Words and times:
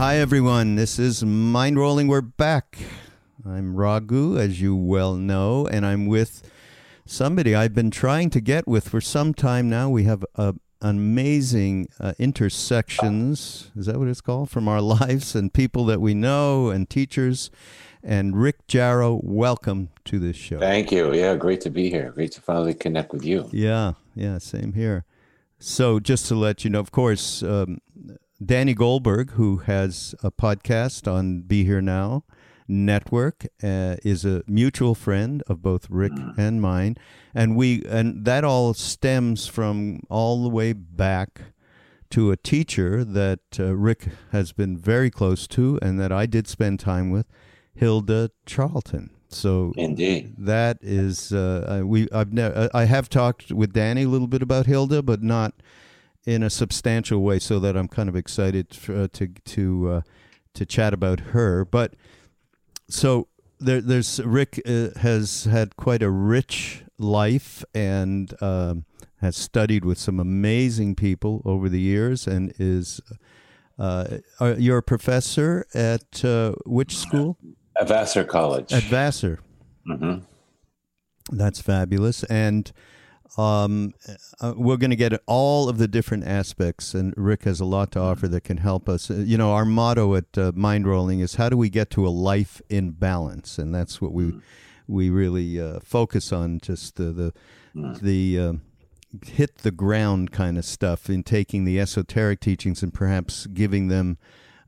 Hi, 0.00 0.16
everyone. 0.16 0.76
This 0.76 0.98
is 0.98 1.22
Mind 1.22 1.78
Rolling. 1.78 2.08
We're 2.08 2.22
back. 2.22 2.78
I'm 3.44 3.76
Raghu, 3.76 4.38
as 4.38 4.58
you 4.58 4.74
well 4.74 5.14
know, 5.14 5.66
and 5.66 5.84
I'm 5.84 6.06
with 6.06 6.50
somebody 7.04 7.54
I've 7.54 7.74
been 7.74 7.90
trying 7.90 8.30
to 8.30 8.40
get 8.40 8.66
with 8.66 8.88
for 8.88 9.02
some 9.02 9.34
time 9.34 9.68
now. 9.68 9.90
We 9.90 10.04
have 10.04 10.24
a, 10.36 10.54
amazing 10.80 11.88
uh, 12.00 12.14
intersections, 12.18 13.70
is 13.76 13.84
that 13.84 13.98
what 13.98 14.08
it's 14.08 14.22
called, 14.22 14.48
from 14.48 14.68
our 14.68 14.80
lives 15.00 15.34
and 15.34 15.52
people 15.52 15.84
that 15.84 16.00
we 16.00 16.14
know 16.14 16.70
and 16.70 16.88
teachers. 16.88 17.50
And 18.02 18.40
Rick 18.40 18.66
Jarow, 18.68 19.22
welcome 19.22 19.90
to 20.06 20.18
this 20.18 20.36
show. 20.36 20.60
Thank 20.60 20.90
you. 20.92 21.12
Yeah, 21.12 21.36
great 21.36 21.60
to 21.60 21.70
be 21.70 21.90
here. 21.90 22.10
Great 22.12 22.32
to 22.32 22.40
finally 22.40 22.72
connect 22.72 23.12
with 23.12 23.26
you. 23.26 23.50
Yeah, 23.52 23.92
yeah, 24.14 24.38
same 24.38 24.72
here. 24.72 25.04
So, 25.62 26.00
just 26.00 26.26
to 26.28 26.36
let 26.36 26.64
you 26.64 26.70
know, 26.70 26.80
of 26.80 26.90
course, 26.90 27.42
um, 27.42 27.82
Danny 28.44 28.72
Goldberg, 28.72 29.32
who 29.32 29.58
has 29.58 30.14
a 30.22 30.30
podcast 30.30 31.10
on 31.10 31.42
Be 31.42 31.64
Here 31.64 31.82
Now 31.82 32.24
Network, 32.66 33.44
uh, 33.62 33.96
is 34.02 34.24
a 34.24 34.42
mutual 34.46 34.94
friend 34.94 35.42
of 35.46 35.60
both 35.60 35.90
Rick 35.90 36.12
and 36.38 36.62
mine, 36.62 36.96
and 37.34 37.54
we 37.54 37.84
and 37.86 38.24
that 38.24 38.42
all 38.42 38.72
stems 38.72 39.46
from 39.46 40.00
all 40.08 40.42
the 40.42 40.48
way 40.48 40.72
back 40.72 41.42
to 42.10 42.30
a 42.30 42.36
teacher 42.36 43.04
that 43.04 43.40
uh, 43.58 43.76
Rick 43.76 44.08
has 44.32 44.52
been 44.52 44.76
very 44.78 45.10
close 45.10 45.46
to, 45.48 45.78
and 45.82 46.00
that 46.00 46.10
I 46.10 46.24
did 46.24 46.48
spend 46.48 46.80
time 46.80 47.10
with, 47.10 47.26
Hilda 47.74 48.30
Charlton. 48.46 49.10
So 49.28 49.74
Indeed. 49.76 50.34
that 50.38 50.78
is 50.80 51.32
uh, 51.32 51.82
we 51.84 52.08
I've 52.10 52.32
never 52.32 52.70
I 52.72 52.84
have 52.84 53.10
talked 53.10 53.52
with 53.52 53.74
Danny 53.74 54.04
a 54.04 54.08
little 54.08 54.26
bit 54.26 54.42
about 54.42 54.64
Hilda, 54.64 55.02
but 55.02 55.22
not 55.22 55.54
in 56.26 56.42
a 56.42 56.50
substantial 56.50 57.20
way. 57.20 57.38
So 57.38 57.58
that 57.60 57.76
I'm 57.76 57.88
kind 57.88 58.08
of 58.08 58.16
excited 58.16 58.76
uh, 58.88 59.08
to 59.12 59.28
to 59.28 59.90
uh, 59.90 60.00
to 60.54 60.66
chat 60.66 60.92
about 60.94 61.20
her. 61.20 61.64
But 61.64 61.94
so 62.88 63.28
there, 63.58 63.80
there's 63.80 64.20
Rick 64.20 64.60
uh, 64.66 64.88
has 65.00 65.44
had 65.44 65.76
quite 65.76 66.02
a 66.02 66.10
rich 66.10 66.84
life 66.98 67.64
and 67.74 68.34
um, 68.42 68.84
has 69.20 69.36
studied 69.36 69.84
with 69.84 69.98
some 69.98 70.20
amazing 70.20 70.94
people 70.94 71.42
over 71.44 71.68
the 71.68 71.80
years, 71.80 72.26
and 72.26 72.52
is. 72.58 73.00
Uh, 73.78 74.18
are, 74.40 74.52
you're 74.58 74.76
a 74.76 74.82
professor 74.82 75.64
at 75.72 76.22
uh, 76.22 76.52
which 76.66 76.98
school? 76.98 77.38
At 77.80 77.88
Vassar 77.88 78.24
College. 78.24 78.74
At 78.74 78.82
Vassar. 78.82 79.38
Mm-hmm. 79.88 80.18
That's 81.32 81.62
fabulous. 81.62 82.22
And 82.24 82.70
um, 83.36 83.94
uh, 84.40 84.54
we're 84.56 84.76
going 84.76 84.90
to 84.90 84.96
get 84.96 85.12
at 85.12 85.22
all 85.26 85.68
of 85.68 85.78
the 85.78 85.88
different 85.88 86.24
aspects, 86.24 86.94
and 86.94 87.14
Rick 87.16 87.44
has 87.44 87.60
a 87.60 87.64
lot 87.64 87.92
to 87.92 88.00
offer 88.00 88.28
that 88.28 88.44
can 88.44 88.58
help 88.58 88.88
us. 88.88 89.10
Uh, 89.10 89.14
You 89.14 89.38
know, 89.38 89.52
our 89.52 89.64
motto 89.64 90.14
at 90.14 90.36
uh, 90.36 90.52
Mind 90.54 90.86
Rolling 90.86 91.20
is 91.20 91.36
how 91.36 91.48
do 91.48 91.56
we 91.56 91.70
get 91.70 91.90
to 91.90 92.06
a 92.06 92.10
life 92.10 92.60
in 92.68 92.90
balance? 92.90 93.58
And 93.58 93.74
that's 93.74 94.00
what 94.00 94.12
we 94.12 94.32
we 94.88 95.08
really 95.08 95.60
uh, 95.60 95.78
focus 95.84 96.32
on 96.32 96.58
just 96.60 96.96
the, 96.96 97.12
the, 97.12 97.32
the 98.02 98.38
uh, 98.40 98.52
hit 99.24 99.58
the 99.58 99.70
ground 99.70 100.32
kind 100.32 100.58
of 100.58 100.64
stuff 100.64 101.08
in 101.08 101.22
taking 101.22 101.64
the 101.64 101.78
esoteric 101.78 102.40
teachings 102.40 102.82
and 102.82 102.92
perhaps 102.92 103.46
giving 103.46 103.88
them 103.88 104.18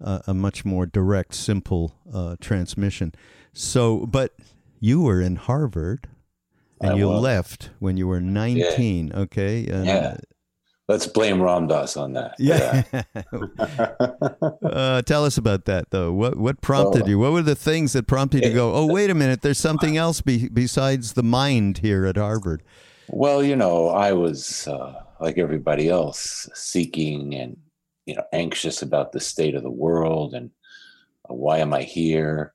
uh, 0.00 0.20
a 0.26 0.34
much 0.34 0.64
more 0.64 0.86
direct, 0.86 1.34
simple 1.34 1.96
uh, 2.12 2.36
transmission. 2.40 3.12
So, 3.52 4.06
but 4.06 4.34
you 4.78 5.00
were 5.00 5.20
in 5.20 5.36
Harvard 5.36 6.08
and 6.82 6.92
I 6.92 6.96
you 6.96 7.08
was. 7.08 7.22
left 7.22 7.70
when 7.78 7.96
you 7.96 8.08
were 8.08 8.20
19, 8.20 9.12
okay? 9.14 9.66
And, 9.66 9.86
Yeah. 9.86 10.16
Let's 10.88 11.06
blame 11.06 11.40
Ram 11.40 11.68
Dass 11.68 11.96
on 11.96 12.12
that. 12.14 12.34
Yeah. 12.38 12.82
uh, 14.62 15.00
tell 15.02 15.24
us 15.24 15.38
about 15.38 15.64
that, 15.66 15.90
though. 15.90 16.12
What 16.12 16.36
what 16.36 16.60
prompted 16.60 17.06
you? 17.06 17.18
What 17.20 17.32
were 17.32 17.40
the 17.40 17.54
things 17.54 17.92
that 17.92 18.08
prompted 18.08 18.42
you 18.42 18.50
to 18.50 18.54
go? 18.54 18.74
Oh, 18.74 18.86
wait 18.86 19.08
a 19.08 19.14
minute. 19.14 19.42
There's 19.42 19.60
something 19.60 19.96
else 19.96 20.20
be, 20.20 20.48
besides 20.48 21.12
the 21.12 21.22
mind 21.22 21.78
here 21.78 22.04
at 22.04 22.16
Harvard. 22.16 22.62
Well, 23.08 23.44
you 23.44 23.54
know, 23.54 23.88
I 23.88 24.12
was 24.12 24.66
uh, 24.66 25.04
like 25.20 25.38
everybody 25.38 25.88
else, 25.88 26.48
seeking 26.52 27.34
and 27.36 27.56
you 28.04 28.16
know 28.16 28.24
anxious 28.32 28.82
about 28.82 29.12
the 29.12 29.20
state 29.20 29.54
of 29.54 29.62
the 29.62 29.70
world 29.70 30.34
and 30.34 30.50
uh, 31.30 31.34
why 31.34 31.58
am 31.58 31.72
I 31.72 31.82
here? 31.82 32.52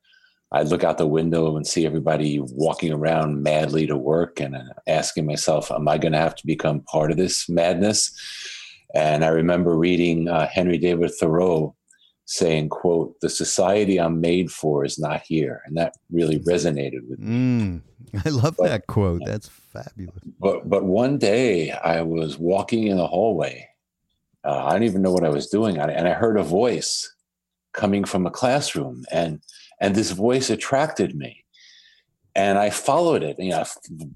I 0.50 0.62
look 0.62 0.82
out 0.82 0.96
the 0.98 1.06
window 1.06 1.56
and 1.56 1.66
see 1.66 1.84
everybody 1.84 2.40
walking 2.40 2.92
around 2.92 3.42
madly 3.42 3.86
to 3.86 3.96
work, 3.96 4.40
and 4.40 4.56
uh, 4.56 4.62
asking 4.86 5.26
myself, 5.26 5.70
"Am 5.70 5.86
I 5.88 5.98
going 5.98 6.12
to 6.12 6.18
have 6.18 6.34
to 6.36 6.46
become 6.46 6.80
part 6.80 7.10
of 7.10 7.16
this 7.16 7.48
madness?" 7.48 8.12
And 8.94 9.24
I 9.24 9.28
remember 9.28 9.76
reading 9.76 10.28
uh, 10.28 10.48
Henry 10.48 10.78
David 10.78 11.12
Thoreau 11.12 11.76
saying, 12.24 12.70
"quote 12.70 13.20
The 13.20 13.28
society 13.28 13.98
I'm 14.00 14.20
made 14.22 14.50
for 14.50 14.84
is 14.84 14.98
not 14.98 15.22
here," 15.22 15.60
and 15.66 15.76
that 15.76 15.94
really 16.10 16.38
resonated 16.40 17.06
with 17.08 17.18
me. 17.18 17.26
Mm, 17.26 17.82
I 18.24 18.30
love 18.30 18.56
that 18.56 18.86
quote. 18.86 19.22
That's 19.26 19.48
fabulous. 19.48 20.22
but 20.40 20.68
but 20.68 20.84
one 20.84 21.18
day 21.18 21.72
I 21.72 22.00
was 22.00 22.38
walking 22.38 22.86
in 22.86 22.96
the 22.96 23.06
hallway. 23.06 23.68
Uh, 24.44 24.64
I 24.64 24.72
didn't 24.72 24.84
even 24.84 25.02
know 25.02 25.12
what 25.12 25.24
I 25.24 25.30
was 25.30 25.48
doing, 25.48 25.76
and 25.76 26.08
I 26.08 26.12
heard 26.12 26.38
a 26.38 26.42
voice 26.42 27.14
coming 27.74 28.04
from 28.04 28.24
a 28.24 28.30
classroom, 28.30 29.04
and 29.12 29.42
and 29.80 29.94
this 29.94 30.10
voice 30.10 30.50
attracted 30.50 31.14
me, 31.14 31.44
and 32.34 32.58
I 32.58 32.70
followed 32.70 33.22
it. 33.22 33.36
You 33.38 33.50
know, 33.50 33.64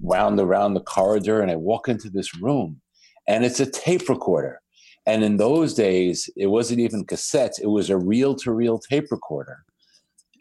wound 0.01 0.39
around 0.39 0.73
the 0.73 0.81
corridor, 0.81 1.41
and 1.41 1.51
I 1.51 1.55
walk 1.55 1.87
into 1.87 2.09
this 2.09 2.35
room, 2.39 2.81
and 3.27 3.45
it's 3.45 3.59
a 3.59 3.69
tape 3.69 4.09
recorder. 4.09 4.61
And 5.05 5.23
in 5.23 5.35
those 5.35 5.73
days, 5.73 6.29
it 6.37 6.47
wasn't 6.47 6.79
even 6.79 7.05
cassettes; 7.05 7.61
it 7.61 7.67
was 7.67 7.89
a 7.89 7.97
reel-to-reel 7.97 8.79
tape 8.79 9.11
recorder 9.11 9.63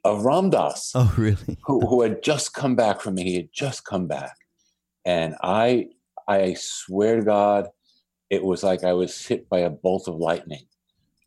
of 0.05 0.25
Ram 0.25 0.51
Dass 0.51 0.93
Oh, 0.95 1.13
really? 1.17 1.59
who, 1.65 1.81
who 1.87 2.03
had 2.03 2.23
just 2.23 2.55
come 2.55 2.75
back 2.75 3.01
from 3.01 3.15
me. 3.15 3.25
He 3.25 3.37
had 3.37 3.49
just 3.53 3.85
come 3.85 4.07
back, 4.07 4.37
and 5.05 5.35
I, 5.43 5.89
I 6.29 6.55
swear 6.59 7.17
to 7.17 7.23
God, 7.23 7.69
it 8.31 8.43
was 8.43 8.63
like 8.63 8.85
I 8.85 8.93
was 8.93 9.27
hit 9.27 9.49
by 9.49 9.61
a 9.61 9.71
bolt 9.71 10.09
of 10.09 10.17
lightning. 10.17 10.65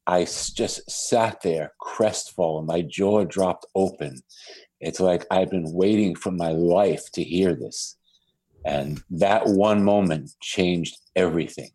I 0.07 0.25
just 0.25 0.89
sat 0.89 1.41
there, 1.41 1.73
crestfallen. 1.79 2.65
My 2.65 2.81
jaw 2.81 3.23
dropped 3.23 3.65
open. 3.75 4.21
It's 4.79 4.99
like 4.99 5.25
I've 5.31 5.49
been 5.49 5.71
waiting 5.73 6.15
for 6.15 6.31
my 6.31 6.51
life 6.51 7.11
to 7.13 7.23
hear 7.23 7.55
this, 7.55 7.97
and 8.65 9.01
that 9.09 9.47
one 9.47 9.83
moment 9.83 10.31
changed 10.41 10.97
everything. 11.15 11.71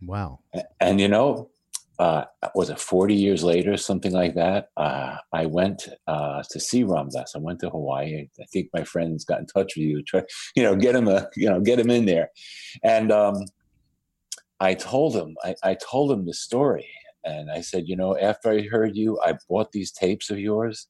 Wow. 0.00 0.40
A- 0.54 0.62
And 0.80 1.00
you 1.00 1.08
know, 1.08 1.50
uh, 1.98 2.24
was 2.54 2.70
it 2.70 2.78
40 2.78 3.14
years 3.14 3.42
later, 3.42 3.76
something 3.76 4.12
like 4.12 4.34
that? 4.36 4.68
Uh, 4.76 5.16
I 5.32 5.46
went 5.46 5.88
uh, 6.06 6.44
to 6.50 6.60
see 6.60 6.84
Ram 6.84 7.08
Dass. 7.08 7.34
I 7.34 7.38
went 7.40 7.58
to 7.60 7.70
Hawaii. 7.70 8.28
I 8.40 8.44
think 8.52 8.68
my 8.72 8.84
friends 8.84 9.24
got 9.24 9.40
in 9.40 9.46
touch 9.46 9.74
with 9.76 9.84
you, 9.84 10.02
try, 10.04 10.22
you 10.54 10.62
know, 10.62 10.76
get 10.76 10.94
him 10.94 11.08
a, 11.08 11.28
you 11.34 11.48
know, 11.50 11.60
get 11.60 11.80
him 11.80 11.90
in 11.90 12.06
there. 12.06 12.30
And 12.84 13.10
um, 13.10 13.34
I 14.60 14.74
told 14.74 15.16
him, 15.16 15.36
I, 15.42 15.56
I 15.64 15.74
told 15.74 16.12
him 16.12 16.24
the 16.24 16.34
story, 16.34 16.86
and 17.28 17.50
I 17.50 17.60
said, 17.60 17.84
you 17.86 17.96
know, 17.96 18.16
after 18.18 18.50
I 18.50 18.62
heard 18.62 18.96
you, 18.96 19.20
I 19.24 19.34
bought 19.48 19.72
these 19.72 19.92
tapes 19.92 20.30
of 20.30 20.38
yours, 20.38 20.86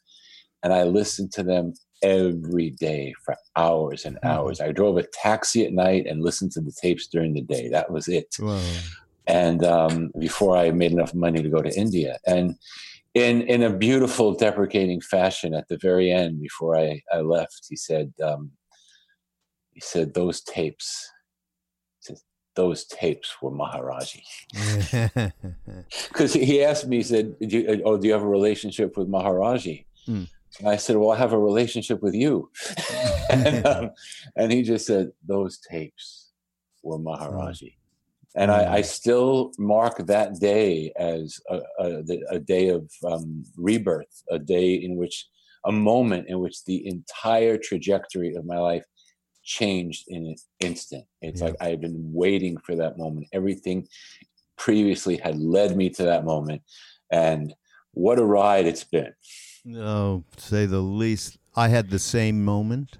and 0.63 0.73
I 0.73 0.85
listened 0.85 1.33
to 1.33 1.43
them 1.43 1.75
every 2.03 2.71
day 2.71 3.13
for 3.25 3.35
hours 3.57 4.05
and 4.05 4.17
Mhm. 4.17 4.29
hours. 4.31 4.61
I 4.61 4.73
drove 4.73 4.97
a 4.99 5.07
taxi 5.23 5.65
at 5.67 5.73
night 5.73 6.07
and 6.07 6.23
listened 6.23 6.53
to 6.53 6.61
the 6.61 6.73
tapes 6.81 7.09
during 7.09 7.35
the 7.35 7.43
day. 7.43 7.69
That 7.69 7.91
was 7.91 8.07
it 8.09 8.29
Whoa. 8.39 8.63
and 9.27 9.65
um, 9.65 10.11
before 10.19 10.57
I 10.57 10.71
made 10.71 10.93
enough 10.93 11.15
money 11.15 11.43
to 11.43 11.51
go 11.51 11.61
to 11.63 11.77
India. 11.77 12.19
And 12.27 12.55
in 13.15 13.43
in 13.43 13.63
a 13.63 13.77
beautiful, 13.77 14.35
deprecating 14.35 15.01
fashion, 15.01 15.55
at 15.55 15.67
the 15.69 15.79
very 15.79 16.11
end, 16.13 16.41
before 16.41 16.77
I, 16.77 17.03
I 17.13 17.21
left, 17.21 17.67
he 17.69 17.77
said, 17.77 18.13
um, 18.23 18.53
he 19.73 19.81
said 19.81 20.15
those 20.15 20.41
tapes, 20.43 21.11
those 22.59 22.85
tapes 22.87 23.37
were 23.41 23.53
Maharaji. 23.53 24.23
Because 26.09 26.33
he 26.33 26.65
asked 26.65 26.89
me, 26.89 26.97
he 26.97 27.03
said, 27.05 27.39
do 27.39 27.57
you, 27.57 27.83
"Oh, 27.85 27.97
do 27.97 28.05
you 28.09 28.13
have 28.13 28.27
a 28.31 28.37
relationship 28.39 28.97
with 28.97 29.09
Maharaji?" 29.09 29.85
Hmm. 30.07 30.25
And 30.59 30.69
I 30.69 30.77
said, 30.77 30.97
"Well, 30.97 31.13
I 31.13 31.19
have 31.25 31.33
a 31.33 31.39
relationship 31.51 32.03
with 32.03 32.15
you." 32.15 32.51
and, 33.31 33.65
um, 33.65 33.91
and 34.37 34.51
he 34.51 34.63
just 34.63 34.85
said, 34.87 35.13
"Those 35.25 35.59
tapes 35.71 36.33
were 36.83 36.99
Maharaji." 36.99 37.75
And 38.35 38.51
I, 38.51 38.63
I 38.79 38.83
still 38.83 39.53
mark 39.59 39.97
that 40.15 40.31
day 40.41 40.93
as 40.97 41.41
a, 41.49 41.59
a, 41.79 41.87
a 42.37 42.39
day 42.55 42.69
of 42.69 42.83
um, 43.11 43.45
rebirth, 43.57 44.17
a 44.31 44.39
day 44.39 44.75
in 44.75 44.97
which, 44.97 45.17
a 45.65 45.73
moment 45.73 46.29
in 46.29 46.41
which 46.41 46.65
the 46.65 46.79
entire 46.95 47.57
trajectory 47.57 48.35
of 48.35 48.45
my 48.45 48.59
life 48.59 48.85
changed 49.49 50.05
in 50.09 50.27
an 50.27 50.37
instant. 50.61 51.05
It's 51.23 51.41
Yeah. 51.41 51.47
like 51.47 51.57
I 51.61 51.69
had 51.71 51.81
been 51.81 52.13
waiting 52.13 52.59
for 52.59 52.77
that 52.77 52.99
moment. 52.99 53.27
Everything 53.33 53.89
previously 54.57 55.17
had 55.17 55.39
led 55.39 55.75
me 55.77 55.89
to 55.91 56.03
that 56.05 56.25
moment. 56.25 56.63
And 57.11 57.55
what 57.93 58.19
a 58.19 58.25
ride 58.25 58.67
it's 58.67 58.85
been. 58.85 59.13
no, 59.65 60.25
say 60.37 60.67
the 60.67 60.81
least. 60.81 61.39
I 61.57 61.69
had 61.69 61.91
the 61.91 61.99
same 61.99 62.45
moment. 62.45 62.99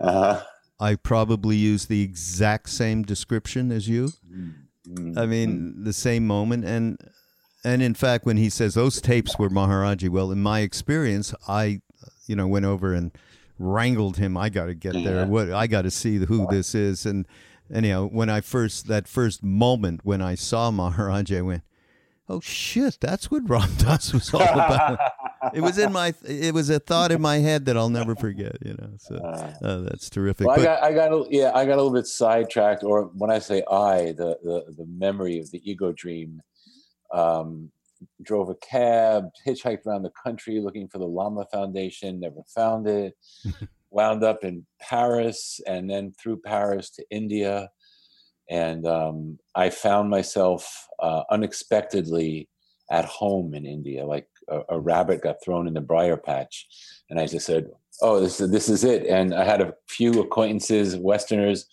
Uh-huh. 0.00 0.42
I 0.78 0.94
probably 0.96 1.56
used 1.56 1.88
the 1.88 2.02
exact 2.02 2.68
same 2.70 3.02
description 3.02 3.72
as 3.72 3.88
you. 3.88 4.10
Mm, 4.88 5.16
I 5.18 5.26
mean, 5.26 5.82
the 5.84 5.92
same 5.92 6.26
moment, 6.26 6.64
and 6.64 6.98
and 7.64 7.82
in 7.82 7.94
fact, 7.94 8.24
when 8.26 8.36
he 8.36 8.48
says 8.50 8.74
those 8.74 9.00
tapes 9.00 9.38
were 9.38 9.48
Maharaji, 9.50 10.08
well, 10.08 10.30
in 10.30 10.40
my 10.42 10.60
experience, 10.60 11.34
I, 11.48 11.80
you 12.26 12.36
know, 12.36 12.46
went 12.46 12.66
over 12.66 12.94
and 12.94 13.10
wrangled 13.58 14.16
him. 14.16 14.36
I 14.36 14.48
got 14.48 14.66
to 14.66 14.74
get 14.74 14.92
there. 14.92 15.26
What 15.26 15.50
I 15.50 15.66
got 15.66 15.82
to 15.82 15.90
see 15.90 16.16
who 16.16 16.46
this 16.50 16.74
is. 16.74 17.06
And 17.06 17.26
anyhow, 17.72 18.06
when 18.06 18.30
I 18.30 18.40
first 18.40 18.88
that 18.88 19.08
first 19.08 19.42
moment 19.42 20.00
when 20.04 20.22
I 20.22 20.34
saw 20.34 20.70
Maharaji, 20.70 21.38
I 21.38 21.42
went, 21.42 21.62
"Oh 22.28 22.40
shit, 22.40 22.98
that's 23.00 23.30
what 23.30 23.48
Ram 23.48 23.74
Dass 23.78 24.12
was 24.12 24.32
all 24.32 24.42
about." 24.42 24.98
it 25.54 25.60
was 25.60 25.78
in 25.78 25.92
my. 25.92 26.14
It 26.24 26.54
was 26.54 26.70
a 26.70 26.78
thought 26.78 27.12
in 27.12 27.20
my 27.20 27.38
head 27.38 27.66
that 27.66 27.76
I'll 27.76 27.90
never 27.90 28.14
forget. 28.14 28.56
You 28.64 28.74
know, 28.74 28.90
so 28.98 29.16
uh, 29.16 29.78
that's 29.82 30.10
terrific. 30.10 30.46
Well, 30.46 30.60
I 30.60 30.64
got, 30.64 30.82
I 30.82 30.92
got, 30.92 31.12
a, 31.12 31.24
yeah, 31.30 31.52
I 31.54 31.64
got 31.64 31.74
a 31.74 31.82
little 31.82 31.92
bit 31.92 32.06
sidetracked. 32.06 32.84
Or 32.84 33.04
when 33.14 33.30
I 33.30 33.38
say 33.38 33.62
I, 33.70 34.12
the 34.12 34.38
the, 34.42 34.74
the 34.76 34.86
memory 34.86 35.38
of 35.38 35.50
the 35.50 35.60
ego 35.68 35.92
dream, 35.92 36.42
um, 37.12 37.70
drove 38.22 38.48
a 38.48 38.54
cab, 38.56 39.24
hitchhiked 39.46 39.86
around 39.86 40.02
the 40.02 40.12
country 40.22 40.60
looking 40.60 40.88
for 40.88 40.98
the 40.98 41.06
Lama 41.06 41.46
Foundation, 41.52 42.20
never 42.20 42.42
found 42.54 42.86
it. 42.86 43.14
Wound 43.90 44.24
up 44.24 44.44
in 44.44 44.66
Paris, 44.80 45.60
and 45.66 45.88
then 45.88 46.12
through 46.20 46.40
Paris 46.44 46.90
to 46.90 47.04
India, 47.10 47.70
and 48.50 48.86
um, 48.86 49.38
I 49.54 49.70
found 49.70 50.10
myself 50.10 50.86
uh, 51.00 51.22
unexpectedly 51.30 52.48
at 52.90 53.04
home 53.04 53.54
in 53.54 53.64
India, 53.64 54.04
like 54.04 54.28
a, 54.48 54.60
a 54.70 54.80
rabbit 54.80 55.22
got 55.22 55.42
thrown 55.42 55.66
in 55.66 55.74
the 55.74 55.80
briar 55.80 56.16
patch, 56.16 56.66
and 57.10 57.18
I 57.18 57.26
just 57.26 57.46
said, 57.46 57.68
"Oh, 58.02 58.20
this 58.20 58.40
is 58.40 58.50
this 58.50 58.68
is 58.68 58.84
it." 58.84 59.06
And 59.06 59.34
I 59.34 59.44
had 59.44 59.60
a 59.60 59.74
few 59.88 60.20
acquaintances, 60.20 60.96
Westerners, 60.96 61.66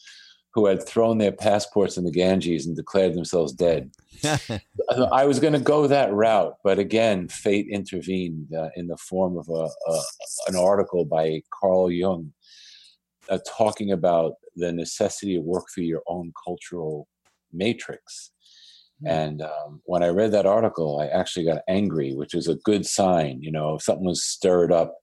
who 0.54 0.68
had 0.68 0.86
thrown 0.86 1.18
their 1.18 1.32
passports 1.32 1.98
in 1.98 2.04
the 2.04 2.12
Ganges 2.12 2.68
and 2.68 2.76
declared 2.76 3.14
themselves 3.14 3.54
dead. 3.54 3.92
I 5.12 5.26
was 5.26 5.40
going 5.40 5.54
to 5.54 5.60
go 5.60 5.88
that 5.88 6.14
route, 6.14 6.58
but 6.64 6.80
again, 6.80 7.28
fate 7.28 7.68
intervened 7.70 8.54
uh, 8.56 8.70
in 8.76 8.88
the 8.88 8.98
form 8.98 9.38
of 9.38 9.50
a, 9.50 9.68
a 9.92 10.00
an 10.48 10.56
article 10.56 11.06
by 11.06 11.42
Carl 11.52 11.92
Jung 11.92 12.32
uh, 13.30 13.40
talking 13.48 13.92
about 13.92 14.34
the 14.56 14.72
necessity 14.72 15.36
to 15.36 15.42
work 15.42 15.66
through 15.74 15.86
your 15.86 16.04
own 16.08 16.32
cultural 16.46 17.08
matrix. 17.52 18.32
Hmm. 19.02 19.08
And 19.08 19.42
um, 19.42 19.82
when 19.86 20.04
I 20.04 20.10
read 20.10 20.32
that 20.32 20.46
article, 20.46 21.00
I 21.00 21.08
actually 21.08 21.46
got 21.46 21.62
angry, 21.68 22.14
which 22.14 22.34
is 22.34 22.48
a 22.48 22.56
good 22.56 22.86
sign. 22.86 23.42
You 23.42 23.52
know, 23.52 23.78
something 23.78 24.06
was 24.06 24.24
stirred 24.24 24.72
up. 24.72 24.96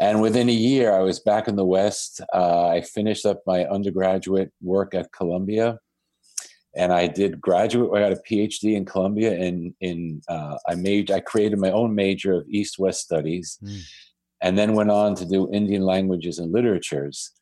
And 0.00 0.20
within 0.20 0.48
a 0.48 0.52
year, 0.52 0.92
I 0.92 1.00
was 1.00 1.20
back 1.20 1.48
in 1.48 1.56
the 1.56 1.64
West. 1.64 2.20
Uh, 2.34 2.68
I 2.68 2.82
finished 2.82 3.24
up 3.24 3.40
my 3.46 3.64
undergraduate 3.64 4.52
work 4.60 4.94
at 4.94 5.10
Columbia, 5.12 5.78
and 6.76 6.92
I 6.92 7.06
did 7.06 7.40
graduate. 7.40 7.90
I 7.94 8.00
got 8.06 8.12
a 8.18 8.22
PhD 8.30 8.74
in 8.76 8.84
Columbia, 8.84 9.32
and 9.32 9.74
in 9.80 10.20
uh, 10.28 10.58
I 10.68 10.74
made 10.74 11.10
I 11.10 11.20
created 11.20 11.58
my 11.58 11.70
own 11.70 11.94
major 11.94 12.34
of 12.34 12.48
East 12.48 12.78
West 12.78 13.00
Studies, 13.00 13.58
Mm. 13.62 13.80
and 14.42 14.58
then 14.58 14.74
went 14.74 14.90
on 14.90 15.14
to 15.14 15.24
do 15.24 15.50
Indian 15.50 15.82
languages 15.82 16.38
and 16.38 16.52
literatures, 16.52 17.32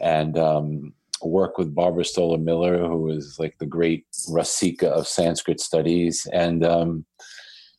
and 0.00 0.36
um, 0.36 0.92
work 1.22 1.56
with 1.56 1.72
Barbara 1.72 2.02
Stoler 2.02 2.42
Miller, 2.42 2.78
who 2.78 3.02
was 3.02 3.36
like 3.38 3.56
the 3.58 3.66
great 3.66 4.06
Rasika 4.28 4.88
of 4.88 5.06
Sanskrit 5.06 5.60
studies, 5.60 6.26
and 6.32 6.64
um, 6.64 7.06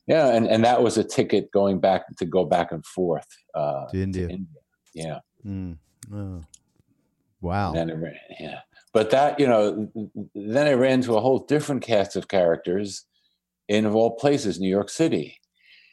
yeah, 0.08 0.28
and, 0.34 0.48
and 0.48 0.64
that 0.64 0.82
was 0.82 0.98
a 0.98 1.04
ticket 1.04 1.52
going 1.52 1.80
back 1.82 2.04
to 2.16 2.26
go 2.26 2.46
back 2.46 2.72
and 2.72 2.86
forth 2.86 3.28
uh, 3.54 3.88
To 3.88 4.02
India. 4.02 4.38
Yeah. 4.94 5.20
Mm. 5.46 5.78
Oh. 6.14 6.42
Wow. 7.42 7.74
And 7.74 7.90
then 7.90 7.98
I 7.98 8.00
ran, 8.00 8.16
yeah. 8.40 8.60
But 8.94 9.10
that, 9.10 9.40
you 9.40 9.48
know, 9.48 9.92
then 10.34 10.68
I 10.68 10.74
ran 10.74 10.94
into 10.94 11.16
a 11.18 11.22
whole 11.22 11.40
different 11.40 11.82
cast 11.82 12.16
of 12.16 12.28
characters 12.28 13.06
in, 13.68 13.86
of 13.86 13.96
all 13.96 14.16
places, 14.16 14.60
New 14.60 14.70
York 14.70 14.90
City. 14.90 15.40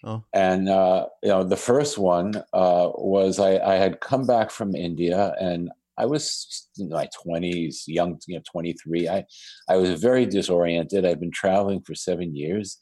Oh. 0.04 0.22
And, 0.32 0.68
uh, 0.68 1.06
you 1.22 1.30
know, 1.30 1.44
the 1.44 1.56
first 1.56 1.98
one 1.98 2.36
uh, 2.52 2.90
was 2.94 3.38
I, 3.38 3.58
I 3.58 3.74
had 3.76 4.00
come 4.00 4.26
back 4.26 4.50
from 4.50 4.74
India 4.74 5.34
and 5.40 5.70
I 5.98 6.06
was 6.06 6.68
in 6.78 6.88
my 6.88 7.08
20s, 7.26 7.82
young, 7.86 8.18
you 8.26 8.36
know, 8.36 8.42
23. 8.50 9.08
I, 9.08 9.24
I 9.68 9.76
was 9.76 10.00
very 10.00 10.24
disoriented. 10.24 11.04
I'd 11.04 11.20
been 11.20 11.30
traveling 11.30 11.82
for 11.82 11.94
seven 11.94 12.34
years. 12.34 12.78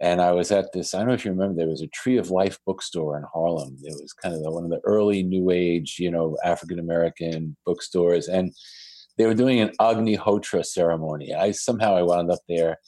And 0.00 0.20
I 0.20 0.30
was 0.30 0.52
at 0.52 0.72
this, 0.72 0.94
I 0.94 0.98
don't 0.98 1.08
know 1.08 1.14
if 1.14 1.24
you 1.24 1.32
remember, 1.32 1.56
there 1.56 1.68
was 1.68 1.82
a 1.82 1.88
Tree 1.88 2.18
of 2.18 2.30
Life 2.30 2.58
bookstore 2.64 3.16
in 3.16 3.24
Harlem. 3.32 3.76
It 3.82 3.94
was 4.00 4.12
kind 4.12 4.34
of 4.34 4.42
the, 4.42 4.50
one 4.50 4.64
of 4.64 4.70
the 4.70 4.80
early 4.84 5.24
New 5.24 5.50
Age, 5.50 5.96
you 5.98 6.10
know, 6.10 6.36
African 6.44 6.78
American 6.78 7.56
bookstores. 7.66 8.28
And 8.28 8.52
they 9.16 9.26
were 9.26 9.34
doing 9.34 9.60
an 9.60 9.72
Agni 9.80 10.16
Hotra 10.16 10.64
ceremony. 10.64 11.34
I 11.34 11.50
somehow 11.50 11.96
I 11.96 12.02
wound 12.02 12.30
up 12.30 12.38
there. 12.48 12.78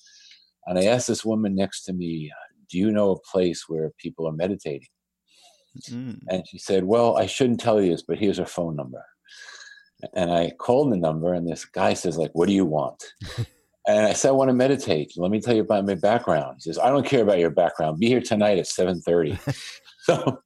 And 0.67 0.79
I 0.79 0.85
asked 0.85 1.09
this 1.09 1.25
woman 1.25 1.57
next 1.57 1.83
to 1.85 1.93
me, 1.93 2.31
Do 2.71 2.79
you 2.79 2.93
know 2.93 3.11
a 3.11 3.31
place 3.33 3.65
where 3.67 3.91
people 3.99 4.29
are 4.29 4.33
meditating? 4.33 4.89
Mm. 5.89 6.21
And 6.29 6.45
she 6.47 6.59
said, 6.59 6.85
Well, 6.85 7.17
I 7.17 7.27
shouldn't 7.27 7.61
tell 7.61 7.81
you 7.81 7.91
this, 7.91 8.05
but 8.07 8.19
here's 8.19 8.39
her 8.39 8.47
phone 8.47 8.77
number. 8.77 9.05
And 10.15 10.31
I 10.31 10.53
called 10.59 10.93
the 10.93 10.97
number, 10.97 11.35
and 11.35 11.47
this 11.47 11.65
guy 11.65 11.95
says, 11.95 12.17
like, 12.17 12.31
what 12.33 12.49
do 12.49 12.55
you 12.55 12.65
want? 12.65 13.05
and 13.87 14.07
I 14.07 14.13
said, 14.13 14.29
I 14.29 14.33
want 14.33 14.49
to 14.49 14.55
meditate. 14.55 15.13
Let 15.17 15.31
me 15.31 15.41
tell 15.41 15.55
you 15.55 15.63
about 15.63 15.87
my 15.87 15.95
background. 15.95 16.57
He 16.59 16.71
says, 16.71 16.79
I 16.79 16.91
don't 16.91 17.07
care 17.07 17.23
about 17.23 17.39
your 17.39 17.51
background. 17.51 17.99
Be 17.99 18.09
here 18.09 18.21
tonight 18.21 18.59
at 18.59 18.67
7:30. 18.67 19.39
so 20.03 20.39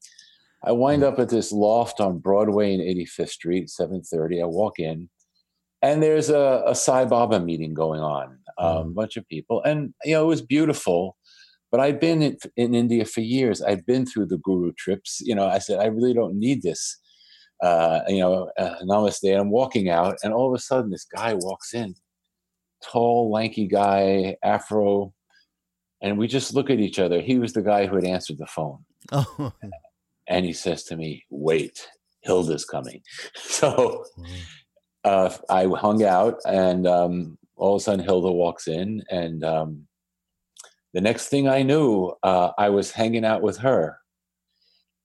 I 0.62 0.72
wind 0.72 1.02
up 1.02 1.18
at 1.18 1.28
this 1.28 1.52
loft 1.52 2.00
on 2.00 2.18
Broadway 2.18 2.74
and 2.74 2.82
85th 2.82 3.30
Street, 3.30 3.68
7:30. 3.68 4.42
I 4.42 4.46
walk 4.46 4.78
in, 4.78 5.08
and 5.82 6.02
there's 6.02 6.30
a, 6.30 6.62
a 6.66 6.74
Sai 6.74 7.04
Baba 7.04 7.40
meeting 7.40 7.74
going 7.74 8.00
on. 8.00 8.38
Um, 8.56 8.76
A 8.76 8.84
bunch 8.84 9.16
of 9.16 9.28
people, 9.28 9.62
and 9.62 9.94
you 10.04 10.14
know, 10.14 10.24
it 10.24 10.28
was 10.28 10.42
beautiful. 10.42 11.16
But 11.72 11.80
I'd 11.80 11.98
been 11.98 12.22
in, 12.22 12.36
in 12.56 12.72
India 12.72 13.04
for 13.04 13.20
years. 13.20 13.60
I'd 13.60 13.84
been 13.84 14.06
through 14.06 14.26
the 14.26 14.38
guru 14.38 14.70
trips. 14.78 15.20
You 15.20 15.34
know, 15.34 15.48
I 15.48 15.58
said, 15.58 15.80
I 15.80 15.86
really 15.86 16.14
don't 16.14 16.38
need 16.38 16.62
this 16.62 17.00
uh, 17.62 18.00
you 18.08 18.18
know, 18.18 18.50
uh, 18.58 18.76
namaste. 18.82 19.30
And 19.30 19.40
I'm 19.40 19.50
walking 19.50 19.88
out, 19.88 20.18
and 20.22 20.32
all 20.32 20.48
of 20.48 20.54
a 20.54 20.62
sudden, 20.62 20.90
this 20.90 21.04
guy 21.04 21.34
walks 21.34 21.74
in, 21.74 21.94
tall, 22.84 23.30
lanky 23.30 23.66
guy, 23.66 24.36
afro, 24.42 25.12
and 26.02 26.18
we 26.18 26.26
just 26.26 26.54
look 26.54 26.70
at 26.70 26.80
each 26.80 26.98
other. 26.98 27.20
He 27.20 27.38
was 27.38 27.52
the 27.52 27.62
guy 27.62 27.86
who 27.86 27.96
had 27.96 28.04
answered 28.04 28.38
the 28.38 28.46
phone, 28.46 28.84
Oh. 29.12 29.52
and 30.28 30.44
he 30.44 30.52
says 30.52 30.84
to 30.84 30.96
me, 30.96 31.24
"Wait, 31.30 31.88
Hilda's 32.22 32.64
coming." 32.64 33.02
So 33.36 34.04
uh, 35.04 35.30
I 35.48 35.66
hung 35.66 36.02
out, 36.04 36.40
and 36.46 36.86
um, 36.86 37.38
all 37.56 37.76
of 37.76 37.80
a 37.80 37.84
sudden, 37.84 38.04
Hilda 38.04 38.32
walks 38.32 38.66
in, 38.68 39.02
and 39.10 39.44
um, 39.44 39.86
the 40.92 41.00
next 41.00 41.28
thing 41.28 41.48
I 41.48 41.62
knew, 41.62 42.12
uh, 42.22 42.50
I 42.58 42.68
was 42.70 42.90
hanging 42.90 43.24
out 43.24 43.42
with 43.42 43.58
her. 43.58 43.98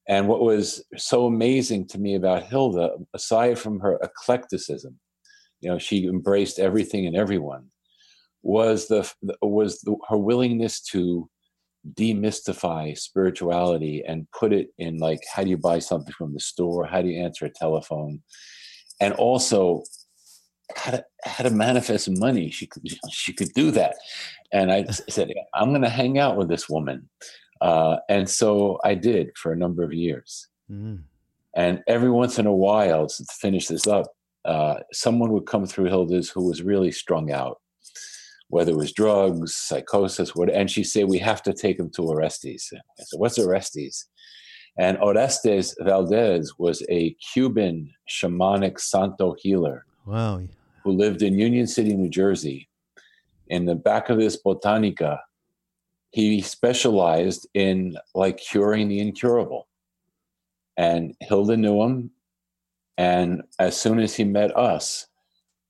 And 0.07 0.27
what 0.27 0.41
was 0.41 0.83
so 0.97 1.27
amazing 1.27 1.87
to 1.89 1.99
me 1.99 2.15
about 2.15 2.43
Hilda, 2.43 2.95
aside 3.13 3.59
from 3.59 3.79
her 3.81 3.99
eclecticism, 4.01 4.99
you 5.61 5.69
know, 5.69 5.77
she 5.77 6.05
embraced 6.05 6.57
everything 6.57 7.05
and 7.05 7.15
everyone, 7.15 7.67
was 8.41 8.87
the 8.87 9.09
was 9.41 9.81
the, 9.81 9.95
her 10.09 10.17
willingness 10.17 10.81
to 10.81 11.29
demystify 11.93 12.97
spirituality 12.97 14.03
and 14.05 14.27
put 14.37 14.51
it 14.51 14.69
in 14.77 14.97
like 14.97 15.21
how 15.33 15.43
do 15.43 15.49
you 15.49 15.57
buy 15.57 15.79
something 15.79 16.13
from 16.13 16.33
the 16.33 16.39
store, 16.39 16.85
how 16.85 17.01
do 17.01 17.07
you 17.07 17.21
answer 17.21 17.45
a 17.45 17.49
telephone, 17.49 18.21
and 18.99 19.13
also 19.13 19.83
how 20.75 20.91
to 20.91 21.05
how 21.23 21.43
to 21.43 21.49
manifest 21.49 22.09
money. 22.09 22.49
She 22.51 22.67
could 22.67 22.83
she 23.11 23.33
could 23.33 23.53
do 23.53 23.71
that, 23.71 23.95
and 24.51 24.71
I 24.71 24.85
said 24.85 25.31
I'm 25.53 25.69
going 25.69 25.81
to 25.81 25.89
hang 25.89 26.17
out 26.17 26.37
with 26.37 26.49
this 26.49 26.69
woman. 26.69 27.09
Uh, 27.61 27.97
and 28.07 28.29
so 28.29 28.79
I 28.85 28.95
did 28.95 29.31
for 29.37 29.51
a 29.51 29.57
number 29.57 29.83
of 29.83 29.93
years. 29.93 30.47
Mm. 30.71 31.03
And 31.55 31.83
every 31.87 32.09
once 32.09 32.39
in 32.39 32.45
a 32.45 32.53
while, 32.53 33.07
to 33.07 33.25
finish 33.41 33.67
this 33.67 33.85
up, 33.85 34.05
uh, 34.45 34.75
someone 34.93 35.31
would 35.33 35.45
come 35.45 35.65
through 35.65 35.85
Hilda's 35.85 36.29
who 36.29 36.47
was 36.47 36.63
really 36.63 36.91
strung 36.91 37.31
out, 37.31 37.59
whether 38.49 38.71
it 38.71 38.77
was 38.77 38.91
drugs, 38.91 39.55
psychosis, 39.55 40.35
what. 40.35 40.49
And 40.49 40.69
she 40.69 40.83
said, 40.83 41.07
"We 41.07 41.19
have 41.19 41.41
to 41.43 41.53
take 41.53 41.79
him 41.79 41.89
to 41.91 42.03
Orestes." 42.03 42.71
I 42.73 43.03
said, 43.03 43.19
"What's 43.19 43.39
Orestes?" 43.39 44.05
And 44.77 44.97
Orestes 44.99 45.75
Valdez 45.81 46.53
was 46.57 46.83
a 46.89 47.13
Cuban 47.33 47.91
shamanic 48.09 48.79
Santo 48.79 49.35
healer 49.39 49.85
Wow. 50.05 50.41
who 50.83 50.91
lived 50.91 51.21
in 51.21 51.37
Union 51.37 51.67
City, 51.67 51.93
New 51.95 52.09
Jersey. 52.09 52.69
In 53.49 53.65
the 53.65 53.75
back 53.75 54.09
of 54.09 54.17
this 54.17 54.41
botanica, 54.41 55.19
he 56.11 56.41
specialized 56.41 57.47
in 57.53 57.97
like 58.15 58.37
curing 58.37 58.87
the 58.87 58.99
incurable. 58.99 59.67
And 60.77 61.15
Hilda 61.19 61.57
knew 61.57 61.81
him. 61.83 62.11
And 62.97 63.43
as 63.59 63.75
soon 63.75 63.99
as 63.99 64.15
he 64.15 64.23
met 64.23 64.55
us, 64.55 65.07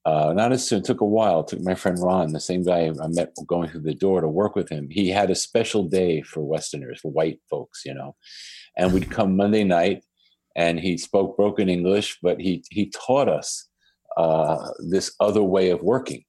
uh, 0.06 0.32
not 0.32 0.52
as 0.52 0.66
soon, 0.66 0.78
it 0.78 0.84
took 0.84 1.02
a 1.02 1.06
while. 1.06 1.40
It 1.40 1.48
took 1.48 1.60
my 1.60 1.74
friend 1.74 1.98
Ron, 2.00 2.32
the 2.32 2.40
same 2.40 2.64
guy 2.64 2.86
I 2.86 3.06
met 3.08 3.34
going 3.46 3.68
through 3.68 3.82
the 3.82 3.94
door 3.94 4.20
to 4.20 4.28
work 4.28 4.56
with 4.56 4.68
him. 4.68 4.88
He 4.90 5.10
had 5.10 5.30
a 5.30 5.34
special 5.34 5.84
day 5.84 6.22
for 6.22 6.42
Westerners, 6.42 7.00
for 7.00 7.10
white 7.10 7.40
folks, 7.50 7.82
you 7.84 7.92
know. 7.92 8.16
And 8.76 8.92
we'd 8.92 9.10
come 9.16 9.36
Monday 9.36 9.64
night 9.64 10.02
and 10.56 10.80
he 10.80 10.96
spoke 10.96 11.36
broken 11.36 11.68
English, 11.68 12.18
but 12.22 12.40
he, 12.40 12.64
he 12.70 12.90
taught 12.90 13.28
us 13.28 13.68
uh, 14.16 14.70
this 14.78 15.14
other 15.20 15.42
way 15.42 15.70
of 15.70 15.82
working. 15.82 16.24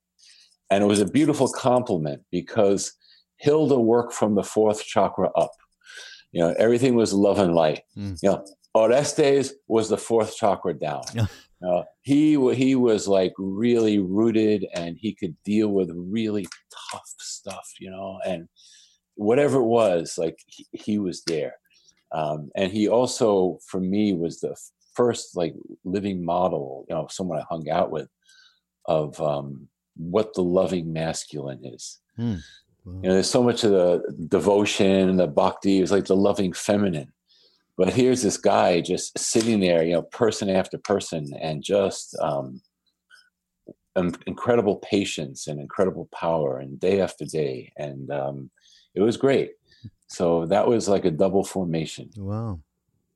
And 0.69 0.83
it 0.83 0.87
was 0.87 1.01
a 1.01 1.05
beautiful 1.05 1.47
compliment 1.47 2.23
because 2.31 2.93
Hilda 3.37 3.79
worked 3.79 4.13
from 4.13 4.35
the 4.35 4.43
fourth 4.43 4.85
chakra 4.85 5.29
up. 5.35 5.51
You 6.31 6.41
know, 6.41 6.55
everything 6.57 6.95
was 6.95 7.13
love 7.13 7.39
and 7.39 7.53
light. 7.53 7.81
Mm. 7.97 8.17
You 8.21 8.29
know, 8.29 8.45
Orestes 8.73 9.53
was 9.67 9.89
the 9.89 9.97
fourth 9.97 10.35
chakra 10.35 10.73
down. 10.73 11.03
Yeah. 11.13 11.25
Uh, 11.65 11.83
he 12.01 12.31
he 12.55 12.75
was 12.75 13.07
like 13.07 13.33
really 13.37 13.99
rooted, 13.99 14.65
and 14.73 14.97
he 14.99 15.13
could 15.13 15.35
deal 15.43 15.67
with 15.69 15.91
really 15.93 16.47
tough 16.91 17.13
stuff, 17.19 17.69
you 17.79 17.91
know, 17.91 18.19
and 18.25 18.47
whatever 19.15 19.59
it 19.59 19.65
was, 19.65 20.15
like 20.17 20.39
he, 20.47 20.65
he 20.71 20.97
was 20.97 21.23
there. 21.27 21.53
Um, 22.11 22.49
and 22.55 22.71
he 22.71 22.89
also, 22.89 23.59
for 23.67 23.79
me, 23.79 24.13
was 24.13 24.39
the 24.39 24.55
first 24.95 25.37
like 25.37 25.53
living 25.83 26.23
model, 26.25 26.85
you 26.89 26.95
know, 26.95 27.07
someone 27.09 27.39
I 27.39 27.45
hung 27.49 27.69
out 27.69 27.91
with 27.91 28.09
of 28.85 29.19
um, 29.21 29.67
what 29.95 30.33
the 30.33 30.43
loving 30.43 30.91
masculine 30.91 31.61
is. 31.63 31.99
Hmm. 32.15 32.35
Wow. 32.83 32.93
You 32.95 33.01
know, 33.01 33.13
there's 33.13 33.29
so 33.29 33.43
much 33.43 33.63
of 33.63 33.71
the 33.71 34.27
devotion 34.27 35.09
and 35.09 35.19
the 35.19 35.27
bhakti 35.27 35.79
is 35.79 35.91
like 35.91 36.05
the 36.05 36.15
loving 36.15 36.51
feminine. 36.51 37.13
But 37.81 37.93
here's 37.93 38.21
this 38.21 38.37
guy 38.37 38.79
just 38.79 39.17
sitting 39.17 39.59
there, 39.59 39.81
you 39.83 39.93
know, 39.93 40.03
person 40.03 40.51
after 40.51 40.77
person, 40.77 41.33
and 41.41 41.63
just 41.63 42.15
um, 42.21 42.61
incredible 44.27 44.75
patience 44.75 45.47
and 45.47 45.59
incredible 45.59 46.07
power, 46.13 46.59
and 46.59 46.79
day 46.79 47.01
after 47.01 47.25
day, 47.25 47.73
and 47.77 48.11
um, 48.11 48.51
it 48.93 49.01
was 49.01 49.17
great. 49.17 49.53
So 50.09 50.45
that 50.45 50.67
was 50.67 50.87
like 50.87 51.05
a 51.05 51.09
double 51.09 51.43
formation. 51.43 52.11
Wow, 52.15 52.59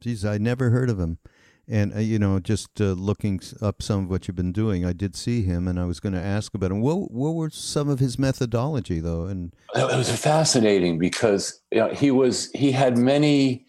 geez, 0.02 0.26
I 0.26 0.40
never 0.40 0.72
heard 0.72 0.90
of 0.90 1.00
him. 1.00 1.20
And 1.68 1.94
uh, 1.94 2.00
you 2.00 2.18
know, 2.18 2.40
just 2.40 2.82
uh, 2.82 2.94
looking 2.94 3.42
up 3.62 3.84
some 3.84 4.06
of 4.06 4.10
what 4.10 4.28
you've 4.28 4.36
been 4.36 4.52
doing, 4.52 4.84
I 4.84 4.94
did 4.94 5.16
see 5.16 5.44
him, 5.44 5.68
and 5.68 5.80
I 5.80 5.86
was 5.86 6.00
going 6.00 6.14
to 6.14 6.20
ask 6.20 6.56
about 6.56 6.72
him. 6.72 6.82
What 6.82 7.12
what 7.12 7.36
were 7.36 7.52
some 7.52 7.88
of 7.88 8.00
his 8.00 8.18
methodology, 8.18 9.00
though? 9.00 9.26
And 9.26 9.54
it 9.76 9.96
was 9.96 10.10
fascinating 10.10 10.98
because 10.98 11.62
you 11.72 11.82
know, 11.82 11.90
he 11.90 12.10
was 12.10 12.50
he 12.56 12.72
had 12.72 12.98
many 12.98 13.65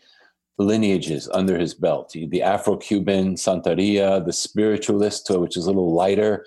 lineages 0.59 1.29
under 1.33 1.59
his 1.59 1.75
belt. 1.75 2.13
The 2.13 2.43
Afro-Cuban 2.43 3.35
Santeria, 3.35 4.25
the 4.25 4.33
spiritualist, 4.33 5.29
which 5.31 5.57
is 5.57 5.67
a 5.67 5.71
little 5.71 5.95
lighter, 5.95 6.47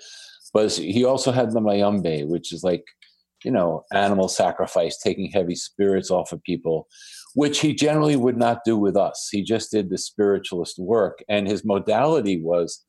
but 0.52 0.72
he 0.72 1.04
also 1.04 1.30
had 1.30 1.52
the 1.52 1.60
Mayombe, 1.60 2.24
which 2.24 2.52
is 2.52 2.64
like 2.64 2.84
you 3.44 3.50
know 3.50 3.84
animal 3.92 4.28
sacrifice, 4.28 4.98
taking 4.98 5.30
heavy 5.30 5.54
spirits 5.54 6.10
off 6.10 6.32
of 6.32 6.42
people 6.42 6.88
which 7.34 7.60
he 7.60 7.74
generally 7.74 8.16
would 8.16 8.36
not 8.36 8.64
do 8.64 8.76
with 8.76 8.96
us. 8.96 9.28
He 9.30 9.42
just 9.42 9.70
did 9.70 9.90
the 9.90 9.98
spiritualist 9.98 10.78
work. 10.78 11.22
And 11.28 11.46
his 11.46 11.64
modality 11.64 12.40
was, 12.40 12.84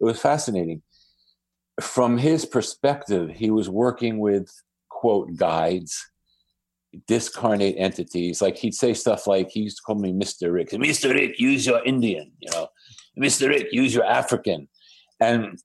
it 0.00 0.04
was 0.04 0.20
fascinating. 0.20 0.82
From 1.80 2.18
his 2.18 2.44
perspective, 2.44 3.30
he 3.30 3.50
was 3.50 3.68
working 3.68 4.18
with, 4.18 4.50
quote, 4.88 5.36
guides, 5.36 6.10
discarnate 7.06 7.76
entities. 7.78 8.40
Like 8.40 8.56
he'd 8.56 8.74
say 8.74 8.94
stuff 8.94 9.26
like, 9.26 9.50
he 9.50 9.60
used 9.60 9.78
to 9.78 9.82
call 9.82 9.96
me 9.96 10.12
Mr. 10.12 10.52
Rick. 10.52 10.70
Mr. 10.70 11.12
Rick, 11.12 11.38
use 11.38 11.66
your 11.66 11.84
Indian, 11.84 12.32
you 12.40 12.50
know, 12.52 12.68
Mr. 13.18 13.48
Rick, 13.48 13.68
use 13.72 13.94
your 13.94 14.04
African. 14.04 14.68
And 15.20 15.58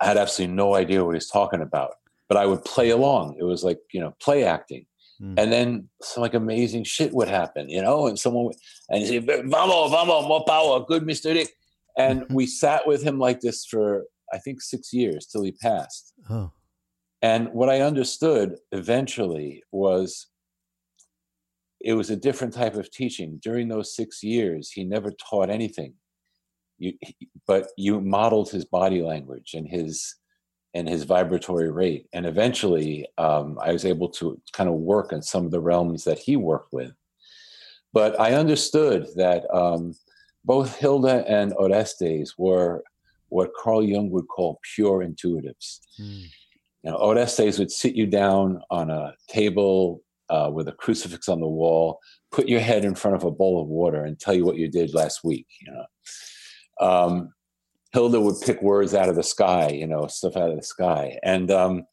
I 0.00 0.06
had 0.06 0.16
absolutely 0.16 0.54
no 0.54 0.74
idea 0.74 1.04
what 1.04 1.14
he's 1.14 1.30
talking 1.30 1.62
about, 1.62 1.92
but 2.28 2.36
I 2.36 2.46
would 2.46 2.64
play 2.64 2.90
along. 2.90 3.36
It 3.38 3.44
was 3.44 3.62
like, 3.62 3.78
you 3.92 4.00
know, 4.00 4.14
play 4.20 4.44
acting. 4.44 4.86
Mm. 5.22 5.34
And 5.38 5.52
then 5.52 5.88
some 6.02 6.22
like 6.22 6.34
amazing 6.34 6.84
shit 6.84 7.12
would 7.14 7.28
happen, 7.28 7.68
you 7.68 7.80
know, 7.80 8.06
and 8.06 8.18
someone 8.18 8.46
would, 8.46 8.56
and 8.88 9.02
he 9.02 9.06
said, 9.06 9.26
Vamos, 9.26 9.90
vamos, 9.90 10.26
more 10.26 10.44
power, 10.44 10.84
good 10.84 11.04
Mr. 11.04 11.32
Dick. 11.34 11.50
And 11.96 12.26
we 12.30 12.46
sat 12.46 12.86
with 12.86 13.02
him 13.02 13.18
like 13.18 13.40
this 13.40 13.64
for, 13.64 14.04
I 14.32 14.38
think, 14.38 14.60
six 14.60 14.92
years 14.92 15.26
till 15.26 15.42
he 15.42 15.52
passed. 15.52 16.12
Oh. 16.28 16.50
And 17.22 17.48
what 17.54 17.70
I 17.70 17.80
understood 17.80 18.56
eventually 18.72 19.62
was 19.72 20.26
it 21.84 21.92
was 21.92 22.08
a 22.08 22.16
different 22.16 22.54
type 22.54 22.74
of 22.74 22.90
teaching. 22.90 23.38
During 23.42 23.68
those 23.68 23.94
six 23.94 24.22
years, 24.22 24.70
he 24.70 24.84
never 24.84 25.12
taught 25.12 25.50
anything. 25.50 25.92
You, 26.78 26.94
but 27.46 27.68
you 27.76 28.00
modeled 28.00 28.50
his 28.50 28.64
body 28.64 29.02
language 29.02 29.52
and 29.54 29.68
his 29.68 30.16
and 30.72 30.88
his 30.88 31.04
vibratory 31.04 31.70
rate. 31.70 32.08
And 32.12 32.26
eventually, 32.26 33.06
um, 33.16 33.58
I 33.62 33.72
was 33.72 33.84
able 33.84 34.08
to 34.08 34.40
kind 34.52 34.68
of 34.68 34.74
work 34.74 35.12
in 35.12 35.22
some 35.22 35.44
of 35.44 35.52
the 35.52 35.60
realms 35.60 36.02
that 36.04 36.18
he 36.18 36.34
worked 36.34 36.72
with. 36.72 36.92
But 37.92 38.18
I 38.18 38.32
understood 38.32 39.06
that 39.14 39.44
um, 39.54 39.94
both 40.44 40.74
Hilda 40.74 41.24
and 41.28 41.52
Orestes 41.52 42.34
were 42.36 42.82
what 43.28 43.52
Carl 43.56 43.84
Jung 43.84 44.10
would 44.10 44.26
call 44.26 44.58
pure 44.74 45.06
intuitives. 45.06 45.78
Mm. 46.00 46.24
You 46.82 46.90
know, 46.90 46.96
Orestes 46.96 47.58
would 47.58 47.70
sit 47.70 47.94
you 47.94 48.06
down 48.06 48.60
on 48.70 48.90
a 48.90 49.14
table 49.28 50.02
uh, 50.30 50.50
with 50.52 50.68
a 50.68 50.72
crucifix 50.72 51.28
on 51.28 51.40
the 51.40 51.48
wall, 51.48 51.98
put 52.32 52.48
your 52.48 52.60
head 52.60 52.84
in 52.84 52.94
front 52.94 53.16
of 53.16 53.24
a 53.24 53.30
bowl 53.30 53.60
of 53.60 53.68
water, 53.68 54.04
and 54.04 54.18
tell 54.18 54.34
you 54.34 54.44
what 54.44 54.56
you 54.56 54.68
did 54.68 54.94
last 54.94 55.24
week. 55.24 55.46
You 55.60 55.72
know, 55.72 56.86
um, 56.86 57.32
Hilda 57.92 58.20
would 58.20 58.40
pick 58.40 58.60
words 58.60 58.94
out 58.94 59.08
of 59.08 59.16
the 59.16 59.22
sky, 59.22 59.68
you 59.68 59.86
know, 59.86 60.06
stuff 60.08 60.36
out 60.36 60.50
of 60.50 60.56
the 60.56 60.62
sky. 60.62 61.18
And 61.22 61.50
um, 61.50 61.84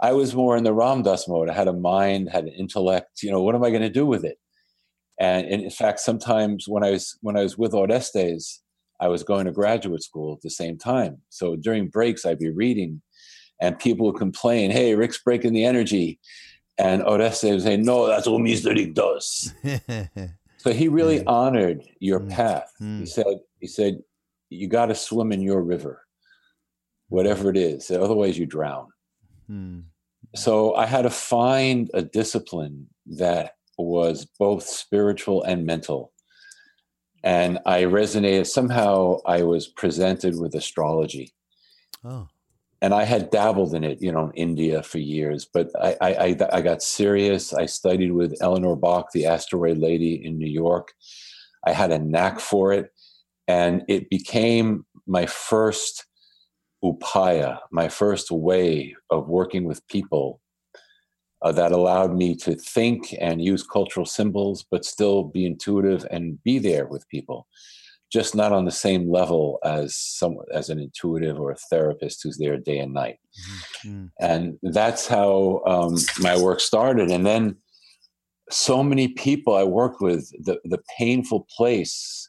I 0.00 0.12
was 0.12 0.34
more 0.34 0.56
in 0.56 0.64
the 0.64 0.74
Ram 0.74 1.02
Dass 1.02 1.26
mode. 1.26 1.48
I 1.48 1.54
had 1.54 1.68
a 1.68 1.72
mind, 1.72 2.28
had 2.30 2.44
an 2.44 2.52
intellect. 2.52 3.22
You 3.22 3.30
know, 3.30 3.42
what 3.42 3.54
am 3.54 3.64
I 3.64 3.70
going 3.70 3.82
to 3.82 3.88
do 3.88 4.04
with 4.04 4.24
it? 4.24 4.36
And, 5.18 5.46
and 5.46 5.62
in 5.62 5.70
fact, 5.70 6.00
sometimes 6.00 6.66
when 6.68 6.84
I 6.84 6.90
was 6.90 7.16
when 7.22 7.36
I 7.36 7.42
was 7.42 7.56
with 7.56 7.72
Orestes, 7.72 8.60
I 9.00 9.08
was 9.08 9.22
going 9.22 9.46
to 9.46 9.52
graduate 9.52 10.02
school 10.02 10.34
at 10.34 10.42
the 10.42 10.50
same 10.50 10.76
time. 10.76 11.18
So 11.28 11.56
during 11.56 11.88
breaks, 11.88 12.26
I'd 12.26 12.38
be 12.38 12.50
reading, 12.50 13.00
and 13.60 13.78
people 13.78 14.06
would 14.06 14.16
complain, 14.16 14.70
"Hey, 14.70 14.94
Rick's 14.94 15.22
breaking 15.22 15.54
the 15.54 15.64
energy," 15.64 16.18
and 16.78 17.02
Orestes 17.02 17.50
would 17.50 17.62
say, 17.62 17.76
"No, 17.76 18.06
that's 18.06 18.26
what 18.26 18.40
Mr. 18.40 18.94
Does." 18.94 19.52
so 20.58 20.72
he 20.72 20.88
really 20.88 21.24
honored 21.26 21.82
your 22.00 22.20
mm. 22.20 22.30
path. 22.30 22.72
He 22.78 22.84
mm. 22.84 23.08
said, 23.08 23.40
"He 23.60 23.66
said 23.66 24.02
you 24.52 24.68
got 24.68 24.86
to 24.86 24.94
swim 24.94 25.32
in 25.32 25.40
your 25.40 25.62
river, 25.62 26.02
whatever 27.08 27.50
it 27.50 27.56
is. 27.56 27.90
Otherwise, 27.90 28.38
you 28.38 28.46
drown. 28.46 28.88
Hmm. 29.46 29.80
So 30.34 30.74
I 30.74 30.86
had 30.86 31.02
to 31.02 31.10
find 31.10 31.90
a 31.94 32.02
discipline 32.02 32.88
that 33.06 33.56
was 33.78 34.26
both 34.38 34.64
spiritual 34.64 35.42
and 35.42 35.66
mental. 35.66 36.12
And 37.24 37.58
I 37.66 37.82
resonated. 37.82 38.46
Somehow 38.46 39.18
I 39.26 39.42
was 39.42 39.68
presented 39.68 40.38
with 40.38 40.54
astrology. 40.54 41.32
Oh. 42.04 42.28
And 42.82 42.92
I 42.92 43.04
had 43.04 43.30
dabbled 43.30 43.74
in 43.74 43.84
it, 43.84 44.02
you 44.02 44.10
know, 44.10 44.30
in 44.34 44.50
India 44.50 44.82
for 44.82 44.98
years, 44.98 45.46
but 45.46 45.70
I, 45.80 45.96
I, 46.02 46.36
I 46.52 46.60
got 46.60 46.82
serious. 46.82 47.54
I 47.54 47.66
studied 47.66 48.10
with 48.10 48.36
Eleanor 48.40 48.74
Bach, 48.74 49.12
the 49.12 49.24
asteroid 49.24 49.78
lady 49.78 50.14
in 50.26 50.36
New 50.36 50.50
York. 50.50 50.92
I 51.64 51.72
had 51.72 51.92
a 51.92 51.98
knack 52.00 52.40
for 52.40 52.72
it. 52.72 52.90
And 53.46 53.82
it 53.88 54.10
became 54.10 54.84
my 55.06 55.26
first 55.26 56.06
upaya, 56.84 57.60
my 57.70 57.88
first 57.88 58.32
way 58.32 58.96
of 59.10 59.28
working 59.28 59.64
with 59.64 59.86
people 59.86 60.40
uh, 61.42 61.52
that 61.52 61.72
allowed 61.72 62.14
me 62.14 62.34
to 62.36 62.54
think 62.56 63.14
and 63.20 63.44
use 63.44 63.62
cultural 63.64 64.06
symbols, 64.06 64.64
but 64.68 64.84
still 64.84 65.24
be 65.24 65.44
intuitive 65.46 66.06
and 66.10 66.42
be 66.42 66.58
there 66.58 66.86
with 66.86 67.08
people. 67.08 67.46
Just 68.12 68.34
not 68.34 68.52
on 68.52 68.64
the 68.64 68.70
same 68.70 69.10
level 69.10 69.58
as 69.64 69.96
some 69.96 70.36
as 70.52 70.68
an 70.68 70.78
intuitive 70.78 71.40
or 71.40 71.50
a 71.50 71.56
therapist 71.70 72.20
who's 72.22 72.38
there 72.38 72.58
day 72.58 72.78
and 72.78 72.92
night, 72.92 73.16
mm-hmm. 73.86 74.06
and 74.20 74.58
that's 74.62 75.06
how 75.06 75.62
um, 75.66 75.96
my 76.20 76.36
work 76.38 76.60
started. 76.60 77.10
And 77.10 77.24
then, 77.24 77.56
so 78.50 78.82
many 78.82 79.08
people 79.08 79.54
I 79.54 79.64
worked 79.64 80.02
with, 80.02 80.30
the 80.44 80.60
the 80.64 80.82
painful 80.98 81.46
place 81.56 82.28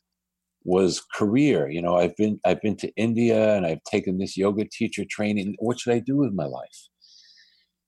was 0.63 1.01
career. 1.13 1.69
You 1.69 1.81
know, 1.81 1.97
I've 1.97 2.15
been 2.15 2.39
I've 2.45 2.61
been 2.61 2.77
to 2.77 2.91
India 2.95 3.55
and 3.55 3.65
I've 3.65 3.83
taken 3.83 4.17
this 4.17 4.37
yoga 4.37 4.65
teacher 4.65 5.03
training. 5.09 5.55
What 5.59 5.79
should 5.79 5.93
I 5.93 5.99
do 5.99 6.17
with 6.17 6.33
my 6.33 6.45
life? 6.45 6.87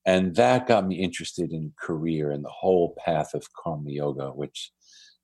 And 0.05 0.35
that 0.35 0.67
got 0.67 0.87
me 0.87 0.95
interested 0.95 1.51
in 1.51 1.73
career 1.79 2.31
and 2.31 2.43
the 2.43 2.49
whole 2.49 2.95
path 3.03 3.33
of 3.33 3.47
karma 3.53 3.89
yoga, 3.89 4.27
which 4.29 4.71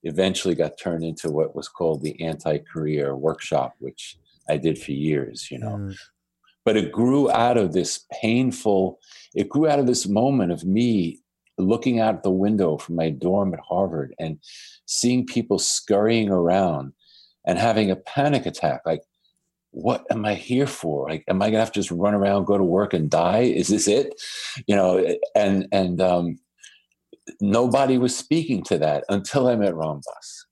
eventually 0.04 0.56
got 0.56 0.78
turned 0.78 1.04
into 1.04 1.32
what 1.32 1.56
was 1.56 1.68
called 1.68 2.02
the 2.02 2.20
anti-career 2.22 3.16
workshop, 3.16 3.74
which 3.80 4.18
I 4.50 4.58
did 4.58 4.80
for 4.80 4.92
years, 4.92 5.50
you 5.52 5.60
know. 5.60 5.78
Mm. 5.78 5.96
But 6.66 6.78
it 6.78 6.92
grew 6.92 7.30
out 7.32 7.58
of 7.58 7.74
this 7.74 8.06
painful, 8.22 9.00
it 9.36 9.50
grew 9.50 9.68
out 9.68 9.80
of 9.80 9.88
this 9.88 10.08
moment 10.08 10.52
of 10.52 10.64
me 10.64 11.22
looking 11.58 12.00
out 12.00 12.24
the 12.24 12.32
window 12.32 12.78
from 12.78 12.96
my 12.96 13.10
dorm 13.10 13.54
at 13.54 13.60
Harvard 13.60 14.14
and 14.20 14.40
seeing 14.86 15.26
people 15.26 15.60
scurrying 15.60 16.30
around 16.30 16.94
and 17.46 17.58
having 17.58 17.92
a 17.92 17.96
panic 17.96 18.46
attack 18.46 18.82
like 18.86 19.02
what 19.72 20.06
am 20.12 20.26
i 20.26 20.34
here 20.34 20.68
for 20.68 21.10
like 21.10 21.24
am 21.28 21.42
i 21.42 21.48
gonna 21.48 21.60
have 21.60 21.72
to 21.72 21.80
just 21.80 21.92
run 21.92 22.14
around 22.14 22.46
go 22.46 22.58
to 22.58 22.64
work 22.64 22.94
and 22.94 23.10
die 23.10 23.42
is 23.42 23.70
this 23.70 23.88
it 23.88 24.14
you 24.68 24.76
know 24.76 25.16
and 25.36 25.68
and 25.72 26.02
um 26.02 26.38
nobody 27.40 27.98
was 27.98 28.16
speaking 28.16 28.64
to 28.64 28.78
that 28.78 29.04
until 29.10 29.48
i 29.48 29.56
met 29.56 29.76
ram 29.76 30.02
dass. 30.04 30.46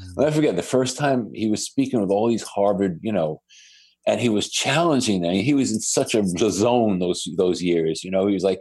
Mm-hmm. 0.00 0.20
i 0.20 0.30
forget 0.30 0.56
the 0.56 0.62
first 0.62 0.96
time 0.96 1.30
he 1.34 1.48
was 1.50 1.64
speaking 1.64 2.00
with 2.00 2.10
all 2.10 2.28
these 2.28 2.42
harvard 2.42 3.00
you 3.02 3.12
know 3.12 3.40
and 4.06 4.22
he 4.22 4.30
was 4.30 4.48
challenging 4.48 5.20
them. 5.20 5.34
He 5.34 5.52
was 5.52 5.70
in 5.70 5.80
such 5.80 6.14
a 6.14 6.24
zone 6.24 6.98
those 6.98 7.28
those 7.36 7.62
years 7.62 8.02
you 8.02 8.10
know 8.10 8.26
he 8.26 8.32
was 8.32 8.44
like 8.44 8.60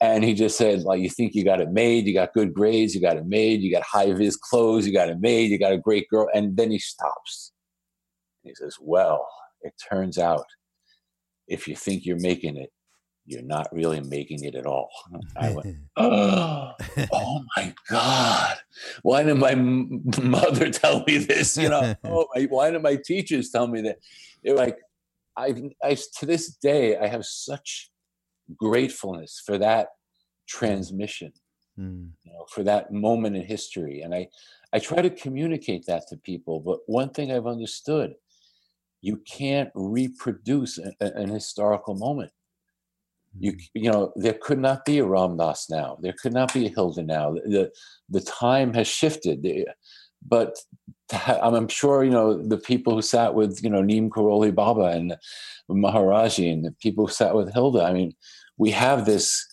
and 0.00 0.22
he 0.22 0.34
just 0.34 0.58
said, 0.58 0.82
like, 0.82 1.00
you 1.00 1.08
think 1.08 1.34
you 1.34 1.42
got 1.44 1.60
it 1.60 1.70
made, 1.70 2.06
you 2.06 2.12
got 2.12 2.34
good 2.34 2.52
grades, 2.52 2.94
you 2.94 3.00
got 3.00 3.16
it 3.16 3.26
made, 3.26 3.62
you 3.62 3.72
got 3.72 3.82
high 3.82 4.12
vis 4.12 4.36
clothes, 4.36 4.86
you 4.86 4.92
got 4.92 5.08
it 5.08 5.20
made, 5.20 5.50
you 5.50 5.58
got 5.58 5.72
a 5.72 5.78
great 5.78 6.08
girl. 6.10 6.28
And 6.34 6.56
then 6.56 6.70
he 6.70 6.78
stops. 6.78 7.52
He 8.42 8.54
says, 8.54 8.76
Well, 8.80 9.26
it 9.62 9.72
turns 9.90 10.18
out 10.18 10.44
if 11.48 11.66
you 11.66 11.74
think 11.74 12.04
you're 12.04 12.20
making 12.20 12.56
it, 12.58 12.70
you're 13.26 13.42
not 13.42 13.68
really 13.72 14.00
making 14.00 14.44
it 14.44 14.54
at 14.54 14.66
all. 14.66 14.88
I 15.36 15.52
went, 15.52 15.76
oh, 15.96 16.72
oh 17.12 17.44
my 17.56 17.74
God. 17.88 18.56
Why 19.02 19.22
did 19.24 19.36
my 19.36 19.54
mother 19.54 20.70
tell 20.70 21.04
me 21.06 21.18
this? 21.18 21.56
You 21.56 21.68
know, 21.68 21.94
oh, 22.04 22.26
my, 22.34 22.42
why 22.44 22.70
did 22.70 22.82
my 22.82 22.96
teachers 22.96 23.50
tell 23.50 23.66
me 23.66 23.82
that? 23.82 23.98
They're 24.42 24.54
like, 24.54 24.78
I, 25.36 25.70
I, 25.82 25.96
to 26.18 26.26
this 26.26 26.54
day, 26.54 26.96
I 26.96 27.08
have 27.08 27.26
such 27.26 27.90
gratefulness 28.56 29.42
for 29.44 29.58
that 29.58 29.88
transmission, 30.48 31.32
mm. 31.78 32.08
you 32.22 32.32
know, 32.32 32.46
for 32.48 32.62
that 32.62 32.92
moment 32.92 33.36
in 33.36 33.44
history. 33.44 34.00
And 34.00 34.14
I, 34.14 34.28
I 34.72 34.78
try 34.78 35.02
to 35.02 35.10
communicate 35.10 35.84
that 35.86 36.04
to 36.08 36.16
people. 36.16 36.60
But 36.60 36.78
one 36.86 37.10
thing 37.10 37.32
I've 37.32 37.46
understood, 37.46 38.14
you 39.02 39.18
can't 39.26 39.70
reproduce 39.74 40.78
a, 40.78 40.92
a, 41.00 41.06
an 41.16 41.28
historical 41.28 41.94
moment. 41.94 42.32
You, 43.38 43.52
mm. 43.52 43.60
you 43.74 43.90
know, 43.90 44.12
there 44.16 44.38
could 44.40 44.58
not 44.58 44.84
be 44.84 44.98
a 44.98 45.04
Ram 45.04 45.36
Dass 45.36 45.68
now. 45.70 45.98
There 46.00 46.14
could 46.20 46.32
not 46.32 46.52
be 46.52 46.66
a 46.66 46.70
Hilda 46.70 47.02
now. 47.02 47.32
The, 47.32 47.70
the 48.08 48.20
time 48.20 48.74
has 48.74 48.88
shifted. 48.88 49.46
But 50.26 50.56
I'm 51.12 51.68
sure, 51.68 52.04
you 52.04 52.10
know, 52.10 52.42
the 52.42 52.58
people 52.58 52.94
who 52.94 53.02
sat 53.02 53.34
with, 53.34 53.62
you 53.62 53.70
know, 53.70 53.82
Neem 53.82 54.10
Karoli 54.10 54.54
Baba 54.54 54.86
and 54.86 55.16
Maharaji 55.70 56.52
and 56.52 56.64
the 56.64 56.72
people 56.72 57.06
who 57.06 57.12
sat 57.12 57.34
with 57.34 57.52
Hilda, 57.52 57.82
I 57.82 57.92
mean, 57.92 58.14
we 58.58 58.70
have 58.70 59.04
this 59.06 59.46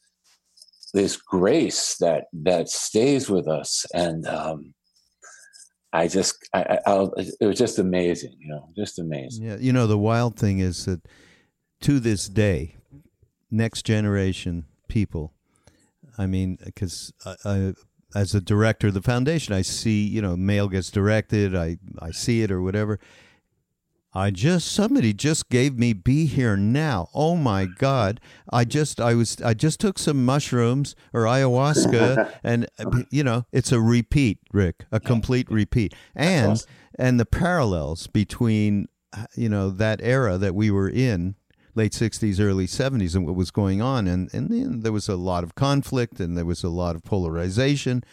this 0.93 1.17
grace 1.17 1.97
that 1.99 2.25
that 2.31 2.69
stays 2.69 3.29
with 3.29 3.47
us 3.47 3.85
and 3.93 4.27
um 4.27 4.73
i 5.91 6.07
just 6.07 6.37
I, 6.53 6.79
I 6.85 7.07
it 7.39 7.45
was 7.47 7.57
just 7.57 7.79
amazing 7.79 8.35
you 8.39 8.47
know 8.47 8.69
just 8.75 8.99
amazing 8.99 9.45
yeah 9.45 9.57
you 9.59 9.73
know 9.73 9.87
the 9.87 9.97
wild 9.97 10.37
thing 10.37 10.59
is 10.59 10.85
that 10.85 11.01
to 11.81 11.99
this 11.99 12.29
day 12.29 12.75
next 13.53 13.85
generation 13.85 14.65
people 14.87 15.33
i 16.17 16.25
mean 16.25 16.57
because 16.63 17.13
I, 17.25 17.35
I, 17.45 17.73
as 18.15 18.35
a 18.35 18.41
director 18.41 18.87
of 18.87 18.93
the 18.93 19.01
foundation 19.01 19.53
i 19.53 19.61
see 19.61 20.05
you 20.05 20.21
know 20.21 20.35
mail 20.35 20.67
gets 20.67 20.91
directed 20.91 21.55
i 21.55 21.77
i 21.99 22.11
see 22.11 22.41
it 22.41 22.51
or 22.51 22.61
whatever 22.61 22.99
I 24.15 24.29
just 24.29 24.71
somebody 24.71 25.11
just 25.11 25.49
gave 25.49 25.77
me 25.77 25.93
be 25.93 26.27
here 26.27 26.55
now. 26.55 27.09
Oh 27.13 27.35
my 27.35 27.65
god. 27.65 28.19
I 28.51 28.63
just 28.63 29.01
I 29.01 29.15
was 29.15 29.41
I 29.41 29.55
just 29.55 29.79
took 29.79 29.97
some 29.97 30.23
mushrooms 30.23 30.95
or 31.13 31.23
ayahuasca 31.23 32.31
and 32.43 32.67
you 33.09 33.23
know, 33.23 33.45
it's 33.51 33.71
a 33.71 33.81
repeat, 33.81 34.39
Rick, 34.51 34.85
a 34.91 34.99
complete 34.99 35.49
repeat. 35.49 35.95
And 36.15 36.51
awesome. 36.51 36.69
and 36.99 37.19
the 37.19 37.25
parallels 37.25 38.05
between 38.07 38.87
you 39.35 39.49
know 39.49 39.69
that 39.69 39.99
era 40.03 40.37
that 40.37 40.53
we 40.53 40.69
were 40.69 40.89
in 40.89 41.35
late 41.75 41.91
60s 41.91 42.39
early 42.39 42.67
70s 42.67 43.15
and 43.15 43.25
what 43.25 43.35
was 43.35 43.51
going 43.51 43.81
on 43.81 44.07
and 44.07 44.33
and 44.33 44.49
then 44.49 44.81
there 44.81 44.91
was 44.91 45.09
a 45.09 45.15
lot 45.15 45.43
of 45.43 45.55
conflict 45.55 46.19
and 46.19 46.37
there 46.37 46.45
was 46.45 46.63
a 46.63 46.69
lot 46.69 46.95
of 46.95 47.03
polarization 47.03 48.03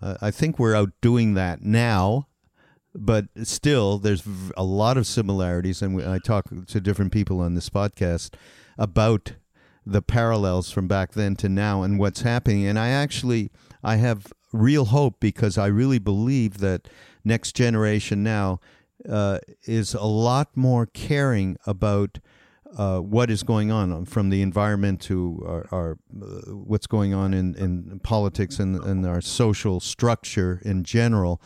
uh, 0.00 0.16
I 0.20 0.30
think 0.30 0.58
we're 0.58 0.74
outdoing 0.74 1.34
that 1.34 1.62
now 1.62 2.28
but 2.94 3.26
still, 3.42 3.98
there's 3.98 4.22
a 4.56 4.62
lot 4.62 4.96
of 4.96 5.06
similarities, 5.06 5.82
and 5.82 6.00
I 6.00 6.18
talk 6.18 6.46
to 6.66 6.80
different 6.80 7.12
people 7.12 7.40
on 7.40 7.54
this 7.54 7.68
podcast 7.68 8.34
about 8.78 9.32
the 9.84 10.00
parallels 10.00 10.70
from 10.70 10.86
back 10.86 11.12
then 11.12 11.34
to 11.36 11.48
now 11.48 11.82
and 11.82 11.98
what's 11.98 12.22
happening. 12.22 12.64
And 12.66 12.78
I 12.78 12.88
actually 12.88 13.50
I 13.82 13.96
have 13.96 14.32
real 14.52 14.86
hope 14.86 15.16
because 15.18 15.58
I 15.58 15.66
really 15.66 15.98
believe 15.98 16.58
that 16.58 16.88
next 17.24 17.56
generation 17.56 18.22
now 18.22 18.60
uh, 19.08 19.40
is 19.64 19.94
a 19.94 20.04
lot 20.04 20.56
more 20.56 20.86
caring 20.86 21.56
about. 21.66 22.18
Uh, 22.76 22.98
what 22.98 23.30
is 23.30 23.42
going 23.42 23.70
on 23.70 24.04
from 24.04 24.30
the 24.30 24.42
environment 24.42 25.00
to 25.00 25.40
our, 25.46 25.66
our 25.70 25.98
uh, 26.20 26.26
what's 26.52 26.86
going 26.86 27.14
on 27.14 27.32
in, 27.32 27.54
in 27.54 28.00
politics 28.00 28.58
and, 28.58 28.82
and 28.82 29.06
our 29.06 29.20
social 29.20 29.78
structure 29.78 30.60
in 30.64 30.82
general 30.82 31.40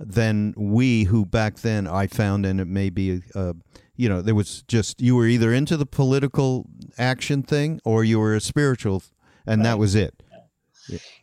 than 0.00 0.52
we 0.56 1.04
who 1.04 1.24
back 1.24 1.56
then 1.60 1.86
I 1.86 2.06
found, 2.06 2.44
and 2.44 2.60
it 2.60 2.66
may 2.66 2.90
be, 2.90 3.22
uh, 3.34 3.52
you 3.96 4.08
know, 4.08 4.20
there 4.22 4.34
was 4.34 4.62
just 4.66 5.00
you 5.00 5.14
were 5.14 5.26
either 5.26 5.52
into 5.52 5.76
the 5.76 5.86
political 5.86 6.66
action 6.98 7.42
thing 7.42 7.80
or 7.84 8.02
you 8.02 8.18
were 8.18 8.34
a 8.34 8.40
spiritual, 8.40 9.02
and 9.46 9.60
right. 9.60 9.70
that 9.70 9.78
was 9.78 9.94
it. 9.94 10.22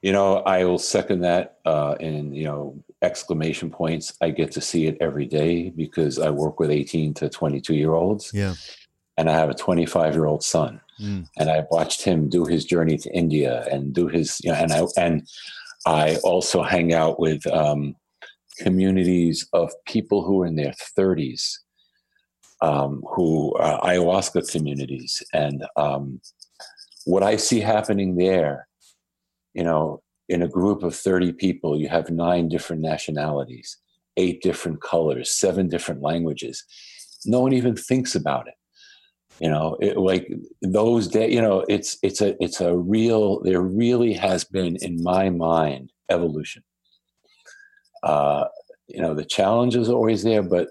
You 0.02 0.14
know, 0.14 0.38
I 0.38 0.64
will 0.64 0.80
second 0.80 1.22
that. 1.22 1.60
Uh, 1.66 1.96
and 2.00 2.36
you 2.36 2.46
know, 2.46 2.82
exclamation 3.02 3.70
points. 3.70 4.14
I 4.22 4.30
get 4.30 4.52
to 4.54 4.62
see 4.62 4.88
it 4.88 4.98
every 5.00 5.26
day 5.26 5.70
because 5.70 6.20
I 6.20 6.30
work 6.30 6.60
with 6.60 6.72
18 6.72 7.14
to 7.16 7.30
22 7.30 7.76
year 7.76 7.94
olds. 7.94 8.32
Yeah. 8.34 8.54
And 9.20 9.30
I 9.30 9.34
have 9.34 9.50
a 9.50 9.54
25 9.54 10.14
year 10.14 10.26
old 10.26 10.44
son, 10.44 10.80
mm. 10.98 11.28
and 11.38 11.50
I 11.50 11.66
watched 11.70 12.04
him 12.04 12.30
do 12.30 12.46
his 12.46 12.64
journey 12.64 12.98
to 13.00 13.14
India 13.14 13.66
and 13.70 13.94
do 13.94 14.08
his, 14.08 14.40
you 14.42 14.50
know, 14.50 14.58
and 14.58 14.72
I 14.72 14.84
and 14.96 15.28
I 15.86 16.16
also 16.24 16.64
hang 16.64 16.94
out 16.94 17.20
with 17.20 17.46
um, 17.48 17.98
communities 18.60 19.46
of 19.52 19.74
people 19.86 20.24
who 20.24 20.42
are 20.42 20.46
in 20.46 20.56
their 20.56 20.74
30s, 20.98 21.54
um, 22.62 23.04
who 23.14 23.54
are 23.56 23.82
ayahuasca 23.82 24.50
communities. 24.50 25.22
And 25.34 25.66
um, 25.76 26.22
what 27.06 27.24
I 27.24 27.36
see 27.36 27.60
happening 27.60 28.16
there, 28.16 28.68
you 29.54 29.64
know, 29.64 30.02
in 30.28 30.42
a 30.42 30.48
group 30.48 30.84
of 30.84 30.96
30 30.96 31.34
people, 31.34 31.78
you 31.78 31.90
have 31.90 32.10
nine 32.10 32.48
different 32.48 32.82
nationalities, 32.82 33.78
eight 34.16 34.42
different 34.42 34.82
colors, 34.82 35.30
seven 35.32 35.68
different 35.68 36.02
languages. 36.02 36.64
No 37.26 37.42
one 37.42 37.52
even 37.52 37.76
thinks 37.76 38.16
about 38.16 38.48
it. 38.48 38.54
You 39.40 39.50
know, 39.50 39.78
it, 39.80 39.98
like 39.98 40.30
those 40.62 41.08
days, 41.08 41.34
you 41.34 41.42
know, 41.42 41.66
it's 41.70 41.98
it's 42.04 42.22
a 42.22 42.42
it's 42.44 42.60
a 42.60 42.76
real. 42.76 43.42
There 43.42 43.62
really 43.62 44.14
has 44.14 44.44
been, 44.44 44.76
in 44.78 45.02
my 45.02 45.30
mind, 45.30 45.92
evolution. 46.10 46.64
Uh, 48.04 48.46
you 48.90 49.02
know 49.02 49.14
the 49.14 49.26
challenge 49.26 49.76
is 49.76 49.90
always 49.90 50.24
there 50.24 50.42
but 50.42 50.70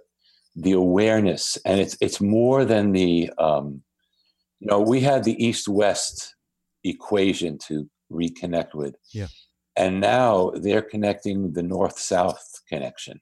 the 0.56 0.72
awareness 0.72 1.56
and 1.64 1.80
it's 1.80 1.96
it's 2.00 2.20
more 2.20 2.64
than 2.64 2.92
the 2.92 3.30
um, 3.38 3.80
you 4.58 4.66
know 4.68 4.80
we 4.80 5.00
had 5.00 5.24
the 5.24 5.42
east 5.42 5.68
west 5.68 6.34
equation 6.84 7.58
to 7.58 7.88
reconnect 8.10 8.74
with. 8.74 8.96
Yeah. 9.12 9.28
And 9.76 10.00
now 10.00 10.50
they're 10.56 10.82
connecting 10.82 11.52
the 11.52 11.62
north 11.62 11.98
south 11.98 12.60
connection 12.68 13.20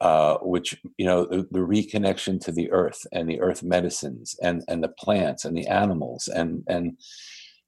uh, 0.00 0.36
which 0.42 0.80
you 0.96 1.04
know 1.04 1.24
the, 1.26 1.46
the, 1.50 1.58
reconnection 1.58 2.40
to 2.40 2.52
the 2.52 2.70
earth 2.70 3.04
and 3.12 3.28
the 3.28 3.40
earth 3.40 3.62
medicines 3.62 4.36
and 4.42 4.62
and 4.68 4.82
the 4.82 4.88
plants 4.88 5.44
and 5.44 5.56
the 5.56 5.66
animals 5.66 6.28
and 6.28 6.62
and 6.68 6.96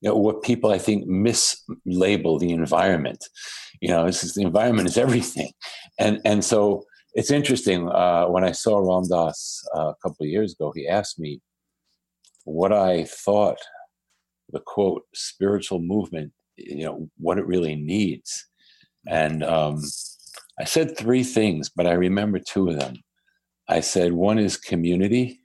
you 0.00 0.08
know 0.08 0.16
what 0.16 0.42
people 0.42 0.70
I 0.70 0.78
think 0.78 1.06
mislabel 1.06 2.38
the 2.38 2.52
environment. 2.52 3.24
You 3.80 3.88
know, 3.88 4.06
this 4.06 4.24
is 4.24 4.34
the 4.34 4.42
environment 4.42 4.88
is 4.88 4.98
everything, 5.06 5.50
and 5.98 6.20
and 6.24 6.44
so 6.44 6.84
it's 7.14 7.30
interesting. 7.30 7.88
Uh, 7.88 8.26
when 8.26 8.44
I 8.44 8.52
saw 8.52 8.78
Ram 8.78 9.08
Dass 9.08 9.62
uh, 9.76 9.88
a 9.88 9.96
couple 10.02 10.24
of 10.24 10.30
years 10.30 10.52
ago, 10.52 10.72
he 10.74 10.86
asked 10.86 11.18
me 11.18 11.40
what 12.44 12.72
I 12.72 13.04
thought 13.04 13.58
the 14.52 14.60
quote 14.60 15.02
spiritual 15.14 15.80
movement, 15.80 16.32
you 16.56 16.84
know, 16.84 17.08
what 17.18 17.38
it 17.38 17.46
really 17.46 17.76
needs, 17.76 18.46
and 19.08 19.42
um, 19.44 19.82
I 20.61 20.64
said 20.64 20.96
three 20.96 21.25
things, 21.25 21.70
but 21.75 21.87
I 21.87 21.92
remember 21.92 22.38
two 22.38 22.68
of 22.68 22.79
them. 22.79 22.96
I 23.68 23.81
said 23.81 24.12
one 24.12 24.38
is 24.38 24.57
community 24.57 25.40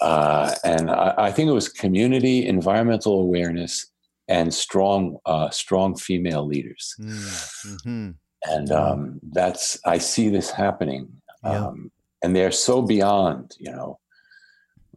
uh, 0.00 0.54
and 0.64 0.90
I, 0.90 1.14
I, 1.18 1.32
think 1.32 1.48
it 1.48 1.52
was 1.52 1.68
community, 1.68 2.46
environmental 2.46 3.20
awareness, 3.20 3.86
and 4.28 4.52
strong, 4.52 5.18
uh, 5.26 5.50
strong 5.50 5.94
female 5.96 6.46
leaders. 6.46 6.94
Mm-hmm. 6.98 8.10
And 8.44 8.72
um, 8.72 9.20
that's 9.32 9.78
I 9.84 9.98
see 9.98 10.30
this 10.30 10.50
happening, 10.50 11.10
yeah. 11.44 11.66
um, 11.66 11.90
and 12.22 12.34
they're 12.34 12.50
so 12.52 12.80
beyond. 12.80 13.54
You 13.58 13.72
know, 13.72 13.98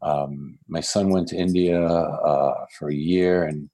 um, 0.01 0.57
my 0.69 0.79
son 0.79 1.09
went 1.09 1.27
to 1.29 1.35
India 1.35 1.81
uh, 1.85 2.65
for 2.79 2.89
a 2.89 2.95
year, 2.95 3.43
and 3.43 3.69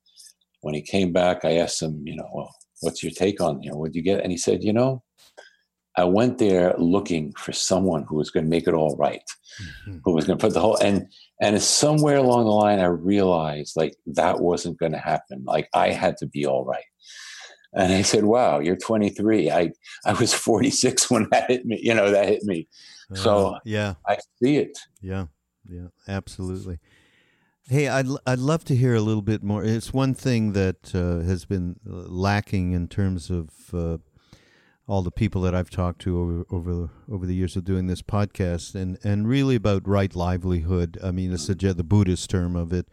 when 0.62 0.74
he 0.74 0.82
came 0.82 1.14
back, 1.14 1.46
I 1.46 1.58
asked 1.58 1.84
him, 1.84 2.02
you 2.04 2.16
know, 2.16 2.28
well, 2.34 2.52
what's 2.82 3.04
your 3.04 3.12
take 3.12 3.40
on 3.40 3.62
you 3.62 3.70
know 3.70 3.78
what 3.78 3.94
you 3.94 4.02
get? 4.02 4.24
And 4.24 4.32
he 4.32 4.38
said, 4.40 4.64
you 4.64 4.74
know, 4.74 5.04
I 6.00 6.06
went 6.06 6.38
there 6.38 6.74
looking 6.78 7.34
for 7.34 7.52
someone 7.52 8.04
who 8.04 8.16
was 8.16 8.32
going 8.32 8.46
to 8.46 8.50
make 8.50 8.68
it 8.68 8.74
all 8.74 8.96
right, 8.96 9.30
mm-hmm. 9.62 9.98
who 10.06 10.14
was 10.14 10.26
going 10.26 10.40
to 10.40 10.46
put 10.46 10.54
the 10.54 10.62
whole 10.62 10.78
and 10.78 11.08
and 11.42 11.62
somewhere 11.62 12.16
along 12.16 12.46
the 12.46 12.52
line 12.52 12.80
I 12.80 12.86
realized 12.86 13.76
like 13.76 13.96
that 14.08 14.40
wasn't 14.40 14.80
going 14.80 14.94
to 14.94 14.98
happen. 14.98 15.44
Like 15.44 15.68
I 15.74 15.90
had 15.90 16.16
to 16.18 16.26
be 16.26 16.46
all 16.46 16.64
right. 16.64 16.86
And 17.74 17.92
I 17.92 18.02
said, 18.02 18.24
"Wow, 18.24 18.60
you're 18.60 18.78
23. 18.78 19.52
I 19.52 19.72
I 20.06 20.14
was 20.14 20.34
46 20.34 21.12
when 21.12 21.28
that 21.32 21.50
hit 21.50 21.66
me. 21.66 21.80
You 21.84 21.94
know 21.94 22.12
that 22.12 22.30
hit 22.30 22.44
me. 22.44 22.70
Uh, 23.12 23.16
so 23.16 23.58
yeah, 23.66 23.96
I 24.08 24.18
see 24.42 24.56
it. 24.56 24.78
Yeah, 25.02 25.26
yeah, 25.68 25.88
absolutely. 26.08 26.80
Hey, 27.68 27.88
I'd, 27.88 28.08
I'd 28.26 28.40
love 28.40 28.64
to 28.66 28.76
hear 28.76 28.96
a 28.96 29.02
little 29.02 29.22
bit 29.22 29.44
more. 29.44 29.64
It's 29.64 29.94
one 29.94 30.16
thing 30.16 30.54
that 30.54 30.96
uh, 30.96 31.24
has 31.24 31.46
been 31.46 31.76
lacking 31.86 32.72
in 32.72 32.88
terms 32.88 33.30
of 33.30 33.50
uh, 33.72 33.98
all 34.90 35.04
the 35.04 35.12
people 35.12 35.42
that 35.44 35.54
I've 35.54 35.70
talked 35.70 36.02
to 36.02 36.20
over 36.20 36.46
over 36.50 36.90
over 37.10 37.26
the 37.28 37.36
years 37.36 37.56
of 37.56 37.64
doing 37.64 37.86
this 37.86 38.02
podcast, 38.02 38.74
and 38.74 38.98
and 39.04 39.28
really 39.28 39.56
about 39.56 39.88
right 39.88 40.14
livelihood. 40.14 40.98
I 41.02 41.12
mean, 41.12 41.32
it's 41.32 41.46
the, 41.46 41.54
the 41.56 41.84
Buddhist 41.84 42.30
term 42.32 42.56
of 42.56 42.74
it, 42.74 42.88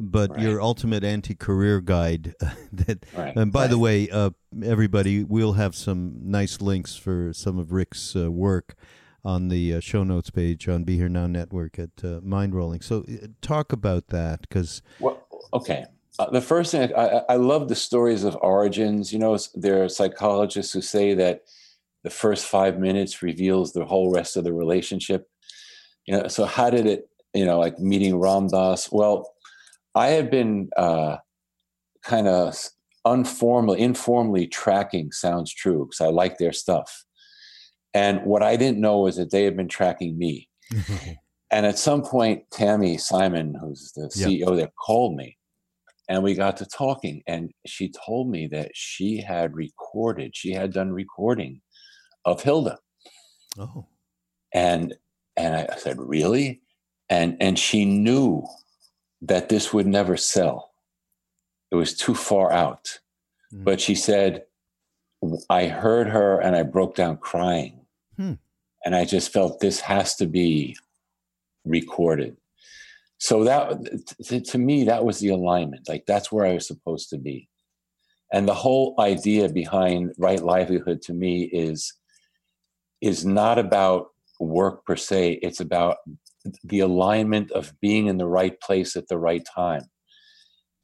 but 0.00 0.30
right. 0.30 0.40
your 0.40 0.62
ultimate 0.62 1.04
anti-career 1.04 1.82
guide. 1.82 2.34
that, 2.72 3.04
right. 3.14 3.36
and 3.36 3.52
by 3.52 3.62
right. 3.62 3.70
the 3.70 3.78
way, 3.78 4.08
uh, 4.08 4.30
everybody, 4.64 5.24
we'll 5.24 5.52
have 5.52 5.76
some 5.76 6.14
nice 6.22 6.62
links 6.62 6.96
for 6.96 7.34
some 7.34 7.58
of 7.58 7.70
Rick's 7.70 8.16
uh, 8.16 8.32
work 8.32 8.74
on 9.22 9.48
the 9.48 9.74
uh, 9.74 9.80
show 9.80 10.02
notes 10.02 10.30
page 10.30 10.66
on 10.68 10.84
Be 10.84 10.96
Here 10.96 11.10
Now 11.10 11.26
Network 11.26 11.78
at 11.78 11.90
uh, 12.02 12.20
Mindrolling. 12.20 12.82
So, 12.82 13.04
uh, 13.08 13.26
talk 13.42 13.72
about 13.72 14.08
that 14.08 14.40
because. 14.40 14.80
Well, 14.98 15.22
okay. 15.52 15.84
Uh, 16.18 16.30
the 16.30 16.40
first 16.40 16.72
thing 16.72 16.92
I, 16.94 17.22
I 17.28 17.36
love 17.36 17.68
the 17.68 17.74
stories 17.74 18.24
of 18.24 18.36
origins. 18.42 19.12
You 19.12 19.18
know, 19.18 19.38
there 19.54 19.82
are 19.82 19.88
psychologists 19.88 20.72
who 20.72 20.82
say 20.82 21.14
that 21.14 21.42
the 22.04 22.10
first 22.10 22.46
five 22.46 22.78
minutes 22.78 23.22
reveals 23.22 23.72
the 23.72 23.84
whole 23.84 24.12
rest 24.12 24.36
of 24.36 24.44
the 24.44 24.52
relationship. 24.52 25.28
You 26.06 26.18
know, 26.18 26.28
so 26.28 26.44
how 26.44 26.70
did 26.70 26.86
it? 26.86 27.08
You 27.32 27.46
know, 27.46 27.58
like 27.58 27.78
meeting 27.78 28.18
Ram 28.18 28.48
Dass. 28.48 28.92
Well, 28.92 29.32
I 29.94 30.08
had 30.08 30.30
been 30.30 30.68
uh, 30.76 31.16
kind 32.02 32.28
of 32.28 32.58
informally, 33.06 33.80
informally 33.80 34.46
tracking 34.46 35.12
Sounds 35.12 35.52
True 35.52 35.86
because 35.86 36.02
I 36.02 36.08
like 36.08 36.36
their 36.36 36.52
stuff, 36.52 37.04
and 37.94 38.22
what 38.24 38.42
I 38.42 38.56
didn't 38.56 38.80
know 38.80 38.98
was 39.00 39.16
that 39.16 39.30
they 39.30 39.44
had 39.44 39.56
been 39.56 39.68
tracking 39.68 40.18
me. 40.18 40.50
and 41.50 41.64
at 41.64 41.78
some 41.78 42.02
point, 42.02 42.44
Tami 42.50 43.00
Simon, 43.00 43.54
who's 43.58 43.92
the 43.92 44.08
CEO 44.08 44.48
yep. 44.48 44.56
there, 44.56 44.72
called 44.78 45.16
me 45.16 45.38
and 46.08 46.22
we 46.22 46.34
got 46.34 46.56
to 46.58 46.66
talking 46.66 47.22
and 47.26 47.50
she 47.66 47.92
told 48.04 48.28
me 48.28 48.46
that 48.48 48.70
she 48.74 49.20
had 49.20 49.54
recorded 49.54 50.36
she 50.36 50.52
had 50.52 50.72
done 50.72 50.92
recording 50.92 51.60
of 52.24 52.42
hilda. 52.42 52.78
Oh. 53.58 53.86
And 54.52 54.94
and 55.36 55.54
i 55.54 55.76
said 55.76 55.98
really? 55.98 56.62
And 57.08 57.36
and 57.40 57.58
she 57.58 57.84
knew 57.84 58.44
that 59.22 59.48
this 59.48 59.72
would 59.72 59.86
never 59.86 60.16
sell. 60.16 60.72
It 61.70 61.76
was 61.76 61.94
too 61.96 62.14
far 62.14 62.52
out. 62.52 62.98
Mm. 63.52 63.64
but 63.64 63.80
she 63.80 63.94
said 63.94 64.44
i 65.50 65.66
heard 65.66 66.08
her 66.08 66.40
and 66.40 66.56
i 66.56 66.62
broke 66.62 66.94
down 66.94 67.16
crying. 67.18 67.80
Hmm. 68.16 68.34
and 68.84 68.94
i 68.94 69.04
just 69.04 69.32
felt 69.32 69.60
this 69.60 69.80
has 69.80 70.16
to 70.16 70.26
be 70.26 70.76
recorded 71.64 72.36
so 73.22 73.44
that 73.44 73.78
to 74.46 74.58
me 74.58 74.82
that 74.82 75.04
was 75.04 75.20
the 75.20 75.28
alignment. 75.28 75.88
Like 75.88 76.06
that's 76.08 76.32
where 76.32 76.44
i 76.44 76.54
was 76.54 76.66
supposed 76.66 77.08
to 77.10 77.18
be. 77.18 77.48
And 78.32 78.48
the 78.48 78.54
whole 78.54 78.96
idea 78.98 79.48
behind 79.48 80.12
right 80.18 80.42
livelihood 80.42 81.02
to 81.02 81.14
me 81.14 81.44
is 81.44 81.94
is 83.00 83.24
not 83.24 83.60
about 83.60 84.08
work 84.40 84.84
per 84.84 84.96
se. 84.96 85.38
It's 85.40 85.60
about 85.60 85.98
the 86.64 86.80
alignment 86.80 87.52
of 87.52 87.72
being 87.80 88.08
in 88.08 88.18
the 88.18 88.26
right 88.26 88.60
place 88.60 88.96
at 88.96 89.06
the 89.06 89.18
right 89.18 89.46
time. 89.54 89.84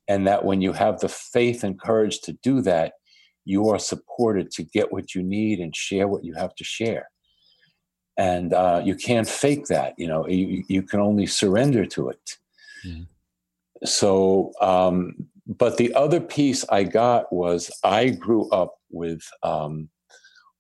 And 0.07 0.29
that 0.29 0.45
when 0.45 0.63
you 0.63 0.73
have 0.73 1.01
the 1.01 1.09
faith 1.09 1.65
and 1.65 1.81
courage 1.81 2.21
to 2.21 2.35
do 2.35 2.63
that 2.63 2.93
you 3.45 3.69
are 3.71 3.79
supported 3.79 4.51
to 4.51 4.63
get 4.63 4.93
what 4.93 5.15
you 5.15 5.23
need 5.23 5.59
and 5.59 5.75
share 5.75 6.07
what 6.07 6.23
you 6.23 6.35
have 6.35 6.55
to 6.55 6.65
share 6.65 7.09
and 8.19 8.53
uh, 8.53 8.83
you 8.85 8.97
can't 8.97 9.29
fake 9.29 9.67
that 9.67 9.95
you 9.97 10.07
know 10.07 10.27
you, 10.29 10.65
you 10.69 10.83
can 10.83 11.01
only 11.01 11.27
surrender 11.27 11.87
to 11.87 12.11
it. 12.11 12.37
Mm-hmm. 12.87 13.05
so 13.85 14.53
um, 14.61 15.15
but 15.47 15.79
the 15.79 15.95
other 15.95 16.21
piece 16.21 16.65
i 16.69 16.83
got 16.83 17.33
was 17.33 17.71
i 17.85 18.11
grew 18.11 18.49
up 18.51 18.79
with 18.91 19.23
um, 19.43 19.89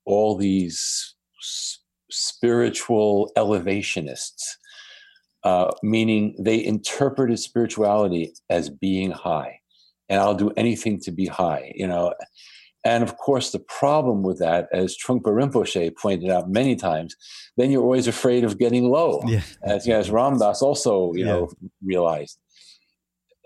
all 0.06 0.36
these 0.36 1.14
s- 1.40 1.80
spiritual 2.10 3.30
elevationists 3.36 4.54
uh, 5.44 5.70
meaning 5.82 6.34
they 6.38 6.64
interpreted 6.64 7.38
spirituality 7.38 8.32
as 8.50 8.68
being 8.68 9.10
high. 9.12 9.60
And 10.08 10.20
i'll 10.20 10.34
do 10.34 10.50
anything 10.56 10.98
to 11.00 11.10
be 11.12 11.26
high 11.26 11.72
you 11.74 11.86
know 11.86 12.14
and 12.84 13.02
of 13.02 13.16
course, 13.16 13.50
the 13.50 13.58
problem 13.58 14.22
with 14.22 14.38
that, 14.38 14.68
as 14.72 14.96
Trungpa 14.96 15.24
Rinpoche 15.24 15.96
pointed 15.96 16.30
out 16.30 16.48
many 16.48 16.76
times, 16.76 17.16
then 17.56 17.70
you're 17.70 17.82
always 17.82 18.06
afraid 18.06 18.44
of 18.44 18.58
getting 18.58 18.88
low, 18.88 19.22
yeah. 19.26 19.42
as, 19.64 19.86
you 19.86 19.92
know, 19.92 19.98
as 19.98 20.10
Ram 20.10 20.38
Dass 20.38 20.62
also 20.62 21.12
you 21.14 21.24
yeah. 21.24 21.32
know 21.32 21.50
realized. 21.82 22.38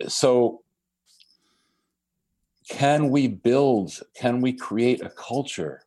So, 0.06 0.62
can 2.68 3.10
we 3.10 3.28
build? 3.28 4.00
Can 4.14 4.40
we 4.42 4.52
create 4.52 5.02
a 5.02 5.10
culture 5.10 5.82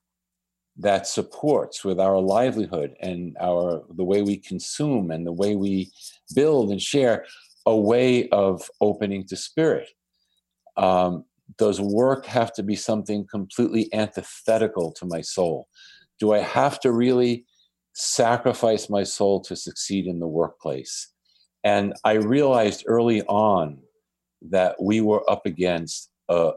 that 0.77 1.08
supports 1.08 1.86
with 1.86 1.99
our 1.99 2.19
livelihood 2.19 2.95
and 2.99 3.38
our 3.39 3.84
the 3.95 4.03
way 4.03 4.21
we 4.21 4.38
consume 4.38 5.12
and 5.12 5.25
the 5.25 5.31
way 5.31 5.55
we 5.55 5.91
build 6.34 6.71
and 6.71 6.81
share 6.81 7.25
a 7.65 7.75
way 7.75 8.27
of 8.29 8.69
opening 8.81 9.25
to 9.27 9.36
spirit? 9.36 9.89
Um, 10.77 11.25
does 11.58 11.80
work 11.80 12.26
have 12.26 12.54
to 12.54 12.63
be 12.63 12.76
something 12.76 13.26
completely 13.30 13.89
antithetical 13.94 14.91
to 14.94 15.06
my 15.06 15.22
soul? 15.22 15.68
Do 16.20 16.34
I 16.34 16.39
have 16.39 16.80
to 16.82 16.91
really 16.91 17.46
sacrifice 17.94 18.89
my 18.89 19.04
soul 19.04 19.41
to 19.41 19.56
succeed 19.56 20.08
in 20.08 20.20
the 20.20 20.28
workplace? 20.28 21.12
And 21.63 21.94
I 22.04 22.13
realized 22.13 22.84
early 22.88 23.24
on 23.24 23.80
that 24.50 24.76
we 24.82 25.02
were 25.02 25.30
up 25.30 25.46
against 25.46 26.10
a 26.30 26.52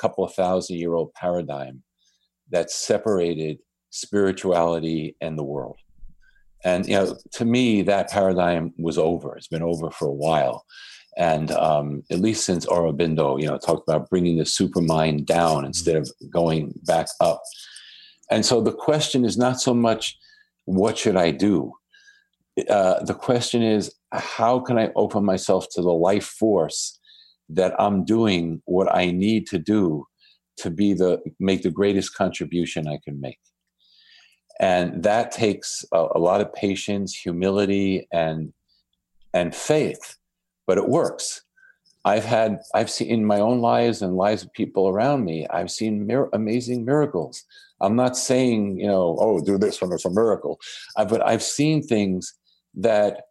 couple 0.00 0.24
of 0.24 0.34
thousand 0.34 0.78
year 0.78 0.94
old 0.94 1.12
paradigm 1.14 1.82
that 2.50 2.70
separated 2.70 3.58
spirituality 3.90 5.16
and 5.20 5.38
the 5.38 5.44
world. 5.44 5.76
And 6.64 6.86
you 6.86 6.94
know, 6.94 7.16
to 7.32 7.44
me, 7.44 7.82
that 7.82 8.10
paradigm 8.10 8.72
was 8.78 8.96
over. 8.96 9.36
It's 9.36 9.48
been 9.48 9.62
over 9.62 9.90
for 9.90 10.08
a 10.08 10.14
while 10.14 10.64
and 11.16 11.50
um, 11.52 12.02
at 12.10 12.20
least 12.20 12.44
since 12.44 12.66
Aurobindo, 12.66 13.40
you 13.40 13.46
know, 13.46 13.58
talked 13.58 13.88
about 13.88 14.10
bringing 14.10 14.38
the 14.38 14.44
supermind 14.44 15.26
down 15.26 15.58
mm-hmm. 15.58 15.66
instead 15.66 15.96
of 15.96 16.10
going 16.30 16.74
back 16.84 17.06
up. 17.20 17.42
And 18.30 18.44
so 18.44 18.60
the 18.60 18.72
question 18.72 19.24
is 19.24 19.36
not 19.36 19.60
so 19.60 19.74
much 19.74 20.18
what 20.64 20.98
should 20.98 21.16
I 21.16 21.30
do. 21.30 21.72
Uh, 22.68 23.02
the 23.04 23.14
question 23.14 23.62
is 23.62 23.92
how 24.12 24.60
can 24.60 24.78
I 24.78 24.90
open 24.96 25.24
myself 25.24 25.66
to 25.72 25.82
the 25.82 25.92
life 25.92 26.24
force 26.24 26.98
that 27.48 27.74
I'm 27.78 28.04
doing 28.04 28.62
what 28.64 28.94
I 28.94 29.10
need 29.10 29.46
to 29.48 29.58
do 29.58 30.06
to 30.58 30.70
be 30.70 30.94
the 30.94 31.20
make 31.40 31.62
the 31.62 31.70
greatest 31.70 32.14
contribution 32.14 32.86
I 32.86 32.98
can 33.04 33.20
make. 33.20 33.40
And 34.60 35.02
that 35.02 35.32
takes 35.32 35.84
a, 35.92 36.06
a 36.14 36.18
lot 36.18 36.40
of 36.40 36.52
patience, 36.54 37.14
humility, 37.14 38.06
and 38.12 38.52
and 39.32 39.54
faith 39.54 40.16
but 40.66 40.78
it 40.78 40.88
works. 40.88 41.42
I've 42.04 42.24
had, 42.24 42.58
I've 42.74 42.90
seen 42.90 43.08
in 43.08 43.24
my 43.24 43.40
own 43.40 43.60
lives 43.60 44.02
and 44.02 44.16
lives 44.16 44.42
of 44.42 44.52
people 44.52 44.88
around 44.88 45.24
me, 45.24 45.46
I've 45.48 45.70
seen 45.70 46.06
mir- 46.06 46.28
amazing 46.32 46.84
miracles. 46.84 47.42
I'm 47.80 47.96
not 47.96 48.16
saying, 48.16 48.78
you 48.78 48.86
know, 48.86 49.16
oh, 49.20 49.40
do 49.40 49.58
this 49.58 49.80
one, 49.80 49.92
it's 49.92 50.04
a 50.04 50.10
miracle. 50.10 50.60
Uh, 50.96 51.04
but 51.04 51.26
I've 51.26 51.42
seen 51.42 51.82
things 51.82 52.34
that 52.74 53.22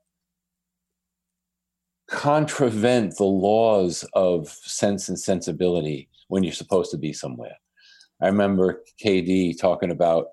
contravent 2.10 3.18
the 3.18 3.24
laws 3.24 4.06
of 4.14 4.50
sense 4.50 5.08
and 5.08 5.20
sensibility 5.20 6.10
when 6.28 6.44
you're 6.44 6.54
supposed 6.54 6.92
to 6.92 6.98
be 6.98 7.14
somewhere. 7.14 7.56
I 8.22 8.28
remember 8.28 8.84
KD 9.04 9.60
talking 9.60 9.92
about 9.92 10.28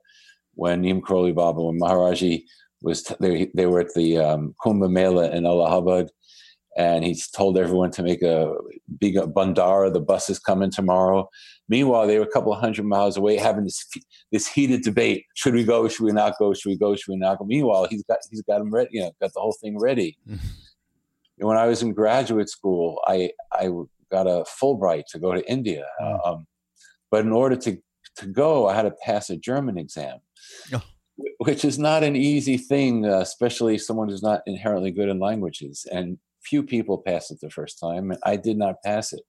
when 0.54 0.80
Neem 0.80 1.00
Karoli 1.00 1.34
Baba, 1.34 1.62
when 1.62 1.78
Maharaji 1.78 2.44
was, 2.82 3.02
t- 3.02 3.14
they, 3.20 3.50
they 3.54 3.66
were 3.66 3.80
at 3.80 3.94
the 3.94 4.18
um, 4.18 4.54
Kumbh 4.64 4.90
Mela 4.90 5.30
in 5.30 5.46
Allahabad, 5.46 6.10
and 6.76 7.04
he's 7.04 7.28
told 7.28 7.58
everyone 7.58 7.90
to 7.92 8.02
make 8.02 8.22
a 8.22 8.54
big 8.98 9.16
bhandara. 9.16 9.92
The 9.92 10.00
bus 10.00 10.30
is 10.30 10.38
coming 10.38 10.70
tomorrow. 10.70 11.28
Meanwhile, 11.68 12.06
they 12.06 12.18
were 12.18 12.24
a 12.24 12.30
couple 12.30 12.52
of 12.52 12.60
hundred 12.60 12.84
miles 12.84 13.16
away 13.16 13.36
having 13.36 13.64
this 13.64 13.86
this 14.32 14.46
heated 14.46 14.82
debate: 14.82 15.24
should 15.34 15.54
we 15.54 15.64
go? 15.64 15.88
Should 15.88 16.04
we 16.04 16.12
not 16.12 16.38
go? 16.38 16.54
Should 16.54 16.70
we 16.70 16.76
go? 16.76 16.94
Should 16.94 17.12
we 17.12 17.18
not 17.18 17.38
go? 17.38 17.44
Meanwhile, 17.44 17.86
he's 17.90 18.04
got 18.04 18.18
he's 18.30 18.42
got 18.42 18.58
them 18.58 18.72
ready. 18.72 18.90
You 18.92 19.02
know, 19.02 19.12
got 19.20 19.32
the 19.34 19.40
whole 19.40 19.56
thing 19.60 19.78
ready. 19.78 20.18
when 21.38 21.56
I 21.56 21.66
was 21.66 21.82
in 21.82 21.92
graduate 21.92 22.48
school, 22.48 23.00
I 23.06 23.30
I 23.52 23.70
got 24.10 24.26
a 24.26 24.44
Fulbright 24.60 25.04
to 25.10 25.18
go 25.18 25.32
to 25.32 25.48
India, 25.50 25.84
oh. 26.00 26.18
um, 26.24 26.46
but 27.10 27.24
in 27.24 27.32
order 27.32 27.56
to 27.56 27.78
to 28.16 28.26
go, 28.26 28.68
I 28.68 28.74
had 28.74 28.82
to 28.82 28.94
pass 29.04 29.30
a 29.30 29.36
German 29.36 29.78
exam. 29.78 30.18
Oh 30.72 30.82
which 31.38 31.64
is 31.64 31.78
not 31.78 32.02
an 32.02 32.16
easy 32.16 32.56
thing, 32.56 33.06
uh, 33.06 33.18
especially 33.18 33.78
someone 33.78 34.08
who's 34.08 34.22
not 34.22 34.42
inherently 34.46 34.90
good 34.90 35.08
in 35.08 35.18
languages. 35.18 35.86
And 35.90 36.18
few 36.42 36.62
people 36.62 37.02
pass 37.04 37.30
it 37.30 37.38
the 37.40 37.50
first 37.50 37.78
time. 37.78 38.10
And 38.10 38.20
I 38.24 38.36
did 38.36 38.56
not 38.56 38.82
pass 38.84 39.12
it. 39.12 39.22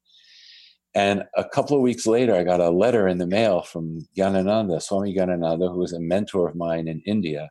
And 0.93 1.23
a 1.37 1.45
couple 1.45 1.77
of 1.77 1.83
weeks 1.83 2.05
later, 2.05 2.35
I 2.35 2.43
got 2.43 2.59
a 2.59 2.69
letter 2.69 3.07
in 3.07 3.17
the 3.17 3.27
mail 3.27 3.61
from 3.61 3.99
Gyanananda, 4.17 4.81
Swami 4.81 5.15
Gyanananda, 5.15 5.71
who 5.71 5.79
was 5.79 5.93
a 5.93 6.01
mentor 6.01 6.49
of 6.49 6.55
mine 6.55 6.87
in 6.87 7.01
India. 7.05 7.49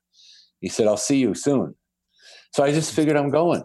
He 0.60 0.68
said, 0.68 0.86
I'll 0.86 0.98
see 0.98 1.18
you 1.18 1.34
soon. 1.34 1.74
So 2.52 2.62
I 2.62 2.72
just 2.72 2.92
figured 2.94 3.16
I'm 3.16 3.30
going. 3.30 3.64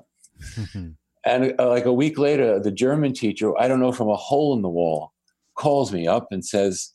And 1.26 1.56
uh, 1.60 1.70
like 1.70 1.86
a 1.86 1.94
week 1.94 2.20
later, 2.20 2.60
the 2.60 2.72
German 2.72 3.14
teacher, 3.14 3.58
I 3.60 3.68
don't 3.68 3.80
know, 3.80 3.92
from 3.92 4.10
a 4.10 4.16
hole 4.16 4.56
in 4.56 4.62
the 4.62 4.70
wall, 4.70 5.12
calls 5.58 5.92
me 5.92 6.08
up 6.08 6.28
and 6.30 6.46
says, 6.46 6.94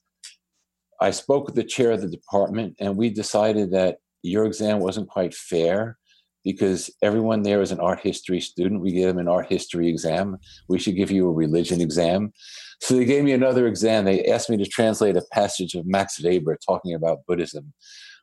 I 1.00 1.10
spoke 1.10 1.46
with 1.46 1.56
the 1.56 1.64
chair 1.64 1.90
of 1.90 2.00
the 2.00 2.08
department, 2.08 2.76
and 2.78 2.96
we 2.96 3.10
decided 3.10 3.72
that 3.72 3.98
your 4.22 4.44
exam 4.44 4.78
wasn't 4.78 5.08
quite 5.08 5.34
fair 5.34 5.98
because 6.44 6.90
everyone 7.02 7.42
there 7.42 7.60
is 7.60 7.72
an 7.72 7.80
art 7.80 8.00
history 8.00 8.40
student. 8.40 8.80
We 8.80 8.92
gave 8.92 9.06
them 9.06 9.18
an 9.18 9.28
art 9.28 9.46
history 9.48 9.88
exam. 9.88 10.38
We 10.68 10.78
should 10.78 10.96
give 10.96 11.10
you 11.10 11.28
a 11.28 11.32
religion 11.32 11.80
exam. 11.80 12.32
So 12.80 12.96
they 12.96 13.04
gave 13.04 13.24
me 13.24 13.32
another 13.32 13.66
exam. 13.66 14.04
They 14.04 14.24
asked 14.24 14.48
me 14.48 14.56
to 14.56 14.66
translate 14.66 15.16
a 15.16 15.22
passage 15.32 15.74
of 15.74 15.86
Max 15.86 16.22
Weber 16.22 16.58
talking 16.66 16.94
about 16.94 17.26
Buddhism, 17.26 17.72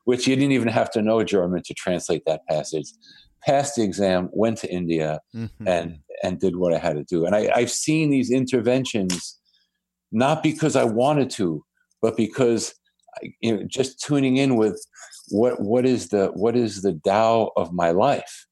which 0.05 0.27
you 0.27 0.35
didn't 0.35 0.53
even 0.53 0.69
have 0.69 0.89
to 0.91 1.01
know 1.01 1.23
German 1.23 1.61
to 1.63 1.73
translate 1.73 2.23
that 2.25 2.45
passage. 2.47 2.87
Passed 3.45 3.75
the 3.75 3.83
exam, 3.83 4.29
went 4.33 4.57
to 4.59 4.71
India, 4.71 5.19
mm-hmm. 5.35 5.67
and 5.67 5.99
and 6.23 6.39
did 6.39 6.55
what 6.55 6.73
I 6.73 6.79
had 6.79 6.95
to 6.95 7.03
do. 7.03 7.25
And 7.25 7.35
I, 7.35 7.51
I've 7.55 7.71
seen 7.71 8.09
these 8.09 8.31
interventions 8.31 9.37
not 10.11 10.41
because 10.41 10.75
I 10.75 10.85
wanted 10.85 11.29
to, 11.31 11.63
but 12.01 12.17
because 12.17 12.73
you 13.41 13.55
know, 13.55 13.63
just 13.63 14.01
tuning 14.01 14.37
in 14.37 14.55
with 14.55 14.85
what 15.29 15.59
what 15.59 15.85
is 15.85 16.09
the 16.09 16.27
what 16.27 16.55
is 16.55 16.81
the 16.81 16.99
Tao 17.03 17.51
of 17.55 17.73
my 17.73 17.91
life, 17.91 18.47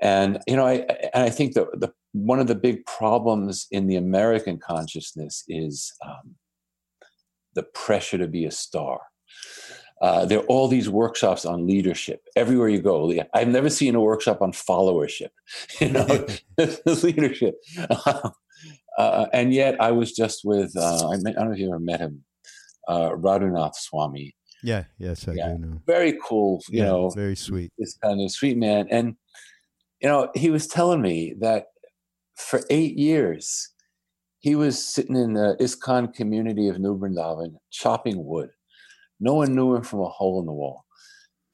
and 0.00 0.38
you 0.46 0.56
know, 0.56 0.66
I 0.66 0.86
and 1.14 1.22
I 1.24 1.30
think 1.30 1.54
that 1.54 1.66
the 1.80 1.92
one 2.12 2.40
of 2.40 2.46
the 2.46 2.54
big 2.54 2.84
problems 2.86 3.66
in 3.70 3.86
the 3.86 3.96
American 3.96 4.58
consciousness 4.58 5.44
is 5.48 5.92
um, 6.04 6.36
the 7.54 7.62
pressure 7.62 8.18
to 8.18 8.28
be 8.28 8.46
a 8.46 8.50
star. 8.50 9.00
Uh, 10.00 10.26
there 10.26 10.40
are 10.40 10.46
all 10.46 10.68
these 10.68 10.90
workshops 10.90 11.46
on 11.46 11.66
leadership 11.66 12.20
everywhere 12.36 12.68
you 12.68 12.80
go. 12.80 13.12
I've 13.32 13.48
never 13.48 13.70
seen 13.70 13.94
a 13.94 14.00
workshop 14.00 14.42
on 14.42 14.52
followership, 14.52 15.30
you 15.80 15.90
know, 15.90 16.26
leadership. 17.02 17.54
Uh, 18.98 19.26
and 19.32 19.52
yet, 19.52 19.80
I 19.80 19.92
was 19.92 20.12
just 20.12 20.42
with 20.44 20.76
uh, 20.76 21.08
I, 21.10 21.16
met, 21.18 21.34
I, 21.36 21.40
don't 21.40 21.48
know 21.48 21.52
if 21.52 21.58
you 21.58 21.68
ever 21.68 21.78
met 21.78 22.00
him, 22.00 22.24
uh, 22.86 23.10
Radhanath 23.10 23.74
Swami. 23.74 24.34
Yeah, 24.62 24.84
yes, 24.98 25.28
I 25.28 25.32
yeah, 25.32 25.48
do 25.50 25.58
know. 25.58 25.80
Very 25.86 26.18
cool, 26.24 26.62
you 26.68 26.80
yeah, 26.80 26.86
know, 26.86 27.10
very 27.10 27.36
sweet. 27.36 27.72
This 27.78 27.96
kind 28.02 28.20
of 28.20 28.30
sweet 28.30 28.56
man, 28.56 28.86
and 28.90 29.16
you 30.00 30.08
know, 30.08 30.30
he 30.34 30.50
was 30.50 30.66
telling 30.66 31.02
me 31.02 31.34
that 31.40 31.66
for 32.36 32.62
eight 32.70 32.96
years 32.96 33.72
he 34.40 34.54
was 34.54 34.84
sitting 34.84 35.16
in 35.16 35.32
the 35.34 35.56
ISKCON 35.60 36.14
community 36.14 36.68
of 36.68 36.78
New 36.78 36.96
Vrindavan 36.96 37.56
chopping 37.70 38.24
wood. 38.24 38.50
No 39.18 39.34
one 39.34 39.54
knew 39.54 39.74
him 39.74 39.82
from 39.82 40.00
a 40.00 40.08
hole 40.08 40.38
in 40.38 40.46
the 40.46 40.52
wall. 40.52 40.84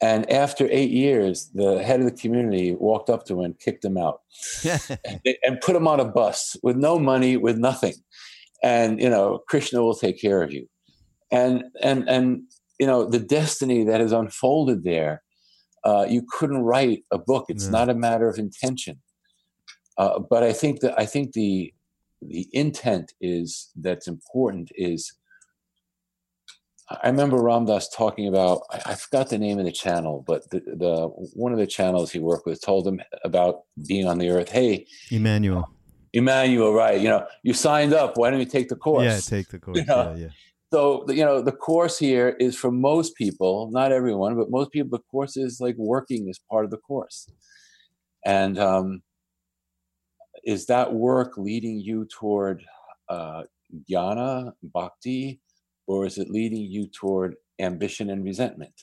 And 0.01 0.29
after 0.29 0.67
eight 0.69 0.91
years, 0.91 1.49
the 1.53 1.81
head 1.81 2.01
of 2.01 2.05
the 2.05 2.11
community 2.11 2.75
walked 2.75 3.09
up 3.09 3.25
to 3.25 3.39
him 3.39 3.45
and 3.45 3.59
kicked 3.59 3.85
him 3.85 3.97
out 3.97 4.19
and, 4.63 5.21
and 5.43 5.61
put 5.61 5.75
him 5.75 5.87
on 5.87 6.01
a 6.01 6.05
bus 6.05 6.57
with 6.61 6.75
no 6.75 6.99
money, 6.99 7.37
with 7.37 7.57
nothing. 7.57 7.93
And, 8.61 9.01
you 9.01 9.09
know, 9.09 9.39
Krishna 9.47 9.81
will 9.81 9.95
take 9.95 10.19
care 10.19 10.43
of 10.43 10.51
you 10.51 10.67
and 11.33 11.63
and 11.81 12.07
and 12.07 12.43
you 12.79 12.87
know 12.87 13.05
the 13.05 13.19
destiny 13.19 13.83
that 13.83 13.99
has 13.99 14.13
unfolded 14.13 14.83
there 14.85 15.21
uh, 15.83 16.05
you 16.07 16.25
couldn't 16.29 16.61
write 16.61 17.03
a 17.11 17.17
book 17.17 17.45
it's 17.49 17.67
not 17.67 17.89
a 17.89 17.93
matter 17.93 18.29
of 18.29 18.37
intention 18.37 19.01
uh, 19.97 20.19
but 20.19 20.43
i 20.43 20.53
think 20.53 20.79
that 20.79 20.97
i 20.97 21.05
think 21.05 21.33
the 21.33 21.73
the 22.21 22.47
intent 22.53 23.11
is 23.19 23.69
that's 23.75 24.07
important 24.07 24.71
is 24.75 25.13
I 26.89 27.07
remember 27.07 27.41
Ram 27.41 27.65
Dass 27.65 27.89
talking 27.89 28.27
about 28.27 28.61
I, 28.69 28.81
I, 28.87 28.95
forgot 28.95 29.29
the 29.29 29.37
name 29.37 29.57
of 29.57 29.65
the 29.65 29.71
channel, 29.71 30.23
but 30.27 30.49
the, 30.51 30.59
the 30.59 31.07
one 31.33 31.53
of 31.53 31.57
the 31.57 31.65
channels 31.65 32.11
he 32.11 32.19
worked 32.19 32.45
with 32.45 32.61
told 32.61 32.85
him 32.85 33.01
about 33.23 33.61
being 33.87 34.05
on 34.05 34.19
the 34.19 34.29
earth. 34.29 34.49
Hey, 34.49 34.85
Emmanuel. 35.09 35.69
Emmanuel, 36.11 36.73
right? 36.73 36.99
You 36.99 37.07
know, 37.07 37.25
you 37.41 37.53
signed 37.53 37.93
up. 37.93 38.17
Why 38.17 38.29
don't 38.29 38.39
you 38.39 38.45
take 38.45 38.67
the 38.67 38.75
course? 38.75 39.05
Yeah, 39.05 39.19
take 39.19 39.47
the 39.47 39.59
course. 39.59 39.77
You 39.77 39.85
know? 39.85 40.13
yeah, 40.15 40.23
yeah. 40.25 40.29
So 40.73 41.05
you 41.07 41.23
know, 41.23 41.39
the 41.39 41.51
course 41.51 41.99
here 41.99 42.29
is 42.39 42.55
for 42.55 42.71
most 42.71 43.15
people, 43.15 43.69
not 43.71 43.91
everyone, 43.91 44.35
but 44.35 44.49
most 44.49 44.71
people. 44.71 44.97
The 44.97 45.03
course 45.03 45.37
is 45.37 45.61
like 45.61 45.75
working 45.77 46.27
is 46.29 46.39
part 46.49 46.65
of 46.65 46.71
the 46.71 46.77
course, 46.77 47.29
and 48.25 48.57
um, 48.57 49.03
is 50.43 50.65
that 50.65 50.91
work 50.91 51.37
leading 51.37 51.79
you 51.79 52.07
toward 52.11 52.63
uh, 53.07 53.43
jnana, 53.87 54.53
bhakti, 54.63 55.39
or 55.85 56.07
is 56.07 56.17
it 56.17 56.31
leading 56.31 56.63
you 56.63 56.87
toward 56.87 57.35
ambition 57.59 58.09
and 58.09 58.23
resentment? 58.23 58.73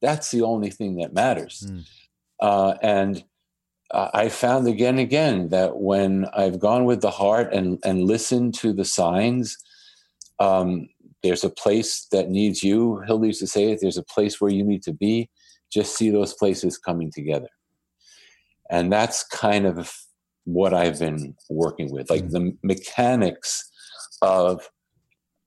That's 0.00 0.30
the 0.30 0.42
only 0.42 0.70
thing 0.70 0.98
that 0.98 1.14
matters. 1.14 1.66
Mm. 1.66 1.84
Uh, 2.38 2.74
and 2.80 3.24
uh, 3.90 4.10
I 4.14 4.28
found 4.28 4.68
again 4.68 4.90
and 4.90 5.00
again 5.00 5.48
that 5.48 5.78
when 5.78 6.26
I've 6.32 6.60
gone 6.60 6.84
with 6.84 7.00
the 7.00 7.10
heart 7.10 7.52
and 7.52 7.80
and 7.84 8.04
listened 8.04 8.54
to 8.60 8.72
the 8.72 8.84
signs. 8.84 9.58
Um, 10.38 10.88
there's 11.22 11.44
a 11.44 11.50
place 11.50 12.06
that 12.12 12.30
needs 12.30 12.62
you. 12.62 13.00
Hilda 13.06 13.26
used 13.26 13.40
to 13.40 13.46
say 13.46 13.72
it. 13.72 13.80
There's 13.80 13.98
a 13.98 14.04
place 14.04 14.40
where 14.40 14.50
you 14.50 14.64
need 14.64 14.82
to 14.84 14.92
be. 14.92 15.28
Just 15.72 15.96
see 15.96 16.10
those 16.10 16.34
places 16.34 16.78
coming 16.78 17.12
together, 17.12 17.48
and 18.70 18.92
that's 18.92 19.24
kind 19.24 19.66
of 19.66 19.92
what 20.44 20.74
I've 20.74 20.98
been 20.98 21.36
working 21.48 21.92
with, 21.92 22.10
like 22.10 22.28
the 22.30 22.56
mechanics 22.62 23.70
of 24.22 24.68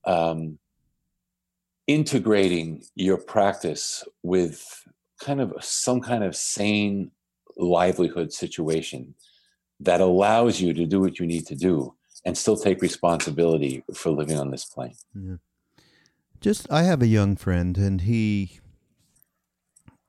um, 0.06 0.60
integrating 1.88 2.84
your 2.96 3.18
practice 3.18 4.04
with 4.24 4.66
kind 5.22 5.42
of 5.42 5.54
some 5.62 6.02
kind 6.02 6.24
of 6.24 6.36
sane 6.36 7.12
livelihood 7.58 8.32
situation 8.34 9.16
that 9.80 10.02
allows 10.02 10.62
you 10.62 10.74
to 10.74 10.86
do 10.86 11.02
what 11.02 11.20
you 11.20 11.26
need 11.26 11.46
to 11.48 11.56
do 11.56 11.94
and 12.26 12.38
still 12.38 12.56
take 12.56 12.82
responsibility 12.82 13.84
for 13.94 14.12
living 14.12 14.40
on 14.40 14.52
this 14.52 14.66
plane. 14.66 14.96
Yeah. 15.14 15.36
Just, 16.44 16.70
I 16.70 16.84
have 16.84 17.02
a 17.02 17.08
young 17.08 17.38
friend, 17.38 17.78
and 17.78 18.02
he 18.02 18.60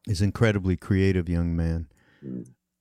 is 0.08 0.20
incredibly 0.20 0.76
creative 0.76 1.28
young 1.28 1.54
man, 1.54 1.86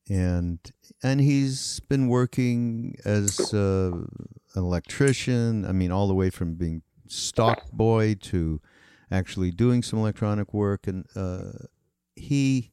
and 0.10 0.58
and 1.04 1.22
he's 1.22 1.80
been 1.82 2.08
working 2.08 2.96
as 3.06 3.54
uh, 3.54 3.92
an 3.92 4.08
electrician. 4.56 5.66
I 5.68 5.72
mean, 5.72 5.92
all 5.92 6.08
the 6.08 6.16
way 6.16 6.32
from 6.32 6.56
being 6.56 6.82
stock 7.08 7.70
boy 7.72 8.16
to 8.22 8.60
actually 9.12 9.52
doing 9.52 9.84
some 9.84 10.00
electronic 10.00 10.52
work, 10.52 10.88
and 10.88 11.06
uh, 11.16 11.68
he, 12.16 12.72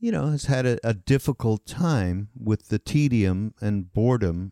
you 0.00 0.10
know, 0.10 0.26
has 0.26 0.46
had 0.46 0.66
a, 0.66 0.78
a 0.82 0.94
difficult 0.94 1.66
time 1.66 2.30
with 2.36 2.66
the 2.66 2.80
tedium 2.80 3.54
and 3.60 3.92
boredom 3.92 4.50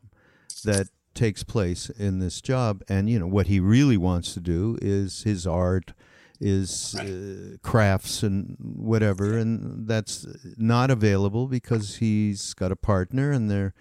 that 0.65 0.87
takes 1.15 1.43
place 1.43 1.91
in 1.91 2.19
this 2.19 2.41
job. 2.41 2.83
And 2.89 3.09
you 3.09 3.19
know 3.19 3.27
what 3.27 3.47
he 3.47 3.61
really 3.61 3.97
wants 3.97 4.35
to 4.35 4.41
do 4.41 4.79
is 4.83 5.23
his 5.23 5.47
art, 5.47 5.93
is 6.41 6.95
uh, 6.97 7.57
crafts 7.63 8.23
and 8.23 8.57
whatever, 8.59 9.39
and 9.39 9.87
that's 9.87 10.27
not 10.57 10.91
available 10.91 11.47
because 11.47 11.97
he's 11.97 12.55
got 12.55 12.73
a 12.73 12.77
partner 12.77 13.31
and 13.31 13.51
they're, 13.51 13.75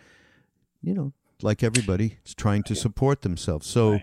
you 0.81 0.93
know, 0.93 1.13
like 1.41 1.63
everybody, 1.63 2.19
is 2.25 2.35
trying 2.35 2.63
to 2.63 2.75
support 2.75 3.21
themselves. 3.21 3.67
So, 3.67 3.99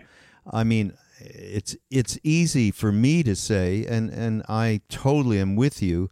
I 0.51 0.63
mean, 0.63 0.93
it's 1.21 1.77
it's 1.89 2.17
easy 2.23 2.71
for 2.71 2.91
me 2.91 3.23
to 3.23 3.35
say, 3.35 3.85
and 3.85 4.09
and 4.09 4.43
I 4.49 4.81
totally 4.89 5.39
am 5.39 5.55
with 5.55 5.81
you. 5.81 6.09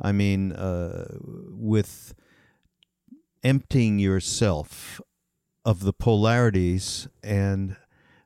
I 0.00 0.12
mean, 0.12 0.52
uh, 0.52 1.16
with 1.20 2.14
emptying 3.42 3.98
yourself 3.98 5.00
of 5.68 5.80
the 5.80 5.92
polarities 5.92 7.08
and 7.22 7.76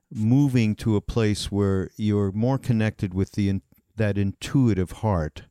moving 0.09 0.75
to 0.75 0.95
a 0.95 1.01
place 1.01 1.51
where 1.51 1.89
you're 1.97 2.31
more 2.31 2.57
connected 2.57 3.13
with 3.13 3.33
the 3.33 3.59
that 3.97 4.17
intuitive 4.17 4.91
heart 5.03 5.43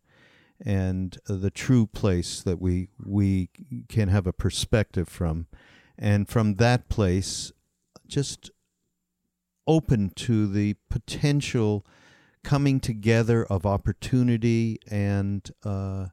and 0.64 1.18
the 1.26 1.50
true 1.50 1.86
place 1.86 2.40
that 2.40 2.58
we 2.58 2.88
we 3.04 3.50
can 3.90 4.08
have 4.08 4.26
a 4.26 4.32
perspective 4.32 5.06
from. 5.06 5.48
And 5.98 6.26
from 6.26 6.54
that 6.54 6.88
place 6.88 7.52
just 8.06 8.50
open 9.66 10.12
to 10.16 10.46
the 10.46 10.76
potential 10.88 11.84
coming 12.42 12.80
together 12.80 13.44
of 13.44 13.66
opportunity 13.66 14.78
and 14.90 15.50
uh, 15.62 16.06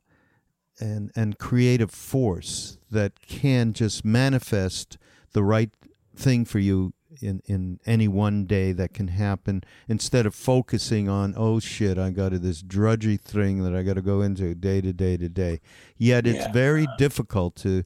and 0.77 1.09
and 1.15 1.39
creative 1.39 1.91
force 1.91 2.79
that 2.91 3.21
can 3.21 3.71
just 3.71 4.03
manifest 4.03 4.97
the 5.33 5.43
right 5.43 5.71
thing 6.15 6.45
for 6.45 6.59
you 6.59 6.93
in, 7.21 7.41
in 7.45 7.79
any 7.85 8.07
one 8.07 8.45
day 8.45 8.71
that 8.71 8.93
can 8.93 9.07
happen 9.07 9.63
instead 9.87 10.25
of 10.25 10.35
focusing 10.35 11.09
on 11.09 11.33
oh 11.35 11.59
shit 11.59 11.97
i 11.97 12.11
got 12.11 12.29
to 12.29 12.37
this 12.39 12.61
drudgy 12.61 13.17
thing 13.17 13.63
that 13.63 13.75
i 13.75 13.81
got 13.81 13.95
to 13.95 14.01
go 14.01 14.21
into 14.21 14.53
day 14.53 14.79
to 14.81 14.93
day 14.93 15.17
to 15.17 15.29
day. 15.29 15.61
Yet 15.97 16.27
it's 16.27 16.45
yeah. 16.45 16.51
very 16.51 16.87
difficult 16.97 17.55
to 17.57 17.83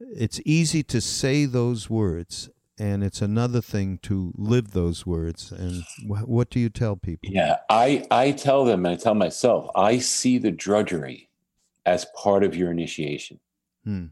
it's 0.00 0.40
easy 0.44 0.82
to 0.84 1.00
say 1.00 1.44
those 1.44 1.90
words 1.90 2.50
and 2.78 3.04
it's 3.04 3.20
another 3.20 3.60
thing 3.60 3.98
to 3.98 4.32
live 4.36 4.70
those 4.70 5.04
words. 5.04 5.52
And 5.52 5.84
wh- 6.08 6.26
what 6.26 6.48
do 6.48 6.58
you 6.58 6.68
tell 6.68 6.96
people? 6.96 7.30
Yeah 7.32 7.58
i 7.68 8.04
i 8.10 8.32
tell 8.32 8.64
them 8.64 8.86
and 8.86 8.94
i 8.94 8.96
tell 8.96 9.14
myself 9.14 9.68
i 9.74 9.98
see 9.98 10.38
the 10.38 10.50
drudgery 10.50 11.28
as 11.86 12.06
part 12.16 12.44
of 12.44 12.54
your 12.54 12.70
initiation. 12.70 13.40
Hmm. 13.84 14.06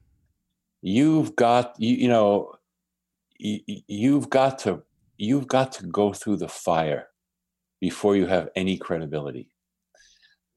You've 0.80 1.36
got 1.36 1.74
you, 1.78 1.94
you 1.94 2.08
know 2.08 2.52
you've 3.38 4.30
got 4.30 4.58
to 4.60 4.82
you've 5.16 5.46
got 5.46 5.72
to 5.72 5.86
go 5.86 6.12
through 6.12 6.36
the 6.36 6.48
fire 6.48 7.08
before 7.80 8.16
you 8.16 8.26
have 8.26 8.48
any 8.56 8.76
credibility. 8.76 9.50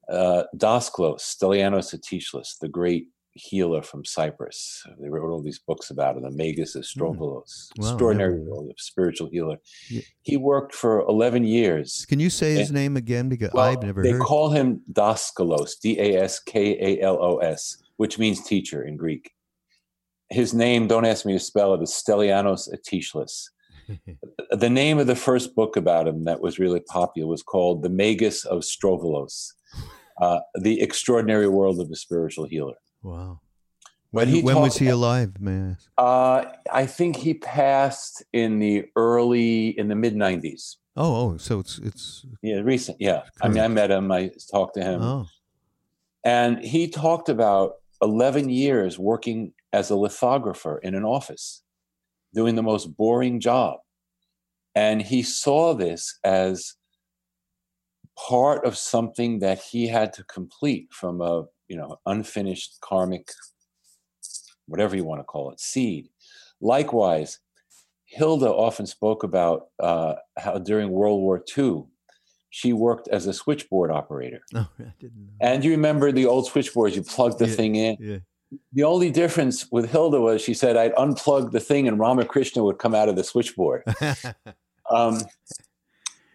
Uh, 0.08 0.44
Daskalos, 0.56 1.20
Stylianos 1.20 1.94
Atteshlis, 1.94 2.58
the 2.60 2.68
great 2.68 3.08
healer 3.34 3.82
from 3.82 4.04
Cyprus. 4.04 4.84
They 5.00 5.08
wrote 5.08 5.30
all 5.30 5.42
these 5.42 5.60
books 5.60 5.90
about 5.90 6.16
him, 6.16 6.22
the 6.22 6.30
Magus 6.30 6.76
mm. 6.76 7.16
wow, 7.16 7.44
extraordinary 7.76 8.40
world 8.40 8.68
of 8.68 8.76
spiritual 8.78 9.28
healer. 9.30 9.56
Yeah. 9.88 10.02
He 10.22 10.36
worked 10.36 10.74
for 10.74 11.00
11 11.02 11.44
years. 11.44 12.04
Can 12.08 12.20
you 12.20 12.30
say 12.30 12.54
his 12.54 12.68
and, 12.68 12.76
name 12.76 12.96
again? 12.96 13.28
Because 13.28 13.50
well, 13.52 13.64
I've 13.64 13.82
never 13.82 14.02
they 14.02 14.10
heard. 14.10 14.20
They 14.20 14.24
call 14.24 14.50
him 14.50 14.82
Daskalos, 14.92 15.80
D 15.80 15.98
A 15.98 16.22
S 16.22 16.40
K 16.40 16.76
A 16.78 17.02
L 17.02 17.18
O 17.22 17.38
S, 17.38 17.78
which 17.96 18.18
means 18.18 18.42
teacher 18.44 18.82
in 18.84 18.96
Greek. 18.96 19.30
His 20.32 20.54
name, 20.54 20.86
don't 20.86 21.04
ask 21.04 21.26
me 21.26 21.34
to 21.34 21.38
spell 21.38 21.74
it, 21.74 21.82
is 21.82 21.90
Stylianos 21.90 22.68
Atteshlis. 22.72 23.48
the 24.50 24.70
name 24.70 24.98
of 24.98 25.06
the 25.06 25.14
first 25.14 25.54
book 25.54 25.76
about 25.76 26.08
him 26.08 26.24
that 26.24 26.40
was 26.40 26.58
really 26.58 26.80
popular 26.80 27.28
was 27.28 27.42
called 27.42 27.82
The 27.82 27.90
Magus 27.90 28.44
of 28.44 28.60
Strovolos, 28.60 29.52
uh, 30.22 30.40
The 30.54 30.80
Extraordinary 30.80 31.48
World 31.48 31.80
of 31.80 31.90
a 31.90 31.96
Spiritual 31.96 32.46
Healer. 32.46 32.76
Wow. 33.02 33.40
When, 34.10 34.28
he 34.28 34.42
when 34.42 34.56
was 34.56 34.76
he 34.76 34.88
alive, 34.88 35.40
may 35.40 35.52
I 35.52 35.70
ask? 35.70 35.90
Uh, 35.96 36.44
I 36.70 36.86
think 36.86 37.16
he 37.16 37.34
passed 37.34 38.22
in 38.32 38.58
the 38.58 38.84
early, 38.94 39.68
in 39.78 39.88
the 39.88 39.94
mid 39.94 40.14
90s. 40.14 40.76
Oh, 40.96 41.32
oh, 41.32 41.36
so 41.38 41.60
it's, 41.60 41.78
it's. 41.78 42.26
Yeah, 42.42 42.56
recent. 42.56 42.98
Yeah. 43.00 43.22
I 43.40 43.48
mean, 43.48 43.62
I 43.62 43.68
met 43.68 43.90
him, 43.90 44.12
I 44.12 44.30
talked 44.50 44.74
to 44.74 44.82
him. 44.82 45.02
Oh. 45.02 45.26
And 46.24 46.58
he 46.58 46.88
talked 46.88 47.30
about 47.30 47.76
11 48.02 48.50
years 48.50 48.98
working 48.98 49.52
as 49.72 49.90
a 49.90 49.96
lithographer 49.96 50.78
in 50.78 50.94
an 50.94 51.04
office, 51.04 51.62
doing 52.34 52.54
the 52.54 52.62
most 52.62 52.96
boring 52.96 53.40
job. 53.40 53.78
And 54.74 55.02
he 55.02 55.22
saw 55.22 55.74
this 55.74 56.18
as 56.24 56.74
part 58.16 58.64
of 58.64 58.76
something 58.76 59.38
that 59.40 59.60
he 59.60 59.86
had 59.86 60.12
to 60.14 60.24
complete 60.24 60.88
from 60.92 61.20
a 61.20 61.44
you 61.72 61.78
know, 61.78 61.98
unfinished 62.04 62.76
karmic, 62.82 63.30
whatever 64.66 64.94
you 64.94 65.04
want 65.04 65.20
to 65.20 65.24
call 65.24 65.50
it, 65.50 65.58
seed. 65.58 66.10
Likewise, 66.60 67.38
Hilda 68.04 68.50
often 68.50 68.86
spoke 68.86 69.22
about 69.22 69.68
uh, 69.80 70.16
how 70.36 70.58
during 70.58 70.90
World 70.90 71.22
War 71.22 71.42
II, 71.56 71.84
she 72.50 72.74
worked 72.74 73.08
as 73.08 73.26
a 73.26 73.32
switchboard 73.32 73.90
operator. 73.90 74.42
Oh, 74.54 74.68
I 74.78 74.92
didn't 75.00 75.16
know. 75.16 75.32
And 75.40 75.64
you 75.64 75.70
remember 75.70 76.12
the 76.12 76.26
old 76.26 76.46
switchboards, 76.46 76.94
you 76.94 77.02
plug 77.02 77.38
the 77.38 77.48
yeah, 77.48 77.54
thing 77.54 77.76
in. 77.76 77.96
Yeah. 77.98 78.18
The 78.72 78.84
only 78.84 79.10
difference 79.10 79.70
with 79.70 79.90
Hilda 79.90 80.20
was 80.20 80.42
she 80.42 80.54
said, 80.54 80.76
I'd 80.76 80.94
unplug 80.94 81.52
the 81.52 81.60
thing 81.60 81.88
and 81.88 81.98
Ramakrishna 81.98 82.62
would 82.62 82.78
come 82.78 82.94
out 82.94 83.08
of 83.08 83.16
the 83.16 83.24
switchboard. 83.24 83.82
um, 84.90 85.20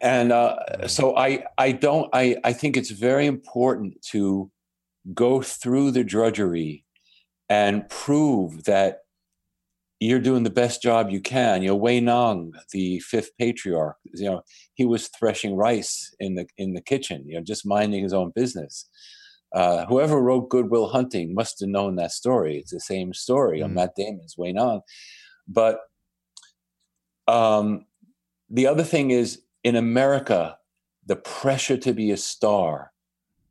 and 0.02 0.32
uh, 0.32 0.88
so 0.88 1.16
I, 1.16 1.46
I 1.58 1.72
don't, 1.72 2.10
I, 2.14 2.38
I 2.44 2.54
think 2.54 2.78
it's 2.78 2.92
very 2.92 3.26
important 3.26 4.02
to 4.12 4.52
go 5.14 5.42
through 5.42 5.92
the 5.92 6.04
drudgery 6.04 6.86
and 7.50 7.88
prove 7.90 8.66
that 8.66 9.00
you're 10.00 10.20
doing 10.20 10.44
the 10.44 10.50
best 10.50 10.82
job 10.82 11.10
you 11.10 11.20
can. 11.20 11.62
You 11.62 11.70
know, 11.70 11.80
Hui 11.80 12.00
Neng, 12.00 12.54
the 12.72 13.00
fifth 13.00 13.32
patriarch, 13.40 13.98
you 14.14 14.30
know, 14.30 14.42
he 14.76 14.86
was 14.86 15.08
threshing 15.08 15.56
rice 15.56 16.14
in 16.20 16.36
the 16.36 16.48
in 16.58 16.74
the 16.74 16.82
kitchen, 16.82 17.24
you 17.28 17.36
know, 17.36 17.44
just 17.44 17.66
minding 17.66 18.04
his 18.04 18.14
own 18.14 18.32
business. 18.36 18.88
Uh, 19.58 19.88
whoever 19.88 20.22
wrote 20.22 20.50
Good 20.50 20.70
Will 20.70 20.88
Hunting 20.88 21.34
must 21.34 21.62
have 21.62 21.70
known 21.70 21.96
that 21.96 22.12
story. 22.12 22.60
It's 22.60 22.70
the 22.70 22.80
same 22.80 23.12
story 23.12 23.62
mm. 23.62 23.72
Matt 23.72 23.96
Damon's 23.96 24.36
Hui 24.38 24.54
Neng. 24.54 24.82
But 25.48 25.80
um, 27.28 27.88
the 28.52 28.68
other 28.68 28.84
thing 28.84 29.10
is 29.10 29.42
in 29.64 29.76
America, 29.76 30.60
the 31.08 31.16
pressure 31.16 31.78
to 31.78 31.92
be 31.92 32.12
a 32.12 32.18
star 32.18 32.92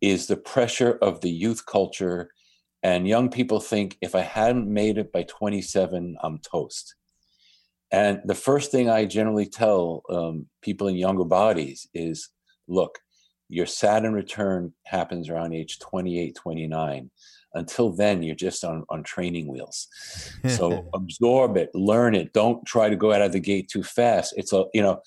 is 0.01 0.29
the 0.29 0.37
pressure 0.37 0.97
of 1.03 1.23
the 1.23 1.31
youth 1.31 1.67
culture. 1.67 2.31
And 2.85 3.09
young 3.09 3.29
people 3.29 3.59
think 3.59 3.99
if 4.01 4.15
I 4.15 4.21
hadn't 4.21 4.73
made 4.73 4.99
it 4.99 5.11
by 5.11 5.25
27, 5.25 6.19
I'm 6.23 6.39
toast. 6.39 6.95
And 7.91 8.21
the 8.25 8.37
first 8.37 8.71
thing 8.71 8.89
I 8.89 9.07
generally 9.07 9.47
tell 9.47 10.03
um, 10.09 10.47
people 10.63 10.87
in 10.87 10.95
younger 10.95 11.25
bodies 11.25 11.89
is 11.95 12.31
look, 12.69 13.01
your 13.49 13.67
Saturn 13.67 14.13
return 14.13 14.73
happens 14.85 15.29
around 15.29 15.55
age 15.55 15.79
28, 15.79 16.35
29. 16.35 17.11
Until 17.55 17.91
then, 17.91 18.23
you're 18.23 18.35
just 18.35 18.65
on, 18.65 18.85
on 18.91 19.03
training 19.03 19.47
wheels. 19.47 19.89
So 20.49 20.89
absorb 20.95 21.57
it, 21.57 21.71
learn 21.75 22.15
it. 22.15 22.33
Don't 22.33 22.65
try 22.67 22.91
to 22.91 22.97
go 22.97 23.13
out 23.13 23.23
of 23.23 23.33
the 23.33 23.41
gate 23.41 23.69
too 23.69 23.83
fast. 23.83 24.35
It's 24.37 24.53
a, 24.53 24.65
you 24.75 24.83
know, 24.83 25.01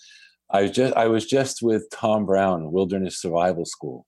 I 0.49 0.63
was 0.63 0.71
just 0.71 0.95
I 0.95 1.07
was 1.07 1.25
just 1.25 1.61
with 1.61 1.87
Tom 1.91 2.25
Brown, 2.25 2.71
Wilderness 2.71 3.21
Survival 3.21 3.65
School, 3.65 4.07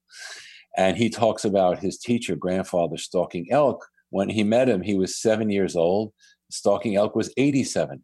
and 0.75 0.97
he 0.97 1.09
talks 1.09 1.45
about 1.45 1.79
his 1.79 1.99
teacher, 1.99 2.35
grandfather, 2.35 2.97
stalking 2.97 3.51
elk. 3.51 3.85
When 4.09 4.29
he 4.29 4.43
met 4.43 4.67
him, 4.67 4.81
he 4.81 4.95
was 4.95 5.21
seven 5.21 5.49
years 5.49 5.75
old. 5.75 6.13
Stalking 6.49 6.95
elk 6.95 7.15
was 7.15 7.31
87. 7.37 8.03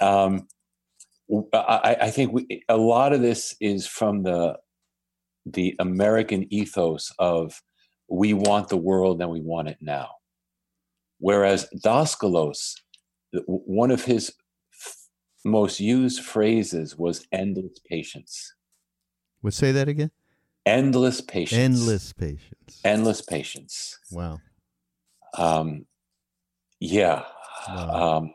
Um, 0.00 0.48
I, 1.52 1.96
I, 2.02 2.10
think 2.10 2.32
we, 2.32 2.64
a 2.68 2.76
lot 2.76 3.12
of 3.12 3.20
this 3.20 3.54
is 3.60 3.86
from 3.86 4.22
the 4.22 4.56
the 5.52 5.74
American 5.78 6.46
ethos 6.52 7.12
of 7.18 7.60
we 8.08 8.32
want 8.32 8.68
the 8.68 8.76
world 8.76 9.20
and 9.20 9.30
we 9.30 9.40
want 9.40 9.68
it 9.68 9.78
now. 9.80 10.08
Whereas 11.18 11.68
Daskalos, 11.84 12.74
one 13.46 13.90
of 13.90 14.04
his 14.04 14.32
most 15.44 15.80
used 15.80 16.22
phrases 16.22 16.96
was 16.96 17.26
endless 17.32 17.78
patience. 17.88 18.54
Would 19.42 19.54
say 19.54 19.72
that 19.72 19.88
again? 19.88 20.10
endless 20.68 21.22
patience 21.22 21.80
endless 21.80 22.12
patience 22.12 22.80
endless 22.84 23.22
patience 23.22 23.98
wow 24.12 24.38
um 25.38 25.86
yeah 26.78 27.22
wow. 27.68 28.18
um 28.18 28.34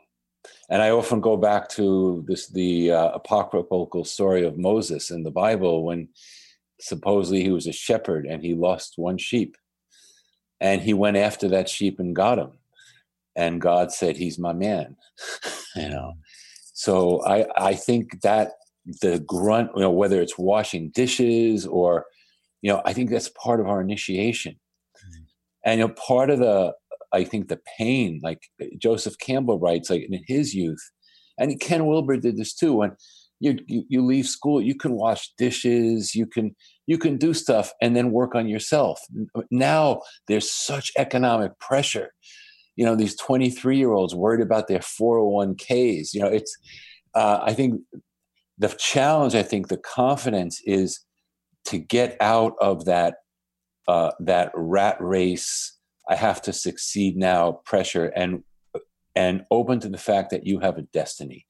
and 0.68 0.82
i 0.82 0.90
often 0.90 1.20
go 1.20 1.36
back 1.36 1.68
to 1.68 2.24
this 2.26 2.48
the 2.48 2.90
uh, 2.90 3.10
apocryphal 3.10 4.04
story 4.04 4.44
of 4.44 4.58
moses 4.58 5.12
in 5.12 5.22
the 5.22 5.30
bible 5.30 5.84
when 5.84 6.08
supposedly 6.80 7.42
he 7.42 7.50
was 7.50 7.66
a 7.66 7.72
shepherd 7.72 8.26
and 8.26 8.42
he 8.42 8.54
lost 8.54 8.94
one 8.96 9.18
sheep 9.18 9.56
and 10.60 10.82
he 10.82 10.94
went 10.94 11.16
after 11.16 11.48
that 11.48 11.68
sheep 11.68 11.98
and 11.98 12.16
got 12.16 12.38
him 12.38 12.52
and 13.36 13.60
god 13.60 13.92
said 13.92 14.16
he's 14.16 14.38
my 14.38 14.52
man 14.52 14.96
you 15.76 15.88
know 15.88 16.14
so 16.72 17.24
i 17.24 17.46
i 17.56 17.74
think 17.74 18.20
that 18.22 18.52
the 19.00 19.18
grunt 19.20 19.70
you 19.74 19.82
know 19.82 19.90
whether 19.90 20.20
it's 20.20 20.36
washing 20.36 20.90
dishes 20.90 21.66
or 21.66 22.06
you 22.64 22.72
know, 22.72 22.80
I 22.86 22.94
think 22.94 23.10
that's 23.10 23.28
part 23.28 23.60
of 23.60 23.68
our 23.68 23.82
initiation. 23.82 24.54
Mm-hmm. 24.54 25.22
And 25.66 25.80
you 25.80 25.86
know, 25.86 25.92
part 25.92 26.30
of 26.30 26.38
the 26.38 26.72
I 27.12 27.22
think 27.22 27.48
the 27.48 27.60
pain, 27.78 28.20
like 28.22 28.40
Joseph 28.78 29.18
Campbell 29.18 29.58
writes, 29.60 29.90
like 29.90 30.02
in 30.10 30.24
his 30.26 30.54
youth, 30.54 30.80
and 31.38 31.60
Ken 31.60 31.84
Wilber 31.86 32.16
did 32.16 32.38
this 32.38 32.54
too. 32.54 32.72
When 32.72 32.92
you, 33.44 33.58
you 33.66 33.84
you 33.88 34.04
leave 34.04 34.26
school, 34.26 34.60
you 34.60 34.74
can 34.74 34.92
wash 34.92 35.30
dishes, 35.36 36.14
you 36.14 36.26
can 36.26 36.56
you 36.86 36.98
can 36.98 37.16
do 37.16 37.34
stuff, 37.34 37.72
and 37.80 37.94
then 37.94 38.10
work 38.10 38.34
on 38.34 38.48
yourself. 38.48 39.00
Now 39.50 40.00
there's 40.28 40.50
such 40.50 40.90
economic 40.96 41.58
pressure. 41.58 42.10
You 42.76 42.84
know, 42.84 42.96
these 42.96 43.16
23 43.16 43.76
year 43.78 43.92
olds 43.92 44.14
worried 44.14 44.40
about 44.40 44.66
their 44.68 44.80
401ks. 44.80 46.14
You 46.14 46.20
know, 46.20 46.28
it's 46.28 46.56
uh, 47.14 47.40
I 47.42 47.52
think 47.52 47.80
the 48.58 48.68
challenge. 48.68 49.34
I 49.34 49.42
think 49.42 49.68
the 49.68 49.78
confidence 49.78 50.60
is 50.64 51.04
to 51.66 51.78
get 51.78 52.16
out 52.20 52.54
of 52.60 52.84
that 52.86 53.14
uh, 53.88 54.12
that 54.20 54.50
rat 54.54 54.96
race 55.00 55.78
i 56.08 56.14
have 56.14 56.40
to 56.40 56.52
succeed 56.52 57.16
now 57.16 57.60
pressure 57.64 58.06
and 58.16 58.42
and 59.14 59.44
open 59.50 59.78
to 59.80 59.88
the 59.88 59.98
fact 59.98 60.30
that 60.30 60.46
you 60.46 60.60
have 60.60 60.78
a 60.78 60.82
destiny 60.82 61.46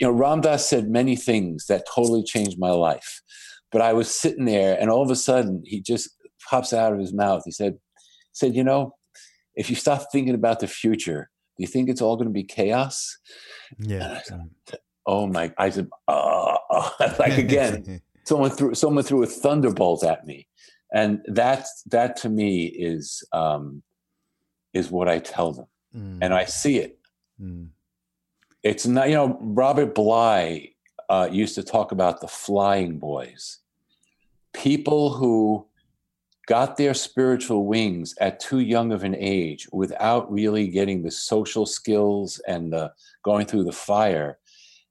you 0.00 0.06
know 0.06 0.12
ram 0.12 0.40
dass 0.40 0.68
said 0.68 0.88
many 0.88 1.16
things 1.16 1.66
that 1.66 1.86
totally 1.94 2.22
changed 2.22 2.58
my 2.58 2.70
life 2.70 3.22
but 3.70 3.80
i 3.80 3.92
was 3.92 4.10
sitting 4.10 4.46
there 4.46 4.76
and 4.80 4.90
all 4.90 5.02
of 5.02 5.10
a 5.10 5.16
sudden 5.16 5.62
he 5.64 5.80
just 5.80 6.10
pops 6.48 6.72
out 6.72 6.92
of 6.92 6.98
his 6.98 7.12
mouth 7.12 7.42
he 7.44 7.50
said 7.50 7.78
said 8.32 8.54
you 8.54 8.64
know 8.64 8.94
if 9.54 9.70
you 9.70 9.76
stop 9.76 10.06
thinking 10.10 10.34
about 10.34 10.60
the 10.60 10.66
future 10.66 11.30
do 11.56 11.62
you 11.62 11.68
think 11.68 11.88
it's 11.88 12.02
all 12.02 12.16
going 12.16 12.28
to 12.28 12.32
be 12.32 12.44
chaos 12.44 13.18
yeah 13.78 14.20
said, 14.22 14.50
oh 15.06 15.26
my 15.26 15.52
i 15.58 15.70
said 15.70 15.88
oh, 16.08 16.56
like 17.18 17.38
again 17.38 18.00
someone 18.30 18.50
threw 18.50 18.74
someone 18.74 19.04
threw 19.04 19.22
a 19.22 19.26
thunderbolt 19.26 20.04
at 20.04 20.24
me, 20.24 20.46
and 20.94 21.20
that 21.26 21.66
that 21.86 22.16
to 22.16 22.28
me 22.28 22.66
is 22.66 23.24
um, 23.32 23.82
is 24.72 24.90
what 24.90 25.08
I 25.08 25.18
tell 25.18 25.52
them, 25.52 25.66
mm. 25.94 26.18
and 26.22 26.32
I 26.32 26.44
see 26.44 26.78
it. 26.78 26.98
Mm. 27.40 27.68
It's 28.62 28.86
not 28.86 29.08
you 29.08 29.14
know 29.14 29.38
Robert 29.40 29.94
Bly 29.94 30.72
uh, 31.08 31.28
used 31.30 31.54
to 31.56 31.62
talk 31.62 31.92
about 31.92 32.20
the 32.20 32.28
flying 32.28 32.98
boys, 32.98 33.58
people 34.52 35.10
who 35.14 35.66
got 36.46 36.76
their 36.76 36.94
spiritual 36.94 37.64
wings 37.64 38.14
at 38.20 38.40
too 38.40 38.58
young 38.58 38.92
of 38.92 39.04
an 39.04 39.14
age 39.16 39.68
without 39.72 40.30
really 40.32 40.66
getting 40.66 41.02
the 41.02 41.10
social 41.10 41.64
skills 41.64 42.40
and 42.48 42.72
the 42.72 42.92
going 43.24 43.46
through 43.46 43.64
the 43.64 43.72
fire. 43.72 44.38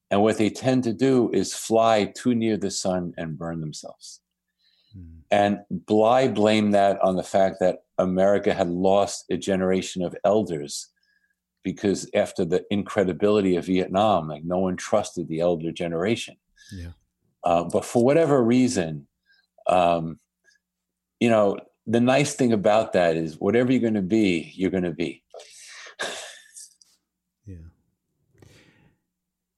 And 0.10 0.22
what 0.22 0.38
they 0.38 0.50
tend 0.50 0.86
to 0.86 0.94
do 0.94 1.30
is 1.34 1.54
fly 1.54 2.06
too 2.16 2.34
near 2.34 2.58
the 2.58 2.72
sun 2.72 3.14
and 3.18 3.38
burn 3.38 3.60
themselves. 3.60 4.22
Mm. 4.98 5.20
And 5.32 5.60
Bly 5.70 6.30
blamed 6.30 6.74
that 6.74 7.00
on 7.02 7.16
the 7.16 7.24
fact 7.24 7.58
that 7.60 7.84
America 7.98 8.54
had 8.54 8.70
lost 8.70 9.26
a 9.30 9.38
generation 9.38 10.02
of 10.02 10.16
elders 10.24 10.88
because 11.64 12.10
after 12.14 12.46
the 12.46 12.64
incredibility 12.72 13.56
of 13.56 13.66
Vietnam, 13.66 14.28
like 14.28 14.44
no 14.44 14.60
one 14.60 14.76
trusted 14.78 15.28
the 15.28 15.40
elder 15.40 15.72
generation. 15.72 16.36
Yeah. 16.72 16.92
Uh, 17.44 17.64
but 17.64 17.86
for 17.86 18.04
whatever 18.04 18.44
reason, 18.44 19.08
um, 19.68 20.20
you 21.20 21.30
know, 21.30 21.58
the 21.86 22.00
nice 22.00 22.36
thing 22.36 22.54
about 22.54 22.94
that 22.94 23.16
is 23.16 23.40
whatever 23.40 23.72
you're 23.72 23.82
going 23.82 23.94
to 23.96 24.02
be, 24.02 24.52
you're 24.56 24.72
going 24.72 24.84
to 24.84 24.92
be. 24.92 25.24
yeah. 27.46 27.56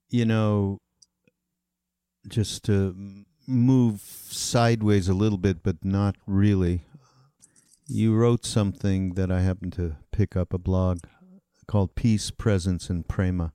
You 0.09 0.25
know, 0.25 0.79
just 2.27 2.63
to 2.65 3.25
move 3.47 4.01
sideways 4.01 5.07
a 5.07 5.13
little 5.13 5.37
bit, 5.37 5.63
but 5.63 5.83
not 5.83 6.15
really. 6.25 6.85
You 7.87 8.15
wrote 8.15 8.45
something 8.45 9.15
that 9.15 9.31
I 9.31 9.41
happened 9.41 9.73
to 9.73 9.97
pick 10.11 10.35
up 10.35 10.53
a 10.53 10.57
blog 10.57 10.99
called 11.71 11.95
Peace, 11.95 12.31
Presence, 12.31 12.89
and 12.89 13.07
Prema 13.07 13.53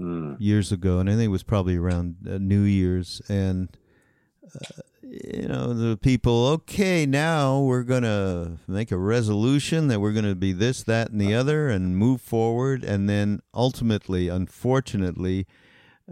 mm. 0.00 0.36
years 0.40 0.72
ago, 0.72 0.98
and 1.00 1.10
I 1.10 1.12
think 1.12 1.26
it 1.26 1.28
was 1.28 1.42
probably 1.42 1.76
around 1.76 2.16
uh, 2.26 2.38
New 2.38 2.62
Year's. 2.62 3.20
And 3.28 3.68
uh, 4.54 4.80
you 5.02 5.48
know, 5.48 5.74
the 5.74 5.98
people, 5.98 6.46
okay, 6.46 7.04
now 7.04 7.60
we're 7.60 7.82
going 7.82 8.04
to 8.04 8.52
make 8.66 8.90
a 8.90 8.96
resolution 8.96 9.88
that 9.88 10.00
we're 10.00 10.12
going 10.12 10.24
to 10.24 10.34
be 10.34 10.52
this, 10.52 10.82
that, 10.84 11.10
and 11.10 11.20
the 11.20 11.34
other 11.34 11.68
and 11.68 11.98
move 11.98 12.22
forward. 12.22 12.82
And 12.82 13.06
then 13.06 13.42
ultimately, 13.52 14.28
unfortunately, 14.28 15.46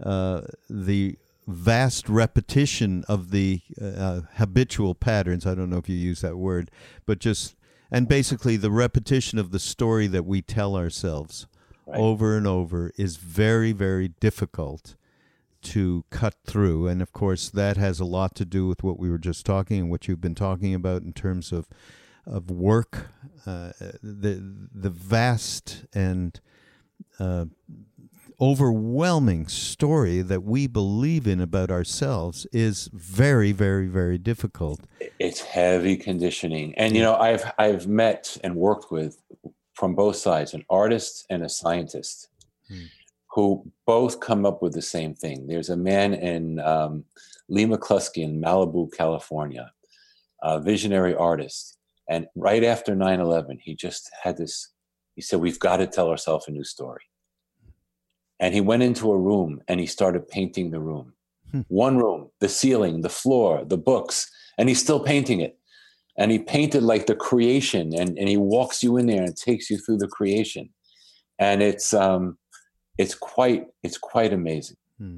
uh, 0.01 0.41
the 0.69 1.17
vast 1.47 2.07
repetition 2.07 3.03
of 3.07 3.31
the 3.31 3.61
uh, 3.81 4.21
habitual 4.35 4.93
patterns, 4.93 5.47
I 5.47 5.55
don't 5.55 5.71
know 5.71 5.77
if 5.77 5.89
you 5.89 5.95
use 5.95 6.21
that 6.21 6.37
word, 6.37 6.69
but 7.07 7.17
just, 7.17 7.55
and 7.91 8.07
basically 8.07 8.55
the 8.55 8.71
repetition 8.71 9.37
of 9.37 9.51
the 9.51 9.59
story 9.59 10.07
that 10.07 10.25
we 10.25 10.41
tell 10.41 10.75
ourselves 10.75 11.47
right. 11.85 11.99
over 11.99 12.37
and 12.37 12.47
over 12.47 12.91
is 12.97 13.17
very, 13.17 13.71
very 13.73 14.07
difficult 14.07 14.95
to 15.61 16.05
cut 16.09 16.35
through. 16.45 16.87
And 16.87 17.01
of 17.01 17.13
course, 17.13 17.49
that 17.49 17.77
has 17.77 17.99
a 17.99 18.05
lot 18.05 18.33
to 18.35 18.45
do 18.45 18.67
with 18.67 18.83
what 18.83 18.97
we 18.97 19.09
were 19.09 19.17
just 19.17 19.45
talking 19.45 19.79
and 19.79 19.91
what 19.91 20.07
you've 20.07 20.21
been 20.21 20.35
talking 20.35 20.73
about 20.73 21.01
in 21.03 21.13
terms 21.13 21.51
of 21.51 21.67
of 22.27 22.51
work, 22.51 23.07
uh, 23.47 23.71
the 24.03 24.67
the 24.73 24.91
vast 24.91 25.85
and 25.93 26.39
uh, 27.19 27.45
overwhelming 28.41 29.47
story 29.47 30.21
that 30.21 30.43
we 30.43 30.65
believe 30.67 31.27
in 31.27 31.39
about 31.39 31.69
ourselves 31.69 32.47
is 32.51 32.89
very, 32.91 33.51
very, 33.51 33.87
very 33.87 34.17
difficult. 34.17 34.81
It's 35.19 35.41
heavy 35.41 35.95
conditioning, 35.95 36.73
and 36.75 36.95
you 36.95 37.01
know, 37.01 37.15
I've 37.15 37.49
I've 37.57 37.87
met 37.87 38.37
and 38.43 38.55
worked 38.55 38.91
with 38.91 39.21
from 39.75 39.95
both 39.95 40.15
sides 40.15 40.53
an 40.53 40.65
artist 40.69 41.25
and 41.29 41.43
a 41.43 41.49
scientist. 41.49 42.29
Hmm 42.67 42.85
who 43.31 43.63
both 43.85 44.19
come 44.19 44.45
up 44.45 44.61
with 44.61 44.73
the 44.73 44.81
same 44.81 45.13
thing. 45.13 45.47
There's 45.47 45.69
a 45.69 45.77
man 45.77 46.13
in 46.13 46.59
um, 46.59 47.05
Lee 47.47 47.65
McCluskey 47.65 48.23
in 48.23 48.41
Malibu, 48.41 48.91
California, 48.91 49.71
a 50.41 50.59
visionary 50.59 51.15
artist. 51.15 51.77
And 52.09 52.27
right 52.35 52.63
after 52.63 52.93
9 52.93 53.19
11, 53.19 53.59
he 53.63 53.73
just 53.73 54.11
had 54.21 54.37
this, 54.37 54.69
he 55.15 55.21
said, 55.21 55.39
We've 55.39 55.59
got 55.59 55.77
to 55.77 55.87
tell 55.87 56.09
ourselves 56.09 56.47
a 56.47 56.51
new 56.51 56.65
story. 56.65 57.03
And 58.41 58.53
he 58.53 58.59
went 58.59 58.83
into 58.83 59.11
a 59.11 59.17
room 59.17 59.61
and 59.69 59.79
he 59.79 59.85
started 59.85 60.27
painting 60.27 60.71
the 60.71 60.81
room. 60.81 61.13
Hmm. 61.51 61.61
One 61.69 61.97
room, 61.97 62.29
the 62.39 62.49
ceiling, 62.49 63.01
the 63.01 63.09
floor, 63.09 63.63
the 63.63 63.77
books, 63.77 64.29
and 64.57 64.67
he's 64.67 64.81
still 64.81 64.99
painting 64.99 65.39
it. 65.39 65.57
And 66.17 66.31
he 66.31 66.39
painted 66.39 66.83
like 66.83 67.05
the 67.05 67.15
creation, 67.15 67.93
and, 67.93 68.17
and 68.17 68.27
he 68.27 68.35
walks 68.35 68.83
you 68.83 68.97
in 68.97 69.05
there 69.05 69.23
and 69.23 69.35
takes 69.35 69.69
you 69.69 69.77
through 69.77 69.99
the 69.99 70.09
creation. 70.09 70.69
And 71.39 71.63
it's, 71.63 71.93
um, 71.93 72.37
it's 72.97 73.15
quite 73.15 73.67
it's 73.83 73.97
quite 73.97 74.33
amazing. 74.33 74.77
Hmm. 74.97 75.17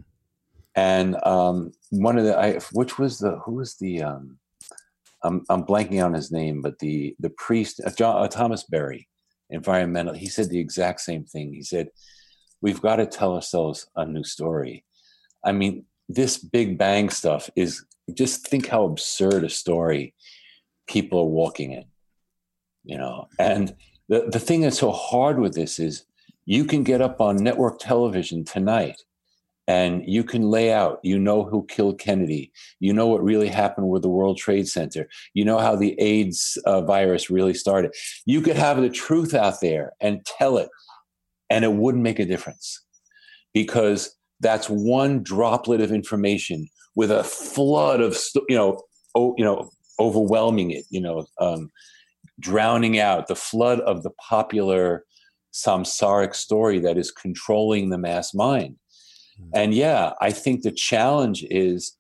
And 0.76 1.17
um, 1.24 1.71
one 1.89 2.17
of 2.17 2.26
the 2.26 2.38
I, 2.38 2.59
which 2.71 2.97
was 2.97 3.19
the 3.19 3.38
who 3.43 3.55
was 3.55 3.76
the 3.76 4.03
um, 4.03 4.39
I'm 5.24 5.43
I'm 5.49 5.63
blanking 5.63 6.03
on 6.03 6.13
his 6.13 6.32
name, 6.32 6.61
but 6.61 6.80
the 6.80 7.15
the 7.19 7.32
priest 7.32 7.82
uh, 7.86 7.91
John, 7.91 8.24
uh, 8.24 8.28
Thomas 8.28 8.63
Berry, 8.63 9.07
environmental. 9.49 10.13
He 10.13 10.28
said 10.28 10.49
the 10.49 10.59
exact 10.59 11.01
same 11.01 11.26
thing. 11.26 11.53
He 11.53 11.63
said, 11.63 11.89
"We've 12.64 12.82
got 12.82 12.95
to 12.95 13.05
tell 13.05 13.36
ourselves 13.36 13.88
a 13.95 14.05
new 14.05 14.24
story." 14.24 14.84
I 15.45 15.51
mean, 15.51 15.86
this 16.09 16.38
Big 16.38 16.78
Bang 16.78 17.09
stuff 17.09 17.49
is 17.55 17.86
just 18.14 18.47
think 18.47 18.68
how 18.68 18.86
absurd 18.86 19.43
a 19.43 19.49
story 19.49 20.16
people 20.88 21.20
are 21.20 21.26
walking 21.26 21.74
in, 21.74 21.86
you 22.84 22.97
know. 22.97 23.28
And 23.38 23.76
the 24.09 24.30
the 24.32 24.39
thing 24.39 24.61
that's 24.61 24.80
so 24.80 24.91
hard 24.91 25.39
with 25.39 25.53
this 25.53 25.78
is 25.80 26.05
you 26.45 26.66
can 26.66 26.84
get 26.84 27.01
up 27.01 27.22
on 27.22 27.38
network 27.38 27.80
television 27.80 28.43
tonight 28.43 29.01
and 29.68 30.03
you 30.05 30.24
can 30.24 30.49
lay 30.49 30.74
out 30.74 30.99
you 31.03 31.18
know 31.18 31.43
who 31.43 31.66
killed 31.68 31.99
kennedy 31.99 32.51
you 32.80 32.91
know 32.91 33.07
what 33.07 33.24
really 33.24 33.47
happened 33.47 33.88
with 33.89 34.01
the 34.01 34.09
world 34.09 34.38
trade 34.38 34.68
center 34.68 35.07
you 35.34 35.45
know 35.45 35.57
how 35.57 35.76
the 35.76 35.95
aids 35.99 36.57
uh, 36.66 36.82
virus 36.82 37.30
really 37.30 37.53
started 37.53 37.91
you 38.26 38.41
could 38.41 38.57
have 38.57 38.82
the 38.82 38.89
truth 38.89 39.34
out 39.34 39.61
there 39.61 39.93
and 40.01 40.26
tell 40.26 40.57
it 40.57 40.70
and 41.54 41.64
it 41.64 41.74
wouldn't 41.74 42.04
make 42.04 42.20
a 42.20 42.26
difference 42.26 42.84
because 43.54 44.18
that's 44.39 44.68
one 44.68 45.24
droplet 45.24 45.82
of 45.82 45.91
information 45.91 46.68
with 46.95 47.12
a 47.12 47.24
flood 47.24 48.01
of 48.01 48.18
you 48.49 48.56
know 48.56 48.82
oh, 49.16 49.34
you 49.38 49.45
know 49.45 49.70
overwhelming 49.99 50.72
it 50.72 50.86
you 50.89 50.99
know 50.99 51.26
um, 51.39 51.70
drowning 52.39 52.99
out 52.99 53.28
the 53.28 53.36
flood 53.36 53.80
of 53.82 54.04
the 54.04 54.10
popular 54.12 55.04
samsaric 55.54 56.34
story 56.34 56.80
that 56.80 56.97
is 56.97 57.12
controlling 57.12 57.89
the 57.89 57.97
mass 57.97 58.34
mind. 58.34 58.76
Mm-hmm. 59.39 59.49
And 59.54 59.74
yeah, 59.74 60.14
I 60.20 60.32
think 60.32 60.64
the 60.64 60.72
challenge 60.72 61.45
is 61.49 61.95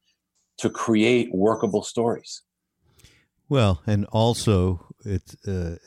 to 0.57 0.69
create 0.69 1.29
workable 1.33 1.83
stories. 1.83 2.41
Well, 3.47 3.81
and 3.85 4.05
also 4.05 4.87
it's 5.05 5.35
uh, 5.47 5.77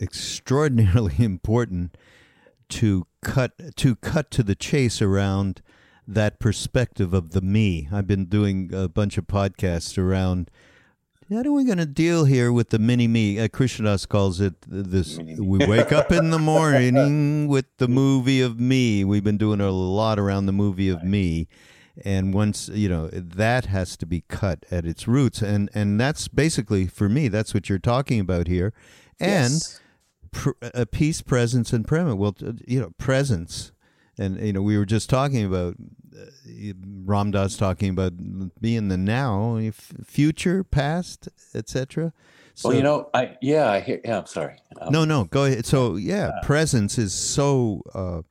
extraordinarily 0.00 1.14
important 1.18 1.96
to 2.68 3.06
cut 3.22 3.76
to 3.76 3.96
cut 3.96 4.30
to 4.32 4.42
the 4.42 4.54
chase 4.54 5.00
around 5.00 5.62
that 6.06 6.38
perspective 6.38 7.12
of 7.12 7.30
the 7.30 7.40
me. 7.40 7.88
I've 7.92 8.06
been 8.06 8.26
doing 8.26 8.72
a 8.72 8.88
bunch 8.88 9.18
of 9.18 9.26
podcasts 9.26 9.98
around 9.98 10.50
how 11.28 11.42
are 11.42 11.50
we 11.50 11.64
going 11.64 11.78
to 11.78 11.86
deal 11.86 12.24
here 12.24 12.52
with 12.52 12.68
the 12.68 12.78
mini 12.78 13.08
me? 13.08 13.40
Uh, 13.40 13.48
Krishnadas 13.48 14.06
calls 14.08 14.40
it 14.40 14.54
this. 14.60 15.18
We 15.18 15.58
wake 15.66 15.90
up 15.90 16.12
in 16.12 16.30
the 16.30 16.38
morning 16.38 17.48
with 17.48 17.66
the 17.78 17.88
movie 17.88 18.40
of 18.40 18.60
me. 18.60 19.04
We've 19.04 19.24
been 19.24 19.36
doing 19.36 19.60
a 19.60 19.72
lot 19.72 20.20
around 20.20 20.46
the 20.46 20.52
movie 20.52 20.88
of 20.88 21.02
me, 21.02 21.48
and 22.04 22.32
once 22.32 22.68
you 22.68 22.88
know 22.88 23.08
that 23.08 23.66
has 23.66 23.96
to 23.96 24.06
be 24.06 24.22
cut 24.28 24.64
at 24.70 24.86
its 24.86 25.08
roots, 25.08 25.42
and 25.42 25.68
and 25.74 26.00
that's 26.00 26.28
basically 26.28 26.86
for 26.86 27.08
me. 27.08 27.26
That's 27.26 27.52
what 27.52 27.68
you're 27.68 27.80
talking 27.80 28.20
about 28.20 28.46
here, 28.46 28.72
and 29.18 29.54
yes. 29.54 29.80
Pr- 30.30 30.50
a 30.62 30.86
peace, 30.86 31.22
presence, 31.22 31.72
and 31.72 31.86
prema. 31.86 32.14
Well, 32.16 32.36
you 32.66 32.80
know, 32.80 32.92
presence, 32.98 33.72
and 34.18 34.38
you 34.40 34.52
know, 34.52 34.62
we 34.62 34.78
were 34.78 34.86
just 34.86 35.10
talking 35.10 35.44
about 35.44 35.76
Ram 37.04 37.30
Dass 37.30 37.56
talking 37.56 37.90
about 37.90 38.12
being 38.60 38.88
the 38.88 38.96
now, 38.96 39.60
future, 40.04 40.64
past, 40.64 41.28
etc. 41.54 42.12
So, 42.54 42.70
well, 42.70 42.76
you 42.78 42.82
know, 42.82 43.10
I 43.12 43.36
yeah, 43.40 43.70
I 43.70 43.80
hear. 43.80 44.00
Yeah, 44.04 44.18
I'm 44.18 44.26
sorry. 44.26 44.56
Um, 44.80 44.92
no, 44.92 45.04
no, 45.04 45.24
go 45.24 45.44
ahead. 45.44 45.66
So 45.66 45.96
yeah, 45.96 46.28
uh, 46.28 46.42
presence 46.44 46.96
is 46.98 47.12
so 47.12 47.82
uh, 47.94 48.22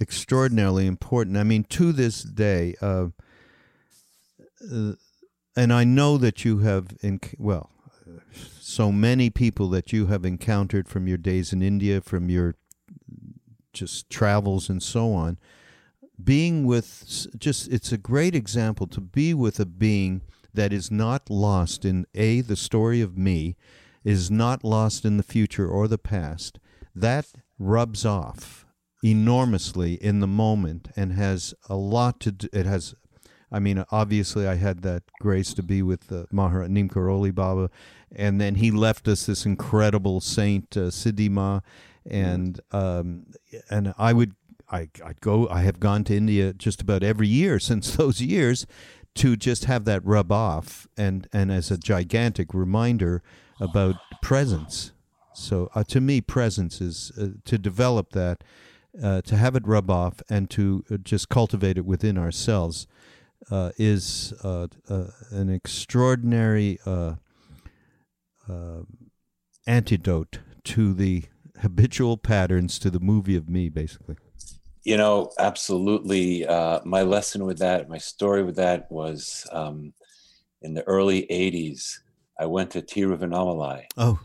extraordinarily 0.00 0.86
important. 0.86 1.36
I 1.36 1.42
mean, 1.42 1.64
to 1.64 1.92
this 1.92 2.22
day, 2.22 2.76
uh, 2.82 3.08
uh 4.70 4.92
and 5.56 5.72
I 5.72 5.84
know 5.84 6.18
that 6.18 6.44
you 6.44 6.58
have, 6.58 6.88
in, 7.00 7.18
well, 7.38 7.70
so 8.76 8.92
many 8.92 9.30
people 9.30 9.70
that 9.70 9.90
you 9.90 10.06
have 10.06 10.26
encountered 10.26 10.86
from 10.86 11.08
your 11.08 11.16
days 11.16 11.50
in 11.50 11.62
India, 11.62 12.02
from 12.02 12.28
your 12.28 12.56
just 13.72 14.10
travels 14.10 14.68
and 14.68 14.82
so 14.82 15.12
on 15.12 15.38
being 16.22 16.64
with 16.64 17.26
just 17.38 17.68
it's 17.68 17.92
a 17.92 17.98
great 17.98 18.34
example 18.34 18.86
to 18.86 19.00
be 19.00 19.34
with 19.34 19.60
a 19.60 19.66
being 19.66 20.22
that 20.54 20.72
is 20.72 20.90
not 20.90 21.28
lost 21.28 21.84
in 21.84 22.06
a 22.14 22.40
the 22.40 22.56
story 22.56 23.02
of 23.02 23.18
me 23.18 23.54
is 24.02 24.30
not 24.30 24.64
lost 24.64 25.04
in 25.04 25.18
the 25.18 25.22
future 25.22 25.68
or 25.68 25.86
the 25.86 25.98
past 25.98 26.58
that 26.94 27.26
rubs 27.58 28.06
off 28.06 28.64
enormously 29.04 29.94
in 30.02 30.20
the 30.20 30.26
moment 30.26 30.88
and 30.96 31.12
has 31.12 31.52
a 31.68 31.76
lot 31.76 32.18
to 32.18 32.32
do 32.32 32.48
it 32.52 32.64
has 32.64 32.94
I 33.50 33.60
mean, 33.60 33.84
obviously, 33.90 34.46
I 34.46 34.56
had 34.56 34.82
that 34.82 35.04
grace 35.20 35.54
to 35.54 35.62
be 35.62 35.80
with 35.80 36.10
uh, 36.10 36.24
Maharaj 36.32 36.68
Neem 36.68 36.88
Karoli 36.88 37.32
Baba, 37.32 37.70
and 38.14 38.40
then 38.40 38.56
he 38.56 38.70
left 38.70 39.08
us 39.08 39.26
this 39.26 39.44
incredible 39.44 40.20
saint 40.20 40.76
uh, 40.76 40.90
Siddhi 40.90 41.30
Ma, 41.30 41.60
and 42.08 42.60
um, 42.72 43.26
and 43.70 43.94
I 43.98 44.12
would 44.12 44.34
I 44.70 44.88
I'd 45.04 45.20
go. 45.20 45.48
I 45.48 45.62
have 45.62 45.80
gone 45.80 46.04
to 46.04 46.16
India 46.16 46.52
just 46.52 46.80
about 46.80 47.02
every 47.02 47.28
year 47.28 47.58
since 47.70 47.96
those 47.96 48.20
years 48.20 48.66
to 49.16 49.34
just 49.34 49.64
have 49.64 49.84
that 49.86 50.04
rub 50.04 50.30
off 50.30 50.86
and 50.96 51.28
and 51.32 51.50
as 51.50 51.70
a 51.70 51.78
gigantic 51.78 52.52
reminder 52.54 53.22
about 53.60 53.96
presence. 54.22 54.92
So 55.34 55.70
uh, 55.74 55.84
to 55.84 56.00
me, 56.00 56.20
presence 56.20 56.80
is 56.80 57.12
uh, 57.20 57.28
to 57.44 57.58
develop 57.58 58.12
that, 58.12 58.42
uh, 59.02 59.20
to 59.22 59.36
have 59.36 59.54
it 59.54 59.66
rub 59.66 59.90
off, 59.90 60.22
and 60.30 60.48
to 60.50 60.84
uh, 60.90 60.96
just 60.96 61.28
cultivate 61.28 61.76
it 61.76 61.84
within 61.84 62.16
ourselves 62.16 62.86
uh, 63.50 63.70
is 63.76 64.32
uh, 64.42 64.68
an 65.30 65.50
extraordinary 65.50 66.78
antidote 69.66 70.38
to 70.64 70.92
the 70.92 71.24
habitual 71.60 72.16
patterns, 72.16 72.78
to 72.78 72.90
the 72.90 73.00
movie 73.00 73.36
of 73.36 73.48
me, 73.48 73.68
basically. 73.68 74.16
You 74.84 74.96
know, 74.96 75.32
absolutely. 75.38 76.46
my 76.84 77.02
lesson 77.02 77.44
with 77.44 77.58
that, 77.58 77.88
my 77.88 77.98
story 77.98 78.42
with 78.42 78.56
that 78.56 78.90
was 78.90 79.46
um, 79.52 79.92
in 80.62 80.74
the 80.74 80.86
early 80.86 81.26
80s. 81.30 81.98
I 82.38 82.46
went 82.46 82.70
to 82.72 82.82
Tiruvannamalai. 82.82 83.84
Oh 83.96 84.20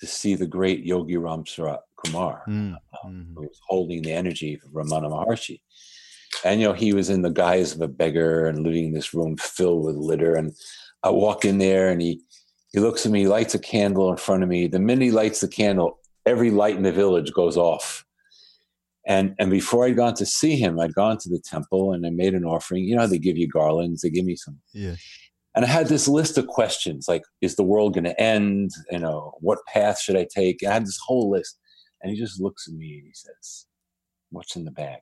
to 0.00 0.06
see 0.06 0.34
the 0.34 0.46
great 0.46 0.84
Yogi 0.84 1.14
Ramsuratkumar, 1.14 2.44
mm, 2.46 2.48
um, 2.48 2.76
mm-hmm. 3.04 3.34
who 3.34 3.42
was 3.42 3.60
holding 3.66 4.02
the 4.02 4.12
energy 4.12 4.54
of 4.54 4.70
Ramana 4.70 5.10
Maharshi. 5.10 5.60
And, 6.44 6.60
you 6.60 6.66
know, 6.66 6.74
he 6.74 6.92
was 6.92 7.08
in 7.08 7.22
the 7.22 7.30
guise 7.30 7.74
of 7.74 7.80
a 7.80 7.88
beggar 7.88 8.46
and 8.46 8.62
living 8.62 8.86
in 8.86 8.92
this 8.92 9.14
room 9.14 9.36
filled 9.36 9.84
with 9.84 9.96
litter. 9.96 10.34
And 10.34 10.54
I 11.02 11.10
walk 11.10 11.44
in 11.44 11.58
there 11.58 11.88
and 11.88 12.00
he, 12.00 12.20
he 12.76 12.80
looks 12.82 13.06
at 13.06 13.12
me, 13.12 13.26
lights 13.26 13.54
a 13.54 13.58
candle 13.58 14.10
in 14.10 14.18
front 14.18 14.42
of 14.42 14.50
me. 14.50 14.66
The 14.66 14.78
minute 14.78 15.04
he 15.04 15.10
lights 15.10 15.40
the 15.40 15.48
candle, 15.48 15.98
every 16.26 16.50
light 16.50 16.76
in 16.76 16.82
the 16.82 16.92
village 16.92 17.32
goes 17.32 17.56
off. 17.56 18.04
And, 19.06 19.34
and 19.38 19.50
before 19.50 19.86
I'd 19.86 19.96
gone 19.96 20.12
to 20.16 20.26
see 20.26 20.56
him, 20.56 20.78
I'd 20.78 20.92
gone 20.92 21.16
to 21.20 21.30
the 21.30 21.40
temple 21.40 21.94
and 21.94 22.06
I 22.06 22.10
made 22.10 22.34
an 22.34 22.44
offering. 22.44 22.84
You 22.84 22.96
know, 22.96 23.06
they 23.06 23.16
give 23.16 23.38
you 23.38 23.48
garlands, 23.48 24.02
they 24.02 24.10
give 24.10 24.26
me 24.26 24.36
some. 24.36 24.58
Yeah. 24.74 24.96
And 25.54 25.64
I 25.64 25.68
had 25.68 25.86
this 25.86 26.06
list 26.06 26.36
of 26.36 26.48
questions 26.48 27.06
like, 27.08 27.22
is 27.40 27.56
the 27.56 27.62
world 27.62 27.94
going 27.94 28.04
to 28.04 28.20
end? 28.20 28.72
You 28.90 28.98
know, 28.98 29.32
what 29.40 29.64
path 29.72 29.98
should 29.98 30.16
I 30.16 30.26
take? 30.30 30.60
And 30.60 30.70
I 30.70 30.74
had 30.74 30.84
this 30.84 31.00
whole 31.02 31.30
list. 31.30 31.58
And 32.02 32.12
he 32.12 32.18
just 32.18 32.42
looks 32.42 32.68
at 32.68 32.74
me 32.74 32.98
and 32.98 33.06
he 33.06 33.14
says, 33.14 33.64
What's 34.28 34.54
in 34.54 34.66
the 34.66 34.70
bag? 34.70 34.98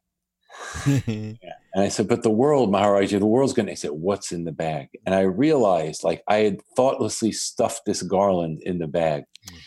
yeah. 1.08 1.54
And 1.74 1.82
I 1.82 1.88
said, 1.88 2.08
But 2.08 2.22
the 2.22 2.30
world, 2.30 2.70
Maharaji, 2.70 3.18
the 3.18 3.26
world's 3.26 3.52
going 3.52 3.66
to. 3.66 3.72
He 3.72 3.76
said, 3.76 3.90
What's 3.90 4.32
in 4.32 4.44
the 4.44 4.52
bag? 4.52 4.88
And 5.04 5.14
I 5.14 5.22
realized 5.22 6.04
like 6.04 6.22
I 6.28 6.36
had 6.36 6.62
thoughtlessly 6.76 7.32
stuffed 7.32 7.82
this 7.84 8.02
garland 8.02 8.62
in 8.62 8.78
the 8.78 8.86
bag. 8.86 9.24
Mm. 9.50 9.58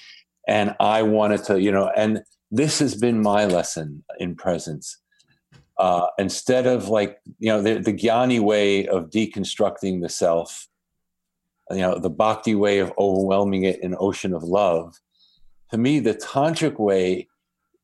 And 0.48 0.76
I 0.80 1.04
wanted 1.04 1.44
to, 1.46 1.62
you 1.62 1.72
know, 1.72 1.92
and 1.96 2.24
this 2.52 2.80
has 2.80 2.96
been 2.96 3.22
my 3.22 3.46
lesson 3.46 4.06
in 4.20 4.36
presence 4.36 4.98
uh, 5.78 6.08
instead 6.18 6.66
of 6.66 6.90
like 6.90 7.20
you 7.40 7.50
know 7.50 7.62
the, 7.62 7.80
the 7.80 7.94
Gyani 7.94 8.40
way 8.40 8.88
of 8.88 9.10
deconstructing 9.10 10.02
the 10.02 10.10
self 10.10 10.68
you 11.72 11.78
know 11.78 12.00
the 12.00 12.10
bhakti 12.10 12.56
way 12.56 12.80
of 12.80 12.94
overwhelming 12.98 13.64
it 13.64 13.82
in 13.82 13.96
ocean 14.00 14.34
of 14.34 14.44
love 14.44 14.96
to 15.72 15.78
me 15.78 16.00
the 16.00 16.14
tantric 16.14 16.80
way 16.80 17.28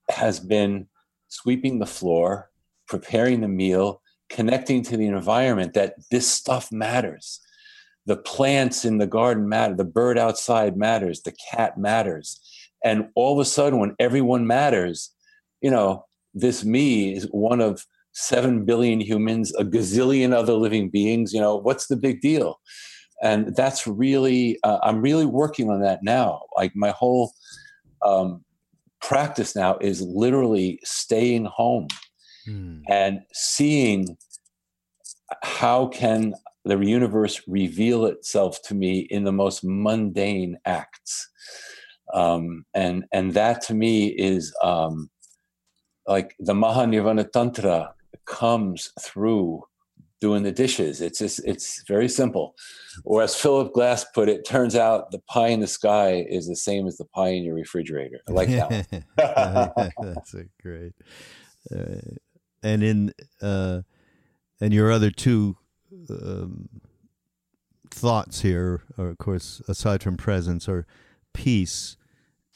has 0.10 0.40
been 0.40 0.88
sweeping 1.28 1.80
the 1.80 1.86
floor 1.86 2.50
preparing 2.88 3.42
the 3.42 3.48
meal 3.48 4.02
connecting 4.30 4.84
to 4.84 4.98
the 4.98 5.08
environment 5.08 5.74
that 5.74 5.96
this 6.12 6.30
stuff 6.30 6.72
matters. 6.72 7.40
The 8.06 8.18
plants 8.18 8.84
in 8.84 8.98
the 8.98 9.08
garden 9.08 9.48
matter 9.48 9.76
the 9.76 9.86
bird 9.86 10.18
outside 10.18 10.76
matters 10.76 11.22
the 11.22 11.36
cat 11.52 11.78
matters. 11.78 12.40
And 12.84 13.10
all 13.16 13.34
of 13.34 13.40
a 13.40 13.46
sudden 13.46 13.80
when 13.80 13.96
everyone 14.00 14.46
matters 14.46 15.12
you 15.62 15.72
know 15.72 16.06
this 16.34 16.66
me 16.66 17.16
is 17.16 17.26
one 17.32 17.62
of 17.62 17.86
7 18.14 18.66
billion 18.66 19.00
humans 19.00 19.56
a 19.56 19.64
gazillion 19.64 20.34
other 20.34 20.54
living 20.54 20.90
beings 20.90 21.34
you 21.34 21.40
know 21.40 21.56
what's 21.56 21.88
the 21.88 21.96
big 21.96 22.22
deal? 22.22 22.60
And 23.22 23.56
that's 23.56 23.88
really 23.88 24.60
uh, 24.64 24.80
i'm 24.84 25.02
really 25.02 25.26
working 25.26 25.70
on 25.70 25.82
that 25.82 26.04
now. 26.04 26.42
Like 26.58 26.74
my 26.76 26.92
whole 26.92 27.34
um, 28.06 28.44
practice 29.02 29.56
now 29.56 29.78
is 29.80 30.02
literally 30.02 30.80
staying 30.84 31.46
home 31.46 31.88
hmm. 32.46 32.80
and 32.90 33.22
seeing 33.34 34.18
how 35.42 35.88
can 35.88 36.34
the 36.66 36.78
universe 36.78 37.42
reveal 37.48 38.06
itself 38.06 38.62
to 38.64 38.74
me 38.74 39.00
in 39.10 39.24
the 39.24 39.32
most 39.32 39.64
mundane 39.64 40.58
acts 40.66 41.30
um, 42.14 42.66
and 42.74 43.06
and 43.12 43.34
that 43.34 43.62
to 43.64 43.74
me 43.74 44.08
is 44.08 44.54
um, 44.64 45.10
like 46.08 46.36
the 46.40 46.54
Mahanirvana 46.54 47.32
Tantra 47.32 47.94
comes 48.26 48.92
through 49.00 49.64
doing 50.22 50.44
the 50.44 50.52
dishes. 50.52 51.02
It's 51.02 51.20
just 51.20 51.42
it's 51.46 51.84
very 51.88 52.08
simple. 52.08 52.56
Or 53.04 53.24
as 53.24 53.36
Philip 53.36 53.74
Glass 53.74 54.06
put 54.14 54.30
it, 54.30 54.46
turns 54.46 54.76
out 54.76 55.12
the 55.12 55.22
pie 55.28 55.48
in 55.48 55.60
the 55.60 55.68
sky 55.68 56.26
is 56.30 56.48
the 56.48 56.56
same 56.56 56.88
as 56.88 56.98
the 56.98 57.06
pie 57.06 57.30
in 57.30 57.44
your 57.44 57.56
refrigerator. 57.56 58.22
I 58.28 58.32
like 58.32 58.50
that. 58.50 59.04
That's 60.02 60.34
a 60.34 60.46
great. 60.62 60.94
Uh, 61.74 62.16
and 62.64 62.84
in 62.84 63.14
uh, 63.42 63.82
and 64.60 64.74
your 64.74 64.92
other 64.92 65.12
two 65.12 65.58
um, 66.10 66.70
thoughts 67.92 68.42
here, 68.42 68.82
are, 68.98 69.10
of 69.10 69.18
course, 69.18 69.62
aside 69.68 70.02
from 70.02 70.18
presence, 70.18 70.68
are 70.68 70.86
peace 71.34 71.98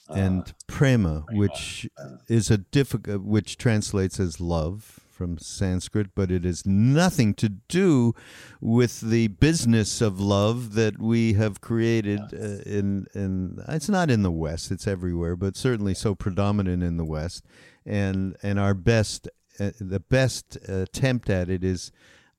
and 0.10 0.42
uh, 0.42 0.52
prema, 0.68 1.26
which 1.32 1.88
is 2.28 2.50
a 2.50 2.58
difficult, 2.58 3.24
which 3.24 3.58
translates 3.58 4.20
as 4.20 4.40
love 4.40 5.00
from 5.18 5.38
Sanskrit, 5.40 6.14
but 6.14 6.32
it 6.32 6.44
has 6.44 6.66
nothing 6.66 7.34
to 7.34 7.50
do 7.50 8.14
with 8.62 9.02
the 9.02 9.28
business 9.30 10.00
of 10.00 10.20
love 10.20 10.76
that 10.76 11.00
we 11.00 11.34
have 11.34 11.60
created 11.60 12.22
uh, 12.34 12.62
in 12.66 13.08
in. 13.14 13.62
It's 13.68 13.90
not 13.90 14.10
in 14.12 14.24
the 14.24 14.32
West; 14.32 14.72
it's 14.72 14.88
everywhere, 14.88 15.36
but 15.36 15.58
certainly 15.58 15.94
so 15.94 16.16
predominant 16.16 16.84
in 16.84 16.98
the 16.98 17.06
West. 17.06 17.44
And 17.86 18.36
and 18.44 18.60
our 18.60 18.74
best, 18.74 19.28
uh, 19.60 19.72
the 19.80 20.00
best 20.00 20.58
attempt 20.68 21.30
at 21.30 21.50
it 21.50 21.64
is 21.64 21.92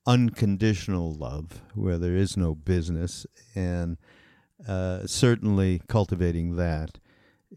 unconditional 0.07 1.13
love, 1.13 1.63
where 1.75 1.99
there 1.99 2.17
is 2.17 2.37
no 2.37 2.55
business, 2.55 3.27
and 3.55 3.99
uh, 4.67 5.07
certainly 5.07 5.83
cultivating 5.89 6.57
that 6.57 6.99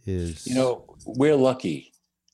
is. 0.05 0.47
You 0.47 0.55
know, 0.55 0.95
we're 1.05 1.35
lucky 1.35 1.91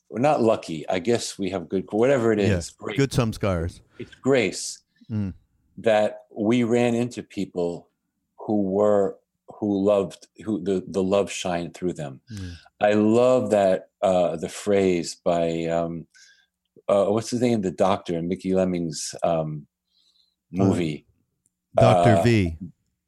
we're 0.10 0.22
not 0.22 0.42
lucky. 0.42 0.88
I 0.88 1.00
guess 1.00 1.38
we 1.38 1.50
have 1.50 1.68
good, 1.70 1.86
whatever 1.92 2.32
it 2.32 2.40
is. 2.40 2.74
Yeah, 2.88 2.96
good 2.96 3.12
samskaras. 3.12 3.82
It's 4.00 4.16
grace 4.16 4.80
mm. 5.12 5.34
that 5.78 6.26
we 6.36 6.64
ran 6.64 6.96
into 6.96 7.24
people 7.24 7.90
who 8.38 8.62
were 8.62 9.18
who 9.48 9.84
loved 9.84 10.28
who 10.46 10.64
the 10.64 10.84
the 10.88 11.04
love 11.04 11.32
shined 11.32 11.74
through 11.74 11.94
them. 11.94 12.22
Mm. 12.32 12.54
I 12.80 12.94
love 12.94 13.50
that 13.50 13.90
uh, 14.02 14.38
the 14.38 14.50
phrase 14.50 15.16
by 15.16 15.66
um, 15.66 16.08
uh, 16.88 17.06
what's 17.06 17.30
his 17.30 17.42
name, 17.42 17.62
the 17.62 17.72
doctor 17.72 18.18
in 18.18 18.28
Mickey 18.28 18.54
Lemle's 18.54 19.16
um, 19.24 19.68
movie, 20.52 21.06
Doctor 21.76 22.18
uh, 22.18 22.24
V. 22.24 22.58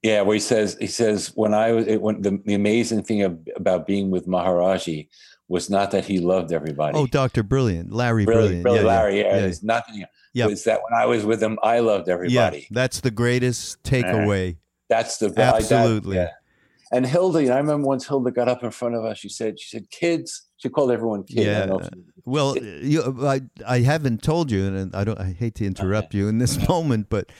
Yeah, 0.01 0.21
where 0.21 0.35
he 0.35 0.39
says 0.39 0.77
he 0.79 0.87
says 0.87 1.31
when 1.35 1.53
I 1.53 1.71
was 1.71 1.87
it, 1.87 2.01
when 2.01 2.21
the, 2.21 2.41
the 2.45 2.53
amazing 2.53 3.03
thing 3.03 3.23
of, 3.23 3.37
about 3.55 3.85
being 3.85 4.11
with 4.11 4.27
Maharaji 4.27 5.09
was 5.49 5.69
not 5.69 5.91
that 5.91 6.05
he 6.05 6.19
loved 6.19 6.53
everybody. 6.53 6.97
Oh, 6.97 7.07
Doctor 7.07 7.43
Brilliant, 7.43 7.91
Larry 7.91 8.23
Brilliant, 8.23 8.63
Brilliant. 8.63 8.85
yeah, 8.85 8.91
Larry. 8.91 9.19
Yeah, 9.19 9.35
yeah. 9.35 9.45
it's 9.45 9.63
not. 9.63 9.83
You 9.91 10.01
know, 10.01 10.07
yeah. 10.33 10.45
was 10.45 10.63
that 10.63 10.79
when 10.89 10.99
I 10.99 11.05
was 11.05 11.25
with 11.25 11.43
him, 11.43 11.59
I 11.63 11.79
loved 11.79 12.07
everybody. 12.07 12.59
Yeah, 12.59 12.67
that's 12.71 13.01
the 13.01 13.11
greatest 13.11 13.81
takeaway. 13.83 14.57
That's 14.87 15.17
the 15.17 15.33
absolutely. 15.35 16.17
That, 16.17 16.21
yeah. 16.21 16.97
And 16.97 17.05
Hilda, 17.05 17.41
you 17.41 17.49
know, 17.49 17.55
I 17.55 17.57
remember 17.57 17.87
once 17.87 18.07
Hilda 18.07 18.31
got 18.31 18.47
up 18.47 18.63
in 18.63 18.71
front 18.71 18.95
of 18.95 19.03
us. 19.03 19.17
She 19.17 19.29
said, 19.29 19.59
"She 19.59 19.69
said, 19.69 19.89
kids." 19.89 20.48
She 20.59 20.69
called 20.69 20.91
everyone 20.91 21.23
kids. 21.23 21.45
Yeah. 21.45 21.77
Well, 22.25 22.57
you, 22.57 23.01
I 23.25 23.41
I 23.67 23.79
haven't 23.79 24.21
told 24.21 24.51
you, 24.51 24.67
and 24.67 24.95
I 24.95 25.03
don't. 25.03 25.19
I 25.19 25.31
hate 25.31 25.55
to 25.55 25.65
interrupt 25.65 26.09
okay. 26.09 26.19
you 26.19 26.27
in 26.27 26.37
this 26.37 26.67
moment, 26.69 27.07
but 27.09 27.31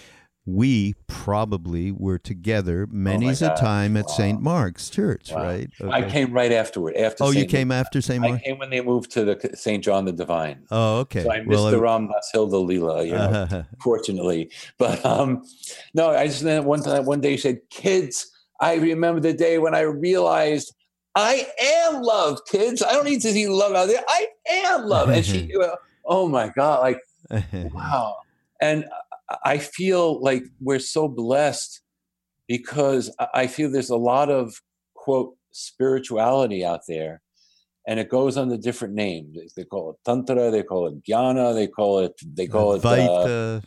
we 0.46 0.96
probably 1.08 1.92
were 1.92 2.18
together 2.18 2.88
many's 2.90 3.44
oh 3.44 3.54
a 3.54 3.56
time 3.56 3.96
at 3.96 4.06
wow. 4.06 4.14
St. 4.14 4.42
Mark's 4.42 4.90
Church, 4.90 5.32
wow. 5.32 5.44
right? 5.44 5.70
Okay. 5.80 5.92
I 5.92 6.10
came 6.10 6.32
right 6.34 6.52
afterward. 6.52 6.96
After 6.96 7.26
oh, 7.26 7.32
Saint 7.32 7.44
you 7.44 7.46
came 7.46 7.72
after 7.72 8.02
St. 8.02 8.22
Mark. 8.22 8.42
I 8.42 8.44
came 8.44 8.58
when 8.58 8.70
they 8.70 8.82
moved 8.82 9.12
to 9.12 9.26
the 9.26 9.52
St. 9.54 9.84
John 9.84 10.06
the 10.06 10.12
Divine. 10.12 10.66
Oh, 10.72 11.00
okay. 11.00 11.24
So 11.24 11.32
I 11.32 11.42
missed 11.42 11.50
well, 11.50 11.72
the 11.72 11.80
Ram 11.80 12.08
Dass 12.08 12.30
Hilda 12.32 12.56
Leela, 12.56 13.06
you 13.06 13.12
know, 13.12 13.48
uh, 13.52 13.64
fortunately. 13.82 14.52
But 14.78 15.06
um, 15.06 15.44
no, 15.94 16.10
I 16.12 16.28
just 16.28 16.44
one 16.64 16.82
time 16.82 17.06
one 17.06 17.22
day 17.22 17.38
said, 17.38 17.60
"Kids, 17.70 18.32
I 18.60 18.76
remember 18.76 19.20
the 19.20 19.34
day 19.34 19.60
when 19.60 19.76
I 19.76 19.82
realized." 19.82 20.74
I 21.16 21.48
am 21.62 22.02
love, 22.02 22.40
kids. 22.46 22.82
I 22.82 22.94
don't 22.94 23.06
need 23.06 23.22
to 23.22 23.32
see 23.32 23.48
love 23.48 23.74
out 23.74 23.88
there. 23.88 24.04
I 24.08 24.28
am 24.50 24.86
love. 24.86 25.10
And 25.10 25.26
she, 25.26 25.54
oh 26.06 26.28
my 26.28 26.52
God, 26.56 26.82
like, 26.82 27.00
wow. 27.74 28.18
And 28.62 28.86
I 29.44 29.58
feel 29.58 30.22
like 30.22 30.44
we're 30.60 30.80
so 30.80 31.08
blessed 31.08 31.82
because 32.48 33.14
I 33.34 33.48
feel 33.48 33.72
there's 33.72 33.90
a 33.90 33.98
lot 33.98 34.30
of 34.30 34.54
quote 34.96 35.36
spirituality 35.52 36.66
out 36.66 36.82
there 36.88 37.22
and 37.88 38.00
it 38.00 38.10
goes 38.10 38.38
under 38.38 38.58
different 38.58 38.94
names. 38.94 39.38
They 39.56 39.64
call 39.64 39.92
it 39.92 39.98
tantra, 40.06 40.52
they 40.52 40.64
call 40.64 40.88
it 40.88 41.04
jnana, 41.04 41.54
they 41.54 41.68
call 41.68 42.00
it 42.00 42.14
they 42.36 42.48
call 42.48 42.74
it 42.74 42.86
uh, 42.86 43.62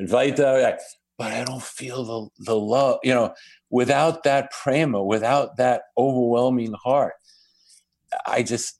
Advaita. 0.00 0.78
But 1.18 1.32
I 1.32 1.44
don't 1.44 1.62
feel 1.62 2.04
the 2.04 2.44
the 2.44 2.56
love. 2.56 2.98
You 3.02 3.14
know, 3.14 3.34
without 3.70 4.24
that 4.24 4.50
prema, 4.50 5.02
without 5.02 5.56
that 5.56 5.82
overwhelming 5.96 6.74
heart, 6.74 7.14
I 8.26 8.42
just 8.42 8.78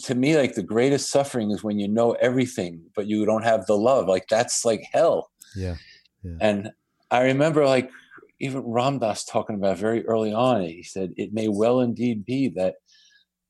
to 0.00 0.14
me 0.14 0.36
like 0.36 0.54
the 0.54 0.62
greatest 0.62 1.10
suffering 1.10 1.50
is 1.50 1.62
when 1.62 1.78
you 1.78 1.86
know 1.86 2.12
everything 2.12 2.80
but 2.96 3.06
you 3.06 3.26
don't 3.26 3.44
have 3.44 3.66
the 3.66 3.76
love. 3.76 4.06
Like 4.06 4.26
that's 4.28 4.64
like 4.64 4.82
hell. 4.92 5.30
Yeah. 5.54 5.76
yeah. 6.22 6.36
And 6.40 6.70
I 7.10 7.22
remember 7.22 7.66
like 7.66 7.90
even 8.40 8.60
Ram 8.60 8.98
Dass 8.98 9.24
talking 9.24 9.56
about 9.56 9.78
very 9.78 10.06
early 10.06 10.32
on. 10.32 10.62
He 10.62 10.82
said 10.82 11.12
it 11.16 11.32
may 11.32 11.48
well 11.48 11.80
indeed 11.80 12.24
be 12.24 12.48
that 12.56 12.76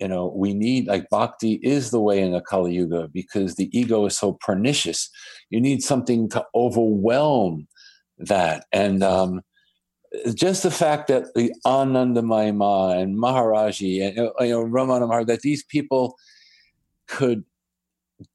you 0.02 0.08
know 0.08 0.32
we 0.34 0.52
need 0.52 0.88
like 0.88 1.08
bhakti 1.10 1.60
is 1.62 1.90
the 1.90 2.00
way 2.00 2.20
in 2.20 2.32
the 2.32 2.40
kali 2.40 2.74
yuga 2.74 3.08
because 3.12 3.54
the 3.54 3.70
ego 3.78 4.04
is 4.06 4.18
so 4.18 4.32
pernicious 4.40 5.08
you 5.50 5.60
need 5.60 5.80
something 5.80 6.28
to 6.28 6.44
overwhelm 6.56 7.68
that. 8.28 8.66
And 8.72 9.02
um, 9.02 9.42
just 10.34 10.62
the 10.62 10.70
fact 10.70 11.08
that 11.08 11.34
the 11.34 11.52
Anandamayi 11.66 13.02
and 13.02 13.18
Maharaji 13.18 14.06
and 14.06 14.16
you 14.16 14.50
know 14.50 14.64
Ramana 14.64 15.08
Maharaj 15.08 15.26
that 15.26 15.40
these 15.40 15.64
people 15.64 16.16
could 17.06 17.44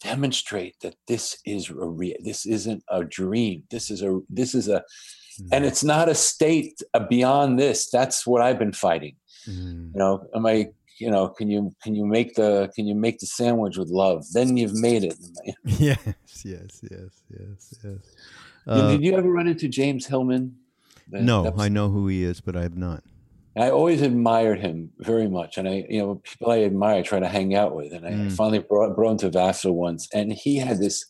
demonstrate 0.02 0.76
that 0.82 0.96
this 1.08 1.38
is 1.46 1.70
a 1.70 1.74
real 1.74 2.16
this 2.24 2.46
isn't 2.46 2.84
a 2.90 3.04
dream. 3.04 3.64
This 3.70 3.92
is 3.92 4.02
a 4.02 4.20
this 4.30 4.56
is 4.56 4.68
a 4.68 4.84
mm. 5.40 5.50
and 5.52 5.66
it's 5.66 5.84
not 5.84 6.10
a 6.10 6.16
state 6.16 6.82
beyond 7.10 7.60
this. 7.60 7.90
That's 7.90 8.26
what 8.26 8.42
I've 8.42 8.60
been 8.60 8.74
fighting. 8.74 9.16
Mm. 9.48 9.94
you 9.94 10.00
know 10.00 10.28
am 10.36 10.46
I 10.46 10.70
you 11.00 11.12
know 11.12 11.30
can 11.30 11.48
you 11.50 11.72
can 11.82 11.96
you 11.96 12.06
make 12.06 12.34
the 12.36 12.70
can 12.76 12.88
you 12.88 12.96
make 12.96 13.20
the 13.20 13.28
sandwich 13.28 13.78
with 13.78 13.90
love? 13.90 14.26
Then 14.34 14.58
you've 14.58 14.80
made 14.80 15.04
it. 15.04 15.16
Yes 15.64 16.00
yes 16.44 16.82
yes 16.90 17.24
yes 17.30 17.74
yes 17.84 18.16
uh, 18.68 18.92
did 18.92 19.04
you 19.04 19.16
ever 19.16 19.32
run 19.32 19.48
into 19.48 19.68
james 19.68 20.06
hillman 20.06 20.56
the, 21.10 21.22
no 21.22 21.54
i 21.58 21.70
know 21.70 21.90
who 21.90 22.08
he 22.08 22.24
is 22.24 22.42
but 22.42 22.56
i 22.56 22.62
have 22.62 22.78
not 22.78 23.04
i 23.56 23.70
always 23.70 24.02
admired 24.02 24.60
him 24.60 24.92
very 25.00 25.28
much 25.28 25.58
and 25.58 25.68
i 25.68 25.86
you 25.90 26.00
know 26.00 26.16
people 26.24 26.52
i 26.52 26.62
admire 26.62 27.00
I 27.00 27.02
try 27.02 27.20
to 27.20 27.28
hang 27.28 27.56
out 27.56 27.76
with 27.76 27.94
and 27.94 28.06
i 28.06 28.12
mm. 28.12 28.32
finally 28.32 28.60
brought, 28.60 28.96
brought 28.96 29.12
him 29.12 29.18
to 29.20 29.30
vassar 29.30 29.72
once 29.72 30.08
and 30.14 30.32
he 30.32 30.58
had 30.58 30.80
this 30.80 31.06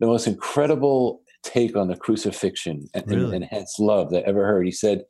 the 0.00 0.06
most 0.06 0.26
incredible 0.26 1.22
take 1.42 1.76
on 1.76 1.88
the 1.88 1.96
crucifixion 1.96 2.88
and, 2.94 3.10
really? 3.10 3.24
and, 3.24 3.34
and 3.34 3.44
hence 3.44 3.78
love 3.78 4.10
that 4.10 4.24
I 4.24 4.28
ever 4.28 4.44
heard 4.44 4.66
he 4.66 4.72
said 4.72 5.04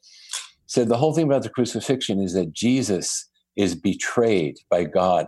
said 0.67 0.89
the 0.89 0.97
whole 0.97 1.15
thing 1.15 1.25
about 1.25 1.43
the 1.43 1.51
crucifixion 1.51 2.21
is 2.21 2.35
that 2.35 2.53
jesus 2.53 3.29
is 3.59 3.75
betrayed 3.75 4.57
by 4.71 4.85
God. 4.85 5.27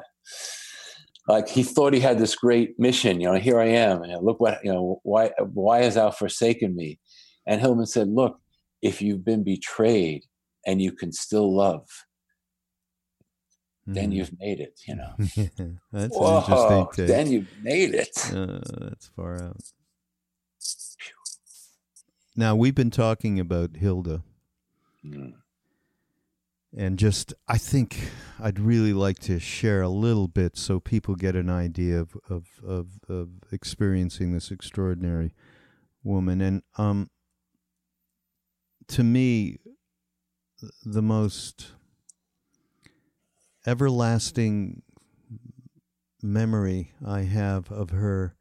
Like 1.28 1.48
he 1.48 1.62
thought 1.62 1.92
he 1.92 2.00
had 2.00 2.18
this 2.18 2.34
great 2.34 2.78
mission, 2.78 3.20
you 3.20 3.30
know, 3.30 3.38
here 3.38 3.60
I 3.60 3.66
am, 3.66 4.02
and 4.02 4.24
look 4.24 4.40
what, 4.40 4.58
you 4.64 4.72
know, 4.72 5.00
why, 5.02 5.30
why 5.38 5.82
has 5.82 5.94
thou 5.94 6.10
forsaken 6.10 6.74
me? 6.74 6.98
And 7.46 7.60
Hillman 7.60 7.86
said, 7.86 8.08
look, 8.08 8.40
if 8.82 9.02
you've 9.02 9.24
been 9.24 9.44
betrayed 9.44 10.24
and 10.66 10.80
you 10.80 10.92
can 10.92 11.12
still 11.12 11.54
love, 11.54 11.86
mm. 13.88 13.94
then 13.94 14.06
hmm. 14.06 14.12
you've 14.12 14.32
made 14.38 14.60
it, 14.60 14.80
you 14.88 14.96
know. 14.96 15.12
that's 15.92 16.16
Whoa, 16.16 16.38
interesting 16.38 16.86
take. 16.94 17.06
Then 17.06 17.30
you've 17.30 17.48
made 17.62 17.94
it. 17.94 18.32
Uh, 18.34 18.60
that's 18.78 19.08
far 19.08 19.42
out. 19.42 19.60
Now 22.34 22.56
we've 22.56 22.74
been 22.74 22.90
talking 22.90 23.38
about 23.38 23.76
Hilda. 23.76 24.22
Mm 25.04 25.34
and 26.76 26.98
just 26.98 27.34
I 27.48 27.58
think 27.58 28.10
I'd 28.38 28.60
really 28.60 28.92
like 28.92 29.18
to 29.20 29.38
share 29.38 29.82
a 29.82 29.88
little 29.88 30.28
bit 30.28 30.56
so 30.56 30.80
people 30.80 31.14
get 31.14 31.34
an 31.34 31.50
idea 31.50 32.00
of 32.00 32.16
of 32.28 32.46
of, 32.64 32.86
of 33.08 33.28
experiencing 33.50 34.32
this 34.32 34.50
extraordinary 34.50 35.34
woman 36.02 36.40
and 36.40 36.62
um 36.78 37.10
to 38.88 39.02
me 39.02 39.58
the 40.84 41.02
most 41.02 41.72
everlasting 43.66 44.82
memory 46.22 46.92
I 47.04 47.22
have 47.22 47.70
of 47.70 47.90
her 47.90 48.34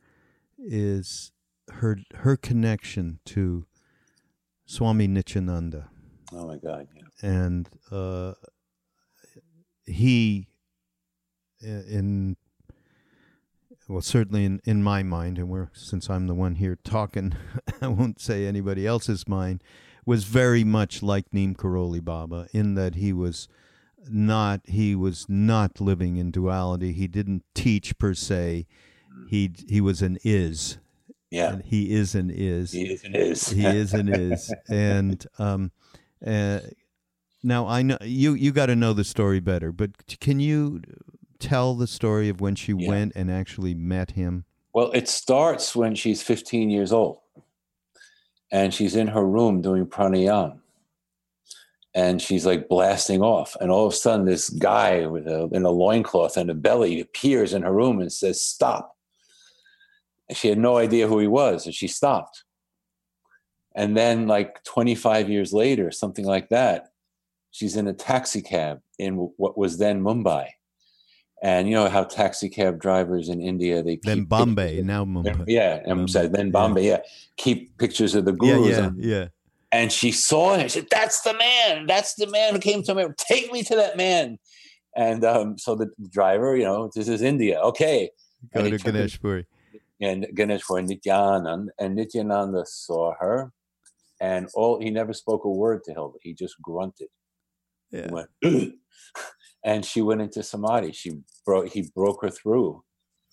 is 0.58 1.32
her 1.72 1.98
her 2.16 2.36
connection 2.36 3.20
to 3.26 3.66
Swami 4.66 5.08
Nityananda. 5.08 5.90
Oh 6.34 6.48
my 6.48 6.58
God! 6.58 6.88
Yeah. 6.96 7.30
And 7.30 7.70
uh, 7.92 8.34
he 9.86 10.48
in 11.62 12.38
well 13.90 14.02
certainly 14.02 14.46
in, 14.46 14.62
in 14.64 14.82
my 14.82 15.04
mind 15.04 15.38
and 15.38 15.50
we're 15.50 15.70
since 15.74 16.10
i'm 16.10 16.26
the 16.28 16.34
one 16.34 16.56
here 16.56 16.78
talking 16.86 17.34
i 17.82 17.88
won't 17.88 18.22
say 18.22 18.46
anybody 18.46 18.88
else's 18.88 19.28
mind 19.28 19.62
was 20.06 20.24
very 20.24 20.64
much 20.64 21.04
like 21.04 21.26
neem 21.34 21.54
karoli 21.54 22.02
baba 22.02 22.48
in 22.54 22.76
that 22.76 22.96
he 22.96 23.12
was 23.12 23.50
not 24.08 24.62
he 24.66 24.96
was 24.96 25.26
not 25.28 25.82
living 25.82 26.18
in 26.18 26.32
duality. 26.32 26.94
He 26.94 27.08
didn't 27.08 27.44
teach 27.54 27.98
per 27.98 28.14
se. 28.14 28.66
He 29.30 29.52
he 29.68 29.82
was 29.82 30.02
an 30.02 30.18
is. 30.24 30.78
Yeah. 31.30 31.54
And 31.54 31.64
he 31.64 31.92
is 31.94 32.16
an 32.16 32.32
is. 32.32 32.72
He 32.72 32.86
is 32.86 33.04
an 33.04 33.16
is. 33.16 33.50
He 33.50 33.66
is 33.66 33.94
an 33.94 34.10
is. 34.10 34.54
And 34.70 35.26
um 35.38 35.72
uh, 36.26 36.60
now 37.44 37.68
I 37.68 37.82
know 37.82 37.98
you 38.02 38.34
you 38.34 38.52
got 38.52 38.68
to 38.68 38.76
know 38.76 38.94
the 38.94 39.04
story 39.04 39.40
better, 39.40 39.72
but 39.72 39.92
can 40.20 40.40
you 40.40 40.82
tell 41.40 41.76
the 41.76 41.88
story 41.88 42.30
of 42.30 42.42
when 42.42 42.56
she 42.56 42.74
yeah. 42.74 42.90
went 42.90 43.14
and 43.16 43.32
actually 43.32 43.74
met 43.74 44.12
him? 44.12 44.46
Well, 44.74 44.92
it 44.92 45.08
starts 45.08 45.76
when 45.76 45.96
she's 45.96 46.22
15 46.22 46.70
years 46.70 46.92
old, 46.92 47.20
and 48.52 48.74
she's 48.74 48.96
in 48.96 49.08
her 49.08 49.26
room 49.26 49.62
doing 49.62 49.86
pranayam, 49.86 50.60
and 51.94 52.22
she's 52.22 52.46
like 52.46 52.68
blasting 52.68 53.22
off, 53.22 53.56
and 53.62 53.72
all 53.72 53.88
of 53.88 53.94
a 53.94 53.96
sudden 53.96 54.26
this 54.26 54.50
guy 54.50 55.06
with 55.08 55.28
a 55.28 55.50
in 55.54 55.64
a 55.64 55.72
loincloth 55.72 56.38
and 56.38 56.50
a 56.50 56.54
belly 56.54 57.00
appears 57.00 57.54
in 57.54 57.64
her 57.64 57.74
room 57.74 58.00
and 58.02 58.12
says, 58.12 58.42
"Stop." 58.42 58.96
And 60.28 60.38
she 60.38 60.50
had 60.50 60.60
no 60.60 60.78
idea 60.78 61.08
who 61.08 61.20
he 61.20 61.28
was, 61.28 61.66
and 61.66 61.74
she 61.74 61.88
stopped. 61.88 62.44
And 63.80 63.96
then, 63.96 64.28
like 64.28 64.62
25 64.66 65.30
years 65.30 65.54
later, 65.54 65.90
something 65.90 66.26
like 66.26 66.50
that, 66.50 66.90
she's 67.52 67.78
in 67.78 67.88
a 67.88 67.94
taxi 67.94 68.42
cab 68.42 68.82
in 68.98 69.16
what 69.38 69.58
was 69.58 69.78
then 69.78 70.02
Mumbai. 70.02 70.50
And 71.42 71.70
you 71.70 71.76
know 71.76 71.88
how 71.88 72.04
taxi 72.04 72.50
cab 72.50 72.82
drivers 72.82 73.30
in 73.30 73.40
India 73.40 73.82
they 73.82 73.98
then 74.04 74.26
Bombay 74.26 74.82
now 74.82 75.06
Mumbai 75.06 75.46
yeah 75.48 75.76
and 75.86 76.00
Bombay. 76.00 76.12
said 76.12 76.34
then 76.34 76.52
Bombay 76.52 76.86
yeah. 76.86 76.92
yeah. 76.92 77.02
keep 77.38 77.78
pictures 77.78 78.14
of 78.14 78.26
the 78.26 78.34
gurus 78.34 78.68
yeah 78.68 78.90
yeah, 78.98 79.18
yeah. 79.18 79.28
and 79.72 79.90
she 79.90 80.12
saw 80.12 80.56
him 80.56 80.64
she 80.64 80.80
said 80.80 80.88
that's 80.92 81.22
the 81.22 81.34
man 81.34 81.86
that's 81.86 82.16
the 82.16 82.28
man 82.28 82.56
who 82.56 82.60
came 82.60 82.84
to 82.84 82.94
me 82.94 83.06
take 83.18 83.54
me 83.54 83.64
to 83.64 83.74
that 83.78 83.96
man 83.96 84.38
and 84.98 85.24
um, 85.24 85.58
so 85.58 85.76
the 85.76 85.90
driver 86.12 86.58
you 86.58 86.66
know 86.66 86.92
this 86.94 87.08
is 87.08 87.22
India 87.22 87.58
okay 87.62 88.10
go 88.54 88.60
and 88.60 88.78
to 88.78 88.92
Ganeshpuri 88.92 89.46
and 90.02 90.28
Ganeshpuri 90.36 90.90
Nityanand 90.90 91.68
and 91.80 91.96
Nityananda 91.96 92.66
saw 92.66 93.14
her 93.18 93.54
and 94.20 94.48
all 94.54 94.80
he 94.82 94.90
never 94.90 95.14
spoke 95.14 95.46
a 95.46 95.50
word 95.50 95.84
to 95.86 95.94
Hilda 95.94 96.18
he 96.22 96.34
just 96.34 96.56
grunted 96.62 97.08
yeah. 97.92 98.12
went, 98.12 98.30
and 99.64 99.86
she 99.86 100.02
went 100.02 100.22
into 100.22 100.44
samadhi. 100.44 100.92
She 100.92 101.20
broke. 101.46 101.70
He 101.70 101.90
broke 101.96 102.22
her 102.22 102.30
through. 102.30 102.84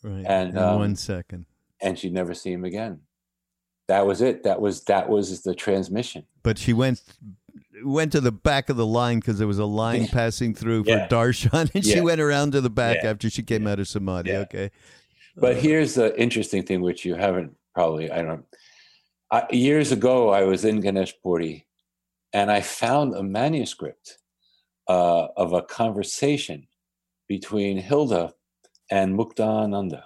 Right. 0.03 0.25
And 0.27 0.51
in 0.51 0.59
um, 0.59 0.79
one 0.79 0.97
second. 0.97 1.47
And 1.81 1.99
she'd 1.99 2.13
never 2.13 2.35
see 2.35 2.53
him 2.53 2.65
again. 2.65 3.01
That 3.89 4.07
was 4.07 4.21
it. 4.21 4.43
That 4.45 4.61
was 4.61 4.83
that 4.85 5.09
was 5.09 5.43
the 5.43 5.55
transmission. 5.55 6.25
But 6.43 6.59
she 6.59 6.73
went 6.73 7.03
went 7.85 8.13
to 8.13 8.21
the 8.21 8.33
back 8.33 8.69
of 8.69 8.77
the 8.77 8.87
line 8.87 9.21
because 9.21 9.39
there 9.39 9.47
was 9.47 9.59
a 9.59 9.67
line 9.67 10.09
passing 10.09 10.55
through 10.55 10.85
for 10.85 10.91
yeah. 10.91 11.09
darshan, 11.09 11.71
and 11.75 11.85
yeah. 11.85 11.95
she 11.95 12.01
went 12.01 12.21
around 12.21 12.53
to 12.53 12.61
the 12.61 12.71
back 12.71 13.05
after 13.05 13.31
she 13.31 13.43
came 13.43 13.67
out 13.67 13.79
of 13.79 13.87
samadhi. 13.87 14.33
Okay. 14.33 14.71
But 15.37 15.57
uh, 15.57 15.61
here's 15.61 15.95
the 15.95 16.19
interesting 16.21 16.63
thing, 16.65 16.81
which 16.81 17.05
you 17.05 17.15
haven't 17.15 17.55
probably. 17.75 18.11
I 18.11 18.23
don't. 18.23 18.45
I, 19.31 19.45
years 19.51 19.93
ago, 19.93 20.31
I 20.31 20.45
was 20.45 20.65
in 20.65 20.83
Ganeshpuri, 20.83 21.65
and 22.33 22.51
I 22.51 22.61
found 22.61 23.15
a 23.15 23.23
manuscript 23.23 24.19
uh, 24.89 25.27
of 25.37 25.53
a 25.53 25.63
conversation 25.63 26.69
between 27.29 27.77
Hilda 27.79 28.33
and 28.91 29.19
Muktananda. 29.19 30.05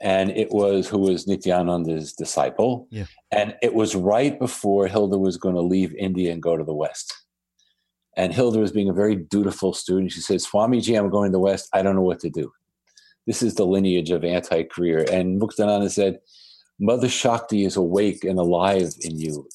And 0.00 0.30
it 0.30 0.50
was 0.50 0.88
who 0.88 0.98
was 0.98 1.28
Nityananda's 1.28 2.12
disciple. 2.12 2.88
Yeah. 2.90 3.04
And 3.30 3.54
it 3.62 3.74
was 3.74 3.94
right 3.94 4.36
before 4.36 4.88
Hilda 4.88 5.16
was 5.16 5.36
going 5.36 5.54
to 5.54 5.60
leave 5.60 5.94
India 5.94 6.32
and 6.32 6.42
go 6.42 6.56
to 6.56 6.64
the 6.64 6.74
West. 6.74 7.14
And 8.16 8.34
Hilda 8.34 8.58
was 8.58 8.72
being 8.72 8.88
a 8.88 8.94
very 8.94 9.14
dutiful 9.14 9.72
student. 9.72 10.10
She 10.10 10.20
said, 10.20 10.40
Swamiji, 10.40 10.98
I'm 10.98 11.08
going 11.08 11.30
to 11.30 11.32
the 11.32 11.38
West. 11.38 11.68
I 11.72 11.82
don't 11.82 11.94
know 11.94 12.02
what 12.02 12.20
to 12.20 12.30
do. 12.30 12.52
This 13.28 13.42
is 13.42 13.54
the 13.54 13.64
lineage 13.64 14.10
of 14.10 14.24
anti 14.24 14.64
career. 14.64 15.06
And 15.10 15.40
Muktananda 15.40 15.90
said, 15.90 16.18
Mother 16.80 17.08
Shakti 17.08 17.64
is 17.64 17.76
awake 17.76 18.24
and 18.24 18.38
alive 18.38 18.92
in 19.00 19.18
you. 19.18 19.48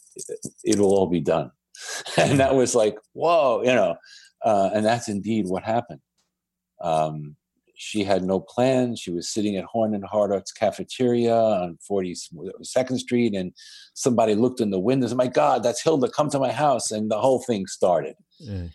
It'll 0.63 0.93
all 0.93 1.07
be 1.07 1.21
done. 1.21 1.51
And 2.17 2.39
that 2.39 2.55
was 2.55 2.73
like, 2.73 2.97
whoa, 3.13 3.61
you 3.61 3.73
know, 3.73 3.97
uh, 4.43 4.71
and 4.73 4.83
that's 4.83 5.09
indeed 5.09 5.45
what 5.47 5.61
happened. 5.61 5.99
Um, 6.81 7.35
she 7.75 8.03
had 8.03 8.23
no 8.23 8.39
plans. 8.39 8.99
She 8.99 9.11
was 9.11 9.29
sitting 9.29 9.55
at 9.55 9.65
Horn 9.65 9.93
and 9.93 10.03
Hardart's 10.03 10.51
cafeteria 10.51 11.35
on 11.35 11.77
42nd 11.89 12.97
Street, 12.97 13.35
and 13.35 13.53
somebody 13.93 14.33
looked 14.33 14.59
in 14.59 14.71
the 14.71 14.79
windows. 14.79 15.13
My 15.13 15.27
God, 15.27 15.61
that's 15.61 15.83
Hilda! 15.83 16.09
Come 16.09 16.31
to 16.31 16.39
my 16.39 16.51
house, 16.51 16.91
and 16.91 17.11
the 17.11 17.19
whole 17.19 17.43
thing 17.43 17.67
started. 17.67 18.15
Yeah. 18.39 18.67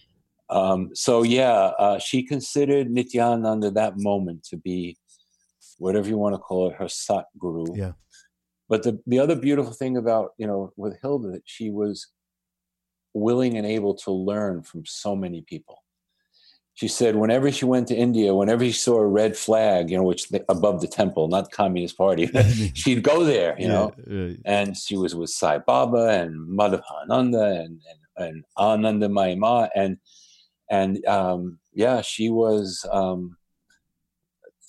Um, 0.50 0.90
so 0.94 1.22
yeah, 1.24 1.72
uh, 1.78 1.98
she 1.98 2.22
considered 2.22 2.90
Nityananda 2.90 3.72
that 3.72 3.94
moment 3.96 4.44
to 4.44 4.56
be 4.56 4.96
whatever 5.78 6.08
you 6.08 6.16
want 6.16 6.34
to 6.34 6.38
call 6.38 6.70
it, 6.70 6.76
her 6.76 6.88
sat 6.88 7.24
guru. 7.38 7.64
Yeah. 7.74 7.92
But 8.68 8.82
the 8.82 9.00
the 9.06 9.18
other 9.18 9.36
beautiful 9.36 9.72
thing 9.72 9.96
about 9.96 10.30
you 10.38 10.46
know 10.46 10.72
with 10.76 10.98
Hilda 11.02 11.30
that 11.32 11.42
she 11.44 11.70
was 11.70 12.08
willing 13.14 13.58
and 13.58 13.66
able 13.66 13.94
to 13.94 14.10
learn 14.10 14.62
from 14.62 14.86
so 14.86 15.14
many 15.14 15.42
people 15.42 15.82
she 16.74 16.88
said 16.88 17.16
whenever 17.16 17.52
she 17.52 17.64
went 17.64 17.88
to 17.88 17.94
India, 17.94 18.34
whenever 18.34 18.64
she 18.64 18.72
saw 18.72 18.98
a 18.98 19.06
red 19.06 19.36
flag, 19.36 19.90
you 19.90 19.96
know, 19.96 20.04
which 20.04 20.28
above 20.48 20.80
the 20.80 20.88
temple, 20.88 21.28
not 21.28 21.50
Communist 21.50 21.98
Party, 21.98 22.30
she'd 22.74 23.02
go 23.02 23.24
there, 23.24 23.54
you 23.58 23.68
know. 23.68 23.92
Yeah, 24.06 24.34
And 24.44 24.76
she 24.76 24.96
was 24.96 25.14
with 25.14 25.30
Sai 25.30 25.58
Baba 25.58 26.08
and 26.08 26.34
Madhavananda 26.48 27.64
and 27.64 27.80
and, 28.16 28.16
and 28.16 28.44
Anandamayi 28.58 29.36
Ma 29.36 29.68
and 29.74 29.98
and 30.70 31.04
um, 31.06 31.58
yeah, 31.74 32.00
she 32.00 32.30
was 32.30 32.86
um, 32.90 33.36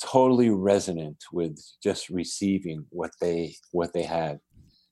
totally 0.03 0.49
resonant 0.49 1.23
with 1.31 1.59
just 1.81 2.09
receiving 2.09 2.85
what 2.89 3.11
they 3.21 3.55
what 3.71 3.93
they 3.93 4.03
had. 4.03 4.39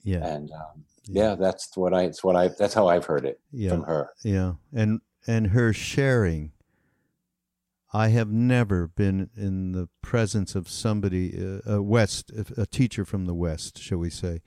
Yeah. 0.03 0.25
And 0.25 0.49
um, 0.51 0.83
yeah. 1.05 1.23
yeah, 1.23 1.35
that's 1.35 1.75
what 1.75 1.93
I. 1.93 2.03
It's 2.03 2.23
what 2.23 2.35
I. 2.35 2.49
That's 2.57 2.73
how 2.73 2.87
I've 2.87 3.05
heard 3.05 3.25
it 3.25 3.39
yeah. 3.51 3.69
from 3.69 3.83
her. 3.83 4.09
Yeah, 4.23 4.53
and 4.73 5.01
and 5.27 5.47
her 5.47 5.73
sharing 5.73 6.51
I 7.93 8.07
have 8.09 8.31
never 8.31 8.87
been 8.87 9.29
in 9.35 9.73
the 9.73 9.89
presence 10.01 10.55
of 10.55 10.69
somebody, 10.69 11.37
uh, 11.37 11.73
a 11.73 11.81
West, 11.81 12.31
a 12.57 12.65
teacher 12.65 13.03
from 13.03 13.25
the 13.25 13.33
West, 13.33 13.77
shall 13.79 13.97
we 13.97 14.09
say, 14.09 14.41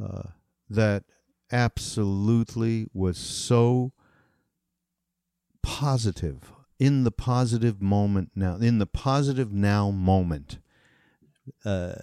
uh, 0.00 0.30
that 0.68 1.04
absolutely 1.50 2.88
was 2.92 3.16
so 3.16 3.92
positive 5.62 6.52
in 6.78 7.04
the 7.04 7.10
positive 7.10 7.80
moment 7.80 8.30
now, 8.34 8.56
in 8.56 8.78
the 8.78 8.86
positive 8.86 9.52
now 9.52 9.90
moment. 9.90 10.58
Uh, 11.64 11.94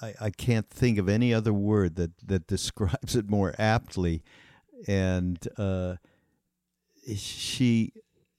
I, 0.00 0.14
I 0.20 0.30
can't 0.30 0.70
think 0.70 0.98
of 0.98 1.08
any 1.08 1.34
other 1.34 1.52
word 1.52 1.96
that, 1.96 2.12
that 2.26 2.46
describes 2.46 3.16
it 3.16 3.28
more 3.28 3.54
aptly. 3.58 4.22
And 4.86 5.38
uh, 5.58 5.96
she 7.14 7.92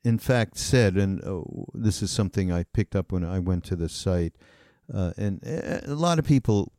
in 0.04 0.18
fact 0.18 0.58
said, 0.58 0.96
and 0.96 1.24
uh, 1.24 1.42
this 1.74 2.02
is 2.02 2.12
something 2.12 2.52
I 2.52 2.64
picked 2.64 2.96
up 2.96 3.12
when 3.12 3.24
I 3.24 3.40
went 3.40 3.64
to 3.66 3.76
the 3.76 3.90
site, 3.90 4.34
uh, 4.94 5.14
and 5.18 5.42
uh, 5.46 5.82
a 5.86 5.96
lot 5.96 6.20
of 6.20 6.26
people 6.26 6.72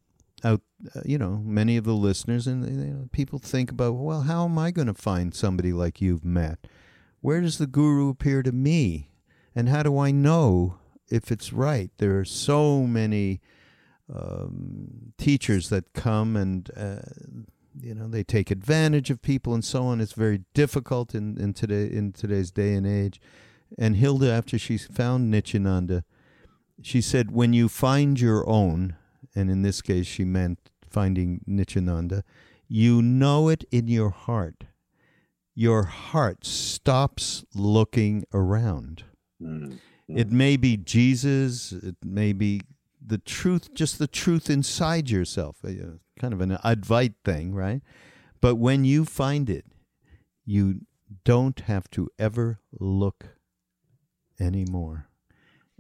out, 0.45 0.61
uh, 0.95 1.01
you 1.05 1.19
know, 1.19 1.41
many 1.45 1.77
of 1.77 1.85
the 1.85 1.95
listeners 1.95 2.47
and 2.47 2.67
you 2.67 2.93
know, 2.93 3.09
people 3.13 3.39
think 3.39 3.71
about, 3.71 3.95
well, 3.95 4.23
how 4.23 4.45
am 4.45 4.59
I 4.59 4.71
going 4.71 4.89
to 4.89 4.95
find 4.95 5.35
somebody 5.35 5.73
like 5.73 6.01
you've 6.01 6.25
met? 6.25 6.59
Where 7.23 7.41
does 7.41 7.59
the 7.59 7.69
guru 7.69 8.11
appear 8.11 8.43
to 8.43 8.53
me? 8.53 9.09
And 9.55 9.69
how 9.69 9.85
do 9.85 9.97
I 9.99 10.11
know 10.11 10.79
if 11.09 11.31
it's 11.31 11.53
right? 11.53 11.91
There 11.99 12.19
are 12.19 12.25
so 12.25 12.83
many 12.83 13.41
um, 14.13 15.13
teachers 15.19 15.69
that 15.69 15.93
come 15.93 16.37
and 16.37 16.69
uh, 16.77 17.03
you 17.81 17.95
know 17.95 18.09
they 18.09 18.25
take 18.25 18.51
advantage 18.51 19.11
of 19.11 19.23
people 19.23 19.55
and 19.55 19.65
so 19.65 19.85
on 19.85 20.01
it's 20.01 20.13
very 20.13 20.43
difficult 20.53 21.15
in, 21.15 21.39
in 21.39 21.55
today 21.55 21.87
in 21.87 22.13
today's 22.13 22.51
day 22.51 22.75
and 22.75 22.87
age 22.87 23.21
and 23.79 23.97
hilda 23.97 24.31
after 24.31 24.59
she 24.59 24.77
found 24.77 25.31
nityananda 25.31 26.05
she 26.83 27.01
said 27.01 27.31
when 27.31 27.55
you 27.55 27.69
find 27.69 28.21
your 28.21 28.47
own 28.47 28.97
and 29.35 29.51
in 29.51 29.63
this 29.63 29.81
case 29.81 30.07
she 30.07 30.25
meant 30.25 30.71
finding 30.91 31.41
nityananda 31.47 32.23
you 32.69 33.01
know 33.01 33.49
it 33.49 33.65
in 33.71 33.89
your 33.89 34.11
heart 34.11 34.65
your 35.55 35.85
heart 35.85 36.45
stops 36.45 37.45
looking 37.55 38.25
around 38.33 39.05
mm-hmm. 39.41 39.77
it 40.09 40.31
may 40.31 40.57
be 40.57 40.77
jesus 40.77 41.73
it 41.73 41.97
may 42.05 42.33
be 42.33 42.61
the 43.05 43.19
truth 43.19 43.73
just 43.75 43.99
the 43.99 44.07
truth 44.07 44.49
inside 44.49 45.11
yourself 45.11 45.57
uh, 45.65 45.71
kind 46.23 46.33
of 46.33 46.41
an 46.41 46.57
Advait 46.65 47.15
thing, 47.25 47.53
right? 47.53 47.83
But 48.41 48.55
when 48.55 48.85
you 48.85 49.05
find 49.05 49.51
it, 49.51 49.67
you 50.45 50.83
don't 51.25 51.59
have 51.61 51.91
to 51.91 52.09
ever 52.19 52.61
look 52.79 53.37
anymore. 54.41 55.09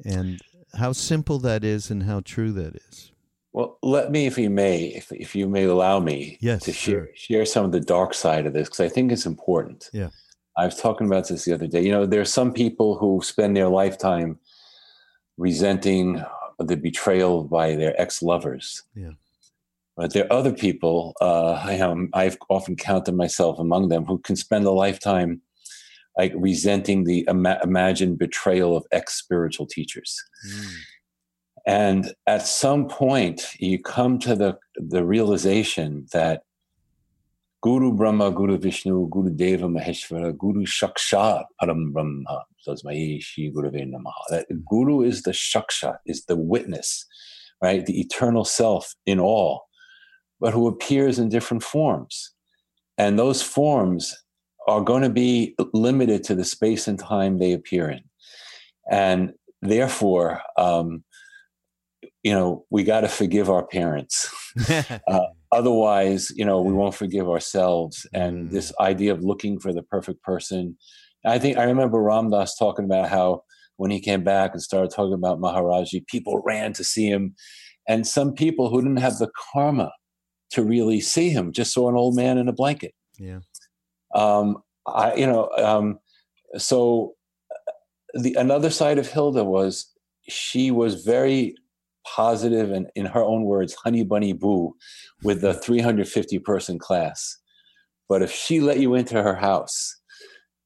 And 0.04 0.40
how 0.78 0.92
simple 0.92 1.38
that 1.40 1.62
is 1.62 1.90
and 1.90 2.02
how 2.02 2.20
true 2.20 2.50
that 2.52 2.74
is. 2.74 3.12
Well, 3.52 3.78
let 3.82 4.10
me, 4.10 4.26
if 4.26 4.38
you 4.38 4.48
may, 4.48 4.86
if, 4.86 5.12
if 5.12 5.34
you 5.34 5.46
may 5.48 5.64
allow 5.64 6.00
me 6.00 6.38
yes, 6.40 6.62
to 6.64 6.72
share, 6.72 7.06
sure. 7.06 7.08
share 7.14 7.44
some 7.44 7.64
of 7.66 7.72
the 7.72 7.80
dark 7.80 8.14
side 8.14 8.46
of 8.46 8.54
this, 8.54 8.68
because 8.68 8.80
I 8.80 8.88
think 8.88 9.12
it's 9.12 9.26
important. 9.26 9.90
Yeah. 9.92 10.08
I 10.56 10.64
was 10.64 10.76
talking 10.76 11.06
about 11.06 11.28
this 11.28 11.44
the 11.44 11.52
other 11.52 11.66
day. 11.66 11.82
You 11.82 11.92
know, 11.92 12.06
there 12.06 12.20
are 12.20 12.26
some 12.26 12.52
people 12.52 12.96
who 12.96 13.20
spend 13.22 13.56
their 13.56 13.68
lifetime 13.68 14.38
resenting 15.36 16.24
the 16.58 16.76
betrayal 16.76 17.44
by 17.44 17.74
their 17.76 17.98
ex 18.00 18.22
lovers. 18.22 18.82
Yeah. 18.94 19.12
But 19.96 20.14
there 20.14 20.24
are 20.24 20.32
other 20.32 20.52
people, 20.52 21.14
uh, 21.20 21.52
I 21.52 21.74
am, 21.74 22.08
I've 22.14 22.38
often 22.48 22.76
counted 22.76 23.14
myself 23.14 23.58
among 23.58 23.88
them, 23.88 24.06
who 24.06 24.18
can 24.18 24.36
spend 24.36 24.64
a 24.64 24.70
lifetime 24.70 25.42
like 26.16 26.32
resenting 26.36 27.04
the 27.04 27.26
ima- 27.28 27.60
imagined 27.62 28.18
betrayal 28.18 28.76
of 28.76 28.86
ex 28.92 29.14
spiritual 29.14 29.66
teachers. 29.66 30.22
Mm. 30.48 30.74
And 31.66 32.12
at 32.26 32.46
some 32.46 32.88
point, 32.88 33.54
you 33.58 33.80
come 33.80 34.18
to 34.20 34.34
the, 34.34 34.58
the 34.76 35.04
realization 35.04 36.06
that 36.12 36.42
Guru 37.62 37.92
Brahma, 37.92 38.32
Guru 38.32 38.58
Vishnu, 38.58 39.08
Guru 39.08 39.30
Deva 39.30 39.68
Maheshvara, 39.68 40.36
Guru 40.36 40.66
Shakshat 40.66 41.44
Param 41.60 41.92
Brahma, 41.92 42.44
Tasmai, 42.66 43.22
Shi 43.22 43.50
Guru 43.50 43.70
That 43.70 44.46
Guru 44.68 45.02
is 45.02 45.22
the 45.22 45.30
Shakshat, 45.30 45.98
is 46.04 46.24
the 46.24 46.36
witness, 46.36 47.06
right? 47.62 47.86
The 47.86 48.00
eternal 48.00 48.44
self 48.44 48.94
in 49.06 49.20
all 49.20 49.66
but 50.42 50.52
who 50.52 50.66
appears 50.66 51.20
in 51.20 51.28
different 51.28 51.62
forms. 51.62 52.32
And 52.98 53.16
those 53.16 53.40
forms 53.40 54.12
are 54.66 54.82
going 54.82 55.02
to 55.02 55.08
be 55.08 55.54
limited 55.72 56.24
to 56.24 56.34
the 56.34 56.44
space 56.44 56.88
and 56.88 56.98
time 56.98 57.38
they 57.38 57.52
appear 57.52 57.88
in. 57.88 58.02
And 58.90 59.34
therefore, 59.62 60.42
um, 60.58 61.04
you 62.22 62.32
know, 62.32 62.64
we 62.70 62.84
got 62.84 63.00
to 63.00 63.08
forgive 63.08 63.50
our 63.50 63.66
parents. 63.66 64.32
uh, 65.08 65.20
otherwise, 65.50 66.30
you 66.36 66.44
know, 66.44 66.60
we 66.60 66.72
won't 66.72 66.94
forgive 66.94 67.28
ourselves. 67.28 68.06
And 68.12 68.48
mm. 68.48 68.52
this 68.52 68.72
idea 68.78 69.12
of 69.12 69.24
looking 69.24 69.58
for 69.58 69.72
the 69.72 69.82
perfect 69.82 70.22
person. 70.22 70.76
I 71.24 71.38
think 71.38 71.58
I 71.58 71.64
remember 71.64 72.00
Ram 72.00 72.30
Dass 72.30 72.56
talking 72.56 72.84
about 72.84 73.08
how 73.08 73.42
when 73.76 73.90
he 73.90 74.00
came 74.00 74.22
back 74.22 74.52
and 74.52 74.62
started 74.62 74.90
talking 74.90 75.14
about 75.14 75.40
Maharaji, 75.40 76.06
people 76.06 76.42
ran 76.44 76.72
to 76.74 76.84
see 76.84 77.06
him. 77.08 77.34
And 77.88 78.06
some 78.06 78.32
people 78.32 78.70
who 78.70 78.80
didn't 78.80 78.98
have 78.98 79.18
the 79.18 79.30
karma 79.52 79.92
to 80.52 80.62
really 80.62 81.00
see 81.00 81.30
him. 81.30 81.52
Just 81.52 81.72
saw 81.72 81.88
an 81.88 81.96
old 81.96 82.14
man 82.14 82.38
in 82.38 82.48
a 82.48 82.52
blanket. 82.52 82.94
Yeah. 83.18 83.40
Um, 84.14 84.58
I, 84.86 85.14
you 85.14 85.26
know, 85.26 85.48
um, 85.56 85.98
so 86.58 87.14
the 88.14 88.34
another 88.34 88.70
side 88.70 88.98
of 88.98 89.08
Hilda 89.08 89.44
was 89.44 89.90
she 90.28 90.70
was 90.70 91.04
very 91.04 91.56
positive 92.04 92.70
and, 92.70 92.88
in 92.94 93.06
her 93.06 93.22
own 93.22 93.44
words, 93.44 93.74
honey 93.74 94.04
bunny 94.04 94.32
boo, 94.32 94.74
with 95.22 95.40
the 95.40 95.54
350 95.54 96.38
person 96.40 96.78
class. 96.78 97.38
But 98.08 98.22
if 98.22 98.32
she 98.32 98.60
let 98.60 98.78
you 98.78 98.94
into 98.94 99.22
her 99.22 99.36
house 99.36 99.96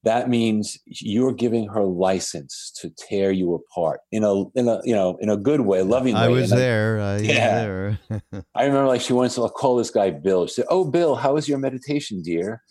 that 0.07 0.29
means 0.29 0.77
you're 0.85 1.33
giving 1.33 1.67
her 1.67 1.83
license 1.83 2.71
to 2.79 2.89
tear 2.97 3.29
you 3.31 3.53
apart 3.53 3.99
in 4.11 4.23
a 4.23 4.43
in 4.57 4.67
a 4.69 4.79
you 4.85 4.95
know 4.95 5.17
in 5.19 5.29
a 5.29 5.35
good 5.35 5.61
way, 5.61 5.81
loving 5.81 6.15
way. 6.15 6.21
I 6.21 6.27
was 6.29 6.51
and 6.51 6.61
there. 6.61 7.01
I, 7.01 7.17
yeah, 7.17 7.59
there. 7.59 7.99
I 8.55 8.63
remember 8.63 8.87
like 8.87 9.01
she 9.01 9.11
wants 9.11 9.35
to 9.35 9.49
call 9.49 9.75
this 9.75 9.89
guy 9.89 10.11
Bill. 10.11 10.47
She 10.47 10.53
said, 10.53 10.65
"Oh, 10.69 10.85
Bill, 10.85 11.15
how 11.15 11.33
was 11.33 11.49
your 11.49 11.57
meditation, 11.57 12.21
dear?" 12.21 12.61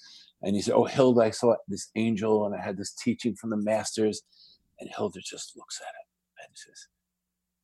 And 0.41 0.57
he 0.57 0.63
said, 0.63 0.75
"Oh, 0.75 0.85
Hilda, 0.85 1.21
I 1.21 1.31
saw 1.31 1.57
this 1.69 1.91
angel 1.95 2.47
and 2.47 2.55
I 2.55 2.65
had 2.65 2.79
this 2.79 2.95
teaching 2.95 3.35
from 3.35 3.51
the 3.51 3.59
masters." 3.59 4.23
And 4.81 4.89
Hilda 4.97 5.21
just 5.21 5.57
looks 5.57 5.81
at 5.81 5.89
him 5.89 6.07
and 6.41 6.57
says, 6.57 6.87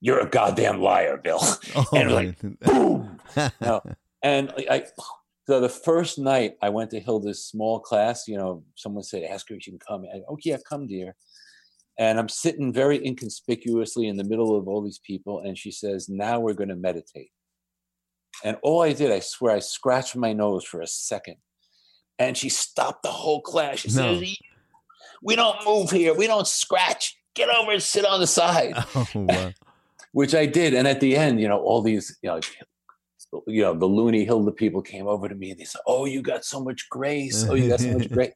"You're 0.03 0.21
a 0.21 0.29
goddamn 0.29 0.81
liar, 0.83 1.17
Bill." 1.17 1.41
Oh, 1.75 1.87
and 1.95 2.13
like, 2.13 2.39
boom. 2.61 3.19
no. 3.63 3.81
And 4.23 4.53
I, 4.71 4.85
so 5.49 5.61
the 5.61 5.69
first 5.71 6.19
night 6.19 6.53
I 6.61 6.69
went 6.69 6.91
to 6.91 7.01
Hilda's 7.01 7.45
small 7.45 7.81
class, 7.81 8.29
you 8.29 8.37
know, 8.37 8.63
someone 8.77 9.03
said, 9.05 9.23
ask 9.25 9.49
her 9.49 9.55
if 9.57 9.63
she 9.63 9.71
can 9.71 9.81
come. 9.81 10.05
I, 10.05 10.21
oh, 10.29 10.37
yeah, 10.45 10.59
come, 10.69 10.87
dear. 10.87 11.17
And 11.99 12.19
I'm 12.21 12.29
sitting 12.29 12.73
very 12.73 13.05
inconspicuously 13.05 14.07
in 14.07 14.17
the 14.17 14.25
middle 14.25 14.57
of 14.57 14.69
all 14.69 14.83
these 14.83 15.01
people. 15.05 15.41
And 15.41 15.57
she 15.59 15.71
says, 15.73 16.09
now 16.09 16.39
we're 16.41 16.53
going 16.55 16.69
to 16.69 16.77
meditate. 16.77 17.31
And 18.45 18.57
all 18.63 18.83
I 18.83 18.93
did, 18.93 19.11
I 19.11 19.19
swear, 19.21 19.57
I 19.57 19.59
scratched 19.61 20.15
my 20.17 20.33
nose 20.33 20.65
for 20.65 20.81
a 20.81 20.87
second. 20.87 21.37
And 22.19 22.37
she 22.37 22.49
stopped 22.49 23.03
the 23.03 23.11
whole 23.11 23.41
class. 23.43 23.81
She 23.81 23.89
No. 23.89 24.21
said, 24.21 24.29
We 25.23 25.35
don't 25.37 25.65
move 25.67 25.91
here. 25.91 26.15
We 26.15 26.27
don't 26.29 26.47
scratch. 26.47 27.19
Get 27.35 27.49
over 27.49 27.73
and 27.73 27.83
sit 27.83 28.05
on 28.05 28.21
the 28.21 28.27
side, 28.27 28.75
Oh, 28.95 29.07
wow. 29.15 29.53
Which 30.13 30.35
I 30.35 30.47
did. 30.47 30.75
And 30.75 30.87
at 30.89 31.01
the 31.01 31.17
end, 31.17 31.41
you 31.41 31.49
know, 31.49 31.59
all 31.61 31.83
these, 31.83 32.17
you 32.23 32.29
know, 32.31 32.41
you 33.47 33.63
know, 33.63 33.75
the 33.75 33.87
loony 33.87 34.25
Hilda 34.25 34.53
people 34.53 34.83
came 34.83 35.07
over 35.07 35.29
to 35.29 35.35
me 35.35 35.51
and 35.51 35.59
they 35.61 35.65
said, 35.65 35.81
Oh, 35.87 36.05
you 36.05 36.23
got 36.23 36.45
so 36.45 36.63
much 36.63 36.89
grace. 36.91 37.45
Oh, 37.49 37.55
you 37.55 37.69
got 37.69 37.81
so 37.81 37.93
much 37.93 38.11
grace. 38.13 38.33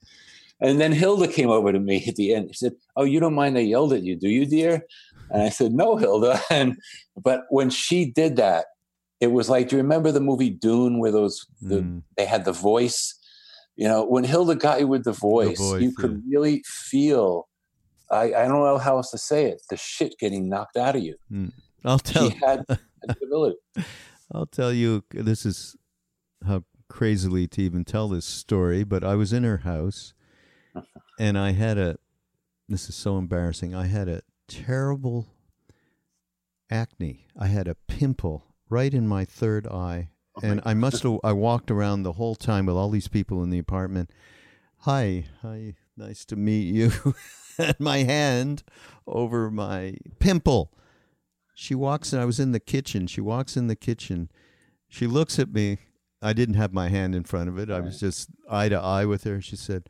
And 0.61 0.81
then 0.81 0.93
Hilda 0.93 1.29
came 1.29 1.51
over 1.51 1.71
to 1.73 1.79
me 1.79 2.05
at 2.09 2.17
the 2.17 2.35
end. 2.35 2.49
She 2.55 2.65
said, 2.65 2.73
"Oh, 2.97 3.05
you 3.05 3.21
don't 3.21 3.35
mind 3.35 3.59
I 3.59 3.61
yelled 3.61 3.93
at 3.93 4.03
you, 4.05 4.17
do 4.17 4.31
you, 4.31 4.47
dear?" 4.47 4.87
And 5.29 5.43
I 5.43 5.51
said, 5.51 5.73
"No, 5.73 5.97
Hilda." 5.97 6.41
And 6.51 6.79
but 7.23 7.43
when 7.51 7.69
she 7.69 8.11
did 8.11 8.37
that, 8.37 8.65
it 9.21 9.33
was 9.33 9.51
like, 9.51 9.69
do 9.69 9.77
you 9.77 9.83
remember 9.83 10.11
the 10.13 10.21
movie 10.21 10.49
Dune, 10.49 10.99
where 10.99 11.13
those 11.13 11.47
the, 11.61 11.83
Mm. 11.83 12.03
they 12.17 12.25
had 12.25 12.47
the 12.47 12.53
voice? 12.53 13.19
You 13.77 13.87
know, 13.87 14.03
when 14.07 14.25
Hilda 14.25 14.55
got 14.55 14.81
you 14.81 14.89
with 14.89 15.05
the 15.05 15.13
voice, 15.13 15.59
voice, 15.59 15.83
you 15.83 15.93
could 15.93 16.23
really 16.27 16.63
feel. 16.65 17.49
I, 18.11 18.23
I 18.33 18.49
don't 18.49 18.65
know 18.65 18.79
how 18.79 18.97
else 18.97 19.11
to 19.11 19.19
say 19.19 19.45
it. 19.47 19.61
The 19.69 19.77
shit 19.77 20.15
getting 20.19 20.49
knocked 20.49 20.79
out 20.79 20.97
of 20.97 21.03
you. 21.03 21.17
I'll 21.85 21.99
tell 21.99 22.31
She 22.31 22.37
had 22.39 22.65
ability. 23.23 23.57
I'll 24.33 24.47
tell 24.47 24.73
you 24.73 25.05
this 25.11 25.47
is 25.47 25.77
how 26.47 26.65
crazily 26.89 27.47
to 27.49 27.63
even 27.63 27.85
tell 27.85 28.09
this 28.09 28.25
story, 28.25 28.85
but 28.85 29.05
I 29.05 29.15
was 29.15 29.33
in 29.33 29.45
her 29.45 29.59
house 29.59 30.15
and 31.19 31.39
I 31.39 31.53
had 31.53 31.79
a 31.79 31.97
this 32.69 32.89
is 32.89 32.95
so 32.97 33.17
embarrassing. 33.17 33.75
I 33.75 33.87
had 33.87 34.09
a 34.09 34.23
terrible 34.49 35.29
acne. 36.71 37.27
I 37.39 37.47
had 37.47 37.69
a 37.69 37.77
pimple 37.87 38.45
right 38.69 38.93
in 38.93 39.07
my 39.07 39.25
third 39.25 39.67
eye. 39.67 40.11
And 40.43 40.61
I 40.67 40.75
must 40.75 41.03
have 41.05 41.19
I 41.25 41.33
walked 41.33 41.71
around 41.71 42.03
the 42.03 42.13
whole 42.13 42.35
time 42.35 42.67
with 42.67 42.77
all 42.77 42.91
these 42.91 43.09
people 43.09 43.43
in 43.43 43.49
the 43.51 43.59
apartment. 43.59 44.11
Hi, 44.81 45.25
hi, 45.41 45.77
nice 45.97 46.27
to 46.27 46.37
meet 46.37 46.75
you. 46.75 46.93
and 47.59 47.79
my 47.81 47.99
hand 47.99 48.63
over 49.07 49.51
my 49.51 49.97
pimple. 50.19 50.73
She 51.59 51.75
walks 51.75 52.13
in. 52.13 52.19
I 52.19 52.27
was 52.27 52.39
in 52.39 52.53
the 52.53 52.61
kitchen. 52.61 53.07
She 53.07 53.23
walks 53.23 53.57
in 53.57 53.67
the 53.67 53.75
kitchen. 53.75 54.31
She 54.89 55.07
looks 55.07 55.39
at 55.39 55.55
me. 55.55 55.79
I 56.21 56.35
didn't 56.35 56.57
have 56.57 56.75
my 56.75 56.89
hand 56.91 57.15
in 57.15 57.25
front 57.25 57.49
of 57.49 57.59
it. 57.59 57.71
I 57.71 57.81
was 57.81 57.99
just 57.99 58.29
eye 58.51 58.69
to 58.69 58.77
eye 58.77 59.07
with 59.07 59.25
her. 59.25 59.41
She 59.41 59.57
said, 59.57 59.89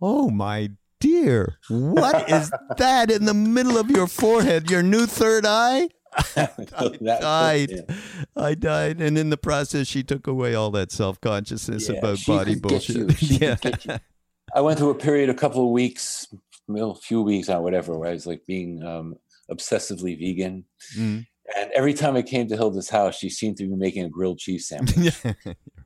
"Oh 0.00 0.30
my 0.30 0.70
dear, 1.00 1.58
what 1.68 2.30
is 2.30 2.52
that 2.76 3.10
in 3.10 3.24
the 3.24 3.34
middle 3.34 3.76
of 3.76 3.90
your 3.90 4.06
forehead? 4.06 4.70
Your 4.70 4.82
new 4.84 5.06
third 5.06 5.44
eye?" 5.44 5.88
I 6.36 6.88
died. 7.02 7.72
I 8.36 8.54
died, 8.54 9.00
and 9.00 9.18
in 9.18 9.30
the 9.30 9.36
process, 9.36 9.88
she 9.88 10.04
took 10.04 10.28
away 10.28 10.54
all 10.54 10.70
that 10.70 10.92
self 10.92 11.20
consciousness 11.20 11.88
Yeah, 11.88 11.96
about 11.98 12.18
body 12.24 12.54
bullshit. 12.54 12.96
you. 12.96 13.08
She 13.16 13.38
could 13.38 13.84
yeah. 13.84 13.98
I 14.54 14.60
went 14.60 14.78
through 14.78 14.90
a 14.90 14.94
period, 14.94 15.30
a 15.30 15.34
couple 15.34 15.64
of 15.64 15.70
weeks, 15.72 16.28
a 16.68 16.94
few 16.94 17.22
weeks 17.22 17.48
or 17.48 17.60
whatever, 17.60 17.98
where 17.98 18.10
I 18.10 18.12
was 18.12 18.24
like 18.28 18.46
being 18.46 18.84
um, 18.84 19.16
obsessively 19.50 20.18
vegan. 20.18 20.64
Mm. 20.96 21.26
And 21.56 21.70
every 21.74 21.92
time 21.94 22.16
I 22.16 22.22
came 22.22 22.48
to 22.48 22.56
Hilda's 22.56 22.88
house, 22.88 23.16
she 23.16 23.28
seemed 23.28 23.58
to 23.58 23.68
be 23.68 23.74
making 23.76 24.04
a 24.04 24.08
grilled 24.08 24.38
cheese 24.38 24.66
sandwich. 24.68 25.14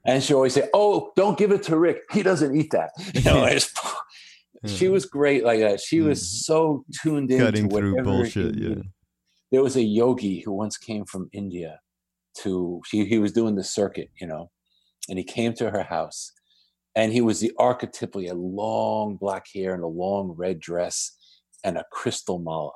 and 0.04 0.22
she 0.22 0.32
always 0.34 0.54
say, 0.54 0.68
"Oh, 0.72 1.11
don't 1.16 1.36
give 1.38 1.50
it 1.50 1.62
to 1.64 1.76
Rick. 1.78 2.02
He 2.12 2.22
doesn't 2.22 2.56
eat 2.56 2.70
that." 2.72 2.90
You 3.14 3.22
know, 3.24 3.44
I 3.44 3.54
just, 3.54 3.76
she 4.66 4.88
was 4.88 5.04
great 5.04 5.44
like 5.44 5.61
that. 5.61 5.80
She 5.80 6.00
was 6.00 6.20
Mhm. 6.20 6.24
so 6.44 6.84
tuned 7.02 7.30
in 7.30 7.38
cutting 7.40 7.68
to 7.68 7.76
through 7.76 7.92
whatever 7.94 8.04
bullshit. 8.18 8.56
Yeah. 8.56 8.82
There 9.50 9.62
was 9.62 9.76
a 9.76 9.82
yogi 9.82 10.40
who 10.40 10.52
once 10.52 10.76
came 10.76 11.04
from 11.04 11.28
India 11.32 11.80
to 12.42 12.80
he, 12.90 13.04
he 13.06 13.18
was 13.18 13.32
doing 13.32 13.56
the 13.56 13.64
circuit, 13.64 14.11
you 14.20 14.26
know, 14.26 14.50
and 15.09 15.18
he 15.18 15.24
came 15.24 15.54
to 15.54 15.70
her 15.70 15.82
house, 15.82 16.32
and 16.94 17.12
he 17.12 17.20
was 17.20 17.40
the 17.40 17.50
archetypally 17.59 18.30
a 18.30 18.34
long 18.34 19.16
black 19.16 19.46
hair 19.52 19.74
and 19.74 19.82
a 19.82 19.88
long 19.88 20.34
red 20.36 20.61
dress 20.61 21.16
and 21.64 21.76
a 21.76 21.84
crystal 21.90 22.38
mala. 22.38 22.70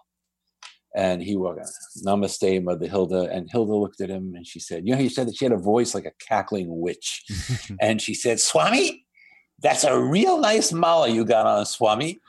And 0.95 1.23
he 1.23 1.37
was 1.37 1.75
Namaste, 2.07 2.63
Mother 2.63 2.87
Hilda. 2.87 3.29
And 3.33 3.51
Hilda 3.51 3.75
looked 3.75 4.01
at 4.01 4.11
him 4.11 4.35
and 4.37 4.47
she 4.47 4.61
said, 4.61 4.87
You 4.87 4.93
know, 4.95 5.01
he 5.01 5.09
said 5.09 5.27
that 5.29 5.37
she 5.37 5.45
had 5.45 5.53
a 5.53 5.57
voice 5.59 5.95
like 5.95 6.05
a 6.05 6.13
cackling 6.21 6.67
witch. 6.81 7.25
and 7.81 8.01
she 8.03 8.13
said, 8.15 8.41
Swami, 8.41 9.05
that's 9.61 9.85
a 9.85 9.99
real 9.99 10.39
nice 10.39 10.73
mala 10.73 11.09
you 11.09 11.25
got 11.25 11.47
on, 11.47 11.65
Swami. 11.65 12.21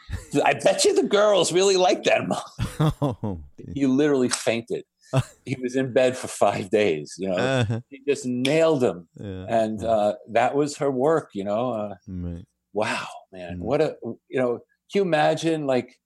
I 0.46 0.54
bet 0.54 0.86
you 0.86 0.96
the 0.96 1.08
girls 1.08 1.52
really 1.52 1.78
like 1.78 2.04
that 2.04 2.28
mala. 2.28 2.94
oh, 3.02 3.42
He 3.74 3.86
literally 3.86 4.30
fainted. 4.30 4.86
he 5.46 5.56
was 5.62 5.76
in 5.76 5.94
bed 5.94 6.18
for 6.18 6.28
five 6.28 6.70
days. 6.72 7.16
You 7.20 7.30
know, 7.30 7.36
uh, 7.36 7.80
he 7.90 8.02
just 8.08 8.26
nailed 8.26 8.84
him. 8.84 9.08
yeah. 9.20 9.46
And 9.48 9.84
uh, 9.84 10.14
that 10.32 10.56
was 10.56 10.78
her 10.78 10.90
work, 10.90 11.30
you 11.34 11.44
know. 11.44 11.72
Uh, 11.74 11.96
Right. 12.08 12.46
wow, 12.74 13.08
man. 13.32 13.58
Mm. 13.58 13.60
What 13.60 13.82
a, 13.82 13.96
you 14.04 14.40
know, 14.40 14.60
can 14.92 15.00
you 15.00 15.02
imagine 15.04 15.68
like 15.68 16.00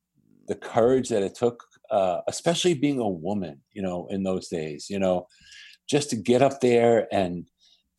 the 0.47 0.55
courage 0.55 1.07
that 1.09 1.23
it 1.23 1.35
took, 1.35 1.63
uh, 1.91 2.21
especially 2.27 2.73
being 2.73 2.99
a 2.99 3.07
woman, 3.07 3.61
you 3.71 3.81
know, 3.81 4.07
in 4.07 4.23
those 4.23 4.47
days, 4.47 4.89
you 4.89 4.99
know, 4.99 5.27
just 5.89 6.09
to 6.09 6.15
get 6.15 6.41
up 6.41 6.59
there 6.61 7.07
and, 7.13 7.47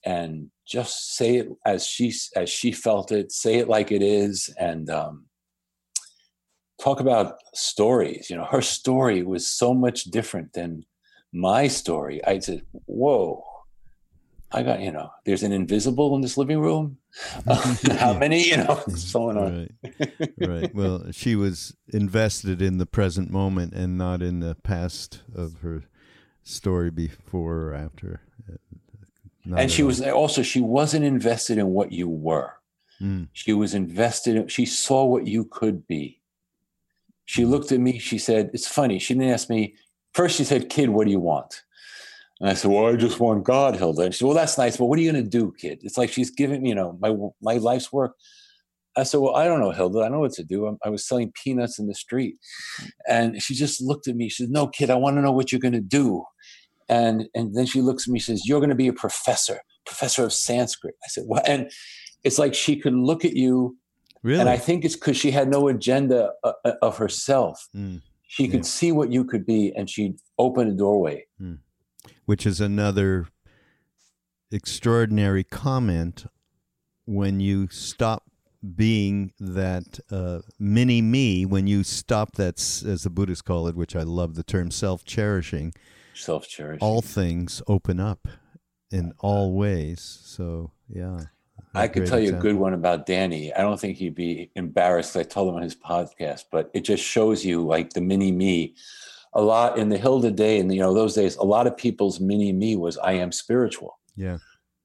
and 0.05 0.51
just 0.67 1.17
say 1.17 1.37
it 1.37 1.49
as 1.65 1.87
she 1.87 2.13
as 2.37 2.51
she 2.51 2.73
felt 2.73 3.11
it, 3.11 3.33
say 3.33 3.57
it 3.57 3.69
like 3.69 3.91
it 3.91 4.03
is, 4.03 4.55
and 4.59 4.91
um, 4.91 5.25
talk 6.81 7.01
about 7.01 7.39
stories. 7.55 8.29
You 8.31 8.37
know, 8.37 8.45
her 8.45 8.63
story 8.63 9.23
was 9.23 9.47
so 9.47 9.75
much 9.75 10.05
different 10.05 10.53
than 10.53 10.85
my 11.33 11.69
story. 11.69 12.25
I 12.25 12.39
said, 12.39 12.63
"Whoa, 12.87 13.45
I 14.53 14.63
got 14.63 14.81
you 14.81 14.91
know." 14.93 15.11
There's 15.25 15.43
an 15.43 15.53
invisible 15.53 16.15
in 16.17 16.21
this 16.23 16.37
living 16.37 16.59
room. 16.61 16.99
How 17.99 18.17
many? 18.19 18.49
You 18.49 18.59
know, 18.59 18.83
so 18.97 19.29
on. 19.31 19.69
Right. 19.99 20.11
right. 20.39 20.75
Well, 20.75 21.11
she 21.13 21.37
was 21.37 21.75
invested 21.93 22.61
in 22.63 22.79
the 22.79 22.87
present 22.87 23.31
moment 23.31 23.73
and 23.75 23.97
not 23.99 24.23
in 24.23 24.41
the 24.41 24.55
past 24.55 25.23
of 25.35 25.61
her 25.61 25.85
story 26.43 26.91
before 26.91 27.57
or 27.69 27.75
after. 27.75 28.21
Uh, 28.49 28.55
Not 29.45 29.61
And 29.61 29.71
she 29.71 29.83
all. 29.83 29.89
was 29.89 30.01
also 30.03 30.43
she 30.43 30.61
wasn't 30.61 31.05
invested 31.05 31.59
in 31.59 31.69
what 31.69 31.93
you 31.93 32.09
were. 32.09 32.53
Mm. 33.01 33.29
She 33.33 33.53
was 33.53 33.75
invested 33.75 34.37
in, 34.37 34.49
she 34.49 34.65
saw 34.67 35.05
what 35.05 35.27
you 35.27 35.45
could 35.45 35.87
be. 35.87 36.21
She 37.27 37.43
Mm. 37.45 37.51
looked 37.51 37.71
at 37.73 37.81
me, 37.81 37.99
she 37.99 38.19
said, 38.19 38.51
It's 38.55 38.67
funny. 38.67 38.99
She 38.99 39.15
didn't 39.15 39.31
ask 39.31 39.49
me, 39.51 39.75
first 40.15 40.37
she 40.37 40.45
said, 40.45 40.69
Kid, 40.71 40.89
what 40.91 41.05
do 41.07 41.11
you 41.13 41.21
want? 41.21 41.63
And 42.41 42.51
I 42.51 42.55
said, 42.55 42.71
Well, 42.71 42.87
I 42.87 42.97
just 42.97 43.21
want 43.21 43.45
God, 43.45 43.77
Hilda. 43.77 44.03
And 44.03 44.15
she 44.15 44.19
said, 44.19 44.27
Well, 44.27 44.35
that's 44.35 44.59
nice, 44.59 44.77
but 44.77 44.87
what 44.87 44.99
are 44.99 45.03
you 45.03 45.11
gonna 45.11 45.25
do, 45.25 45.53
kid? 45.59 45.81
It's 45.83 45.99
like 45.99 46.11
she's 46.11 46.31
giving 46.31 46.63
me, 46.63 46.71
you 46.71 46.75
know, 46.75 46.97
my 47.01 47.15
my 47.43 47.59
life's 47.59 47.93
work. 47.93 48.15
I 48.97 49.03
said, 49.05 49.21
Well, 49.21 49.35
I 49.37 49.45
don't 49.45 49.61
know, 49.61 49.71
Hilda. 49.71 50.03
I 50.03 50.09
know 50.09 50.21
what 50.21 50.33
to 50.33 50.45
do. 50.45 50.67
I'm, 50.67 50.79
I 50.85 50.89
was 50.89 51.07
selling 51.07 51.33
peanuts 51.43 51.79
in 51.79 51.87
the 51.87 51.95
street. 51.95 52.37
And 53.09 53.41
she 53.43 53.55
just 53.55 53.81
looked 53.83 54.09
at 54.09 54.17
me. 54.17 54.29
She 54.29 54.45
said, 54.45 54.51
No, 54.51 54.67
kid, 54.69 54.91
I 54.91 54.95
want 54.95 55.17
to 55.17 55.23
know 55.23 55.33
what 55.33 55.53
you're 55.53 55.61
gonna 55.61 55.81
do. 55.81 56.25
And 56.89 57.27
and 57.35 57.55
then 57.55 57.67
she 57.67 57.81
looks 57.81 58.09
at 58.09 58.13
me, 58.13 58.19
she 58.19 58.33
says, 58.33 58.47
You're 58.47 58.61
gonna 58.61 58.75
be 58.75 58.89
a 58.89 58.93
professor, 58.93 59.61
professor 59.87 60.25
of 60.25 60.33
Sanskrit. 60.33 60.95
I 61.05 61.09
said, 61.09 61.25
What? 61.27 61.49
And 61.49 61.71
it's 62.25 62.39
like 62.39 62.55
she 62.55 62.77
could 62.77 62.95
look 62.95 63.25
at 63.25 63.35
you 63.35 63.77
Really? 64.23 64.41
and 64.41 64.49
I 64.49 64.57
think 64.57 64.85
it's 64.85 64.97
because 64.97 65.17
she 65.17 65.31
had 65.31 65.49
no 65.49 65.69
agenda 65.69 66.33
uh, 66.43 66.53
uh, 66.65 66.73
of 66.83 66.99
herself. 66.99 67.69
Mm. 67.75 68.03
She 68.27 68.49
could 68.49 68.67
see 68.67 68.93
what 68.93 69.11
you 69.11 69.25
could 69.25 69.47
be, 69.47 69.73
and 69.75 69.89
she'd 69.89 70.17
open 70.39 70.69
a 70.69 70.73
doorway. 70.73 71.25
Which 72.29 72.45
is 72.45 72.61
another 72.61 73.29
extraordinary 74.51 75.45
comment 75.45 76.27
when 77.07 77.41
you 77.41 77.69
stop 77.71 78.25
being 78.77 79.33
that 79.41 79.99
uh, 80.11 80.41
mini 80.59 81.01
me, 81.01 81.47
when 81.47 81.67
you 81.67 81.83
stop 81.83 82.33
that, 82.33 82.59
as 82.59 83.05
the 83.05 83.09
Buddhists 83.09 83.41
call 83.41 83.67
it, 83.67 83.75
which 83.75 83.97
I 83.97 84.03
love 84.03 84.35
the 84.35 84.43
term 84.43 84.71
self 84.71 85.07
cherishing, 85.07 85.73
Self 86.13 86.47
cherishing. 86.47 86.87
all 86.87 87.01
things 87.01 87.63
open 87.67 87.99
up 87.99 88.29
in 88.91 89.15
all 89.21 89.55
ways. 89.55 90.21
So, 90.23 90.73
yeah. 90.87 91.21
I 91.73 91.89
could 91.89 92.07
tell 92.07 92.21
you 92.21 92.37
a 92.37 92.39
good 92.39 92.57
one 92.57 92.75
about 92.75 93.07
Danny. 93.07 93.55
I 93.55 93.63
don't 93.63 93.81
think 93.81 93.97
he'd 93.97 94.15
be 94.15 94.51
embarrassed. 94.55 95.17
I 95.17 95.23
told 95.23 95.49
him 95.49 95.55
on 95.55 95.63
his 95.63 95.75
podcast, 95.75 96.45
but 96.53 96.71
it 96.75 96.81
just 96.83 97.03
shows 97.03 97.43
you 97.43 97.65
like 97.65 97.95
the 97.95 98.03
mini 98.03 98.33
me. 98.33 98.75
A 99.35 99.43
lot 99.43 99.79
in 99.79 99.89
the 99.89 99.99
Hilda 99.99 100.31
day, 100.31 100.59
and 100.59 100.73
you 100.73 100.81
know 100.81 100.95
those 100.95 101.15
days, 101.15 101.37
a 101.37 101.45
lot 101.45 101.67
of 101.67 101.77
people's 101.77 102.21
mini 102.21 102.53
me 102.53 102.77
was 102.77 102.97
I 102.99 103.13
am 103.13 103.33
spiritual. 103.33 103.99
Yeah. 104.17 104.39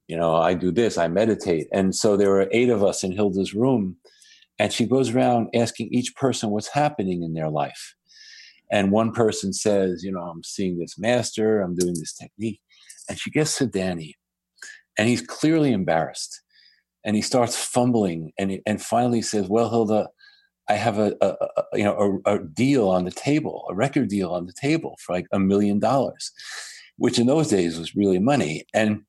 you 0.08 0.18
know, 0.18 0.36
I 0.36 0.54
do 0.54 0.72
this, 0.72 0.98
I 0.98 1.08
meditate. 1.08 1.68
And 1.72 1.96
so 1.96 2.16
there 2.16 2.30
were 2.30 2.48
eight 2.52 2.70
of 2.70 2.84
us 2.84 3.04
in 3.04 3.12
Hilda's 3.14 3.54
room, 3.54 3.98
and 4.60 4.72
she 4.72 4.86
goes 4.86 5.10
around 5.10 5.50
asking 5.56 5.90
each 5.92 6.16
person 6.16 6.52
what's 6.52 6.68
happening 6.68 7.24
in 7.24 7.34
their 7.34 7.50
life. 7.50 7.96
And 8.72 8.92
one 8.92 9.12
person 9.12 9.54
says, 9.54 10.04
you 10.04 10.12
know, 10.12 10.22
I'm 10.22 10.44
seeing 10.44 10.78
this 10.78 10.98
master, 10.98 11.62
I'm 11.62 11.76
doing 11.76 11.96
this 11.96 12.14
technique. 12.14 12.60
And 13.10 13.20
she 13.20 13.32
gets 13.32 13.58
to 13.58 13.66
Danny, 13.66 14.16
and 14.98 15.08
he's 15.08 15.22
clearly 15.22 15.72
embarrassed. 15.72 16.42
And 17.06 17.16
he 17.16 17.22
starts 17.22 17.58
fumbling, 17.58 18.32
and, 18.38 18.52
he, 18.52 18.62
and 18.66 18.82
finally 18.82 19.22
says, 19.22 19.50
Well, 19.50 19.70
Hilda, 19.70 20.08
I 20.70 20.74
have 20.74 20.98
a, 20.98 21.16
a, 21.22 21.28
a 21.28 21.64
you 21.74 21.84
know 21.84 22.22
a, 22.26 22.36
a 22.36 22.40
deal 22.40 22.90
on 22.90 23.06
the 23.06 23.12
table, 23.12 23.66
a 23.70 23.76
record 23.76 24.08
deal 24.10 24.32
on 24.32 24.46
the 24.46 24.54
table 24.54 24.98
for 25.02 25.14
like 25.14 25.28
a 25.32 25.40
million 25.40 25.80
dollars, 25.80 26.32
which 26.98 27.20
in 27.20 27.28
those 27.28 27.50
days 27.50 27.78
was 27.78 27.96
really 27.96 28.20
money. 28.20 28.64
And 28.74 29.02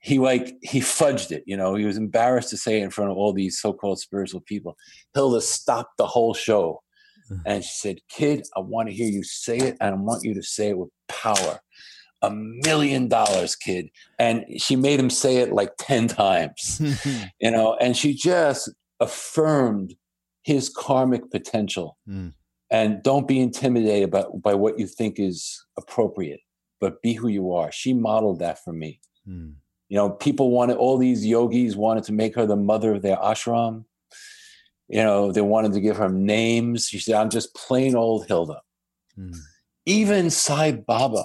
he 0.00 0.18
like 0.18 0.56
he 0.62 0.80
fudged 0.80 1.32
it. 1.32 1.42
You 1.46 1.56
know, 1.56 1.74
he 1.74 1.84
was 1.84 1.96
embarrassed 1.96 2.50
to 2.50 2.56
say 2.56 2.80
it 2.80 2.84
in 2.84 2.90
front 2.90 3.10
of 3.10 3.16
all 3.16 3.32
these 3.32 3.58
so-called 3.58 3.98
spiritual 3.98 4.40
people. 4.42 4.76
Hilda 5.14 5.40
stopped 5.40 5.96
the 5.98 6.06
whole 6.06 6.34
show, 6.34 6.82
Mm. 7.30 7.42
and 7.44 7.64
she 7.64 7.74
said, 7.74 7.98
"Kid, 8.08 8.46
I 8.56 8.60
want 8.60 8.88
to 8.88 8.94
hear 8.94 9.06
you 9.08 9.22
say 9.22 9.58
it, 9.58 9.76
and 9.82 9.94
I 9.94 9.98
want 9.98 10.24
you 10.24 10.32
to 10.34 10.42
say 10.42 10.70
it 10.70 10.78
with 10.78 10.88
power." 11.08 11.60
A 12.22 12.30
million 12.30 13.06
dollars, 13.06 13.54
kid. 13.54 13.90
And 14.18 14.44
she 14.56 14.74
made 14.76 14.98
him 14.98 15.08
say 15.10 15.36
it 15.36 15.52
like 15.52 15.70
10 15.78 16.08
times, 16.08 16.80
you 17.40 17.50
know, 17.50 17.76
and 17.80 17.96
she 17.96 18.12
just 18.12 18.70
affirmed 18.98 19.94
his 20.48 20.70
karmic 20.70 21.30
potential. 21.30 21.98
Mm. 22.08 22.32
And 22.70 23.02
don't 23.02 23.28
be 23.28 23.38
intimidated 23.38 24.10
by, 24.10 24.24
by 24.34 24.54
what 24.54 24.78
you 24.78 24.86
think 24.86 25.18
is 25.18 25.62
appropriate, 25.76 26.40
but 26.80 27.02
be 27.02 27.12
who 27.12 27.28
you 27.28 27.52
are. 27.52 27.70
She 27.70 27.92
modeled 27.92 28.38
that 28.38 28.64
for 28.64 28.72
me. 28.72 29.00
Mm. 29.28 29.54
You 29.90 29.96
know, 29.96 30.10
people 30.10 30.50
wanted, 30.50 30.78
all 30.78 30.96
these 30.96 31.24
yogis 31.24 31.76
wanted 31.76 32.04
to 32.04 32.12
make 32.12 32.34
her 32.34 32.46
the 32.46 32.56
mother 32.56 32.94
of 32.94 33.02
their 33.02 33.18
ashram. 33.18 33.84
You 34.88 35.02
know, 35.02 35.32
they 35.32 35.42
wanted 35.42 35.74
to 35.74 35.80
give 35.80 35.98
her 35.98 36.08
names. 36.08 36.88
She 36.88 36.98
said, 36.98 37.16
I'm 37.16 37.30
just 37.30 37.54
plain 37.54 37.94
old 37.94 38.26
Hilda. 38.26 38.62
Mm. 39.18 39.36
Even 39.84 40.30
Sai 40.30 40.72
Baba 40.72 41.24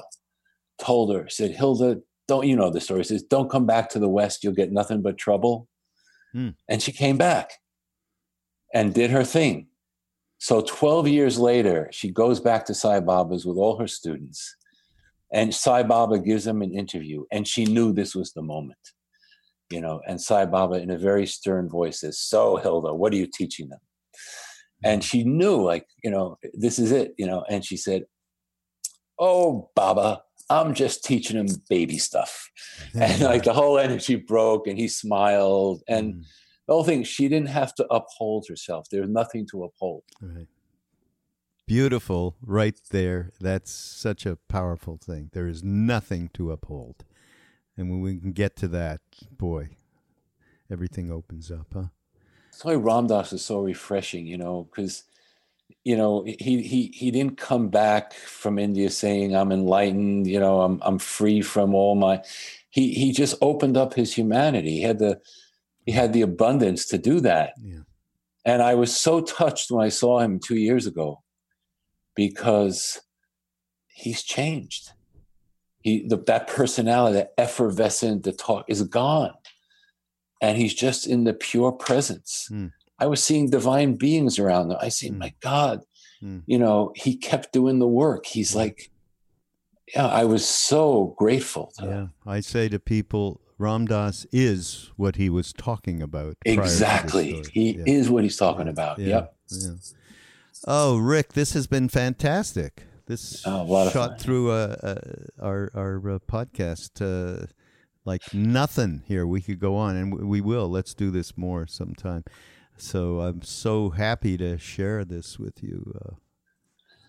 told 0.80 1.14
her, 1.16 1.30
said, 1.30 1.52
Hilda, 1.52 2.02
don't, 2.28 2.46
you 2.46 2.58
know 2.58 2.70
the 2.70 2.82
story, 2.82 3.06
says, 3.06 3.24
don't 3.24 3.50
come 3.50 3.66
back 3.66 3.90
to 3.92 4.00
the 4.00 4.10
West. 4.10 4.44
You'll 4.44 4.54
get 4.54 4.72
nothing 4.72 5.02
but 5.02 5.18
trouble. 5.18 5.70
Hmm. 6.34 6.50
And 6.68 6.82
she 6.82 6.92
came 6.92 7.18
back 7.18 7.52
and 8.74 8.94
did 8.94 9.12
her 9.12 9.24
thing. 9.24 9.68
So 10.40 10.62
12 10.62 11.08
years 11.08 11.40
later, 11.40 11.90
she 11.92 12.12
goes 12.12 12.40
back 12.40 12.66
to 12.66 12.74
Sai 12.74 13.00
Baba's 13.00 13.46
with 13.46 13.58
all 13.58 13.78
her 13.78 13.88
students. 13.88 14.56
And 15.32 15.54
Sai 15.54 15.84
Baba 15.84 16.20
gives 16.20 16.44
them 16.44 16.62
an 16.62 16.74
interview. 16.74 17.24
And 17.32 17.48
she 17.48 17.66
knew 17.66 17.94
this 17.94 18.14
was 18.14 18.34
the 18.34 18.42
moment. 18.42 18.78
You 19.70 19.82
know, 19.82 20.02
and 20.08 20.22
Sai 20.22 20.46
Baba, 20.46 20.76
in 20.76 20.92
a 20.92 20.98
very 20.98 21.26
stern 21.26 21.70
voice, 21.70 22.02
says, 22.02 22.20
So, 22.20 22.58
Hilda, 22.58 22.94
what 22.94 23.14
are 23.14 23.16
you 23.16 23.26
teaching 23.26 23.70
them? 23.70 23.80
And 24.84 25.04
she 25.04 25.24
knew, 25.24 25.64
like, 25.64 25.88
you 26.04 26.12
know, 26.12 26.38
this 26.54 26.78
is 26.78 26.92
it, 26.92 27.16
you 27.18 27.26
know. 27.26 27.46
And 27.50 27.64
she 27.64 27.78
said, 27.78 28.04
Oh, 29.18 29.72
Baba, 29.76 30.22
I'm 30.50 30.74
just 30.74 31.04
teaching 31.04 31.38
them 31.38 31.56
baby 31.70 31.98
stuff. 31.98 32.52
And 32.94 33.22
like 33.22 33.44
the 33.44 33.54
whole 33.54 33.80
energy 33.80 34.16
broke 34.16 34.68
and 34.68 34.78
he 34.78 34.88
smiled. 34.88 35.82
And 35.88 36.16
Mm. 36.16 36.24
The 36.68 36.74
whole 36.74 36.84
thing, 36.84 37.04
she 37.04 37.28
didn't 37.28 37.50
have 37.50 37.76
to 37.76 37.88
uphold 37.88 38.46
herself. 38.48 38.90
There 38.90 39.02
was 39.02 39.10
nothing 39.10 39.46
to 39.48 39.64
uphold. 39.64 40.04
Right. 40.22 40.48
Beautiful, 41.66 42.36
right 42.42 42.80
there. 42.92 43.32
That's 43.40 43.72
such 43.72 44.26
a 44.26 44.38
powerful 44.50 44.98
thing. 44.98 45.30
There 45.34 45.48
is 45.48 45.64
nothing 45.64 46.30
to 46.34 46.52
uphold. 46.52 47.06
And 47.78 47.90
when 47.90 48.02
we 48.02 48.18
can 48.18 48.34
get 48.34 48.56
to 48.58 48.68
that, 48.70 49.02
boy, 49.32 49.70
everything 50.70 51.12
opens 51.12 51.52
up, 51.52 51.68
huh? 51.74 51.86
That's 52.52 52.66
why 52.66 52.76
Ram 52.76 53.08
Dass 53.08 53.34
is 53.34 53.44
so 53.44 53.62
refreshing, 53.62 54.28
you 54.28 54.38
know, 54.38 54.68
because 54.70 55.04
you 55.84 55.98
know 55.98 56.24
he 56.24 56.62
he 56.62 56.92
he 56.94 57.10
didn't 57.10 57.38
come 57.38 57.70
back 57.70 58.14
from 58.14 58.60
India 58.60 58.90
saying 58.90 59.36
I'm 59.36 59.52
enlightened, 59.52 60.28
you 60.28 60.40
know, 60.40 60.62
I'm 60.62 60.80
I'm 60.84 61.00
free 61.00 61.42
from 61.42 61.74
all 61.74 61.96
my. 61.96 62.22
He 62.70 62.94
he 62.94 63.12
just 63.12 63.36
opened 63.42 63.76
up 63.76 63.94
his 63.94 64.14
humanity. 64.14 64.72
He 64.72 64.82
had 64.82 65.00
the 65.00 65.20
he 65.86 65.92
had 65.92 66.14
the 66.14 66.22
abundance 66.22 66.86
to 66.88 66.98
do 66.98 67.20
that, 67.22 67.54
Yeah. 67.62 67.80
and 68.46 68.62
I 68.62 68.76
was 68.76 68.96
so 68.96 69.22
touched 69.22 69.72
when 69.72 69.86
I 69.86 69.90
saw 69.90 70.20
him 70.20 70.40
two 70.40 70.56
years 70.58 70.86
ago, 70.88 71.24
because 72.16 73.02
he's 73.88 74.24
changed. 74.24 74.92
He 75.82 76.08
the, 76.08 76.18
that 76.28 76.48
personality, 76.48 77.16
that 77.18 77.34
effervescent, 77.38 78.24
the 78.24 78.32
talk 78.32 78.66
is 78.70 78.82
gone, 78.84 79.34
and 80.42 80.58
he's 80.58 80.74
just 80.74 81.06
in 81.08 81.24
the 81.26 81.34
pure 81.34 81.72
presence. 81.72 82.46
Hmm. 82.50 82.68
I 83.00 83.08
was 83.08 83.22
seeing 83.24 83.50
divine 83.50 83.96
beings 83.96 84.40
around 84.40 84.72
him. 84.72 84.78
I 84.80 84.90
see, 84.90 85.10
Hmm. 85.10 85.18
my 85.20 85.34
God, 85.42 85.82
Hmm. 86.22 86.40
you 86.46 86.58
know, 86.58 86.94
he 86.96 87.18
kept 87.18 87.52
doing 87.52 87.80
the 87.80 87.88
work. 87.88 88.26
He's 88.26 88.56
like, 88.56 88.92
yeah, 89.94 90.08
I 90.08 90.24
was 90.24 90.46
so 90.48 91.14
grateful. 91.18 91.74
To 91.80 91.86
Yeah. 91.86 92.08
I 92.26 92.40
say 92.40 92.70
to 92.70 92.80
people, 92.80 93.42
Ram 93.64 93.86
Dass 93.86 94.26
is 94.32 94.92
what 94.98 95.16
he 95.16 95.30
was 95.30 95.54
talking 95.54 96.02
about. 96.02 96.36
prior 96.44 96.56
to 96.56 96.62
this 96.62 96.72
Exactly. 96.74 97.44
He 97.54 97.78
Yeah. 97.78 97.84
is 97.88 98.10
what 98.10 98.24
he's 98.24 98.38
talking 98.38 98.68
about. 98.68 99.00
Yeah. 99.00 99.08
Yep. 99.08 99.36
Yeah. 99.52 99.70
Oh, 100.68 100.98
Rick, 100.98 101.34
this 101.34 101.54
has 101.54 101.68
been 101.68 101.88
fantastic. 101.90 102.84
This 103.06 103.42
Oh, 103.46 103.90
shot 103.90 104.20
through 104.20 104.52
uh, 104.52 104.76
uh, 104.84 104.96
our 105.42 105.70
our 105.74 105.96
uh, 106.10 106.20
podcast 106.20 107.02
uh, 107.02 107.48
like 108.06 108.34
nothing. 108.34 109.04
Here 109.08 109.26
we 109.28 109.42
could 109.42 109.60
go 109.60 109.76
on, 109.76 109.96
and 109.98 110.14
we 110.30 110.40
will. 110.42 110.70
Let's 110.70 110.94
do 110.94 111.12
this 111.12 111.38
more 111.38 111.68
sometime. 111.68 112.24
So 112.78 113.20
I'm 113.22 113.42
so 113.42 113.90
happy 113.92 114.38
to 114.38 114.58
share 114.58 115.04
this 115.06 115.38
with 115.40 115.62
you. 115.62 115.94
Uh, 116.02 116.16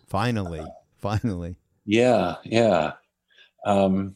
finally, 0.07 0.65
finally, 0.97 1.55
Yeah. 1.85 2.35
Yeah. 2.43 2.93
Um, 3.65 4.15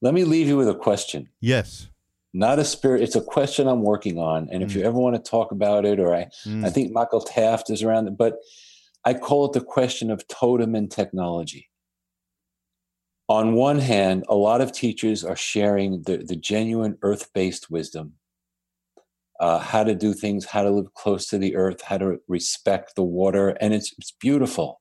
let 0.00 0.14
me 0.14 0.24
leave 0.24 0.46
you 0.48 0.56
with 0.56 0.68
a 0.68 0.74
question. 0.74 1.28
yes. 1.40 1.88
Not 2.36 2.58
a 2.58 2.64
spirit. 2.64 3.00
It's 3.02 3.14
a 3.14 3.20
question 3.20 3.68
I'm 3.68 3.82
working 3.82 4.18
on. 4.18 4.48
And 4.50 4.60
if 4.64 4.70
Mm. 4.70 4.74
you 4.74 4.82
ever 4.82 4.98
want 4.98 5.14
to 5.14 5.30
talk 5.30 5.52
about 5.52 5.84
it, 5.84 6.00
or 6.00 6.12
I, 6.12 6.26
Mm, 6.44 6.66
I 6.66 6.70
think 6.70 6.90
Michael 6.90 7.20
Taft 7.20 7.70
is 7.70 7.80
around 7.84 8.08
it, 8.08 8.16
but 8.16 8.38
I 9.04 9.14
call 9.14 9.44
it 9.44 9.52
the 9.52 9.60
question 9.60 10.10
of 10.10 10.26
totem 10.26 10.74
and 10.74 10.90
technology. 10.90 11.70
On 13.28 13.54
one 13.54 13.78
hand, 13.78 14.24
a 14.28 14.34
lot 14.34 14.60
of 14.60 14.72
teachers 14.72 15.24
are 15.24 15.36
sharing 15.36 16.02
the, 16.02 16.16
the 16.18 16.34
genuine 16.34 16.98
earth 17.02 17.32
based 17.32 17.70
wisdom 17.70 18.14
uh, 19.40 19.58
how 19.58 19.84
to 19.84 19.94
do 19.94 20.12
things, 20.12 20.44
how 20.46 20.62
to 20.64 20.70
live 20.70 20.92
close 20.94 21.26
to 21.28 21.38
the 21.38 21.54
earth, 21.54 21.82
how 21.82 21.98
to 21.98 22.18
respect 22.28 22.94
the 22.96 23.02
water, 23.04 23.50
and 23.60 23.72
it's, 23.74 23.92
it's 23.98 24.10
beautiful. 24.12 24.80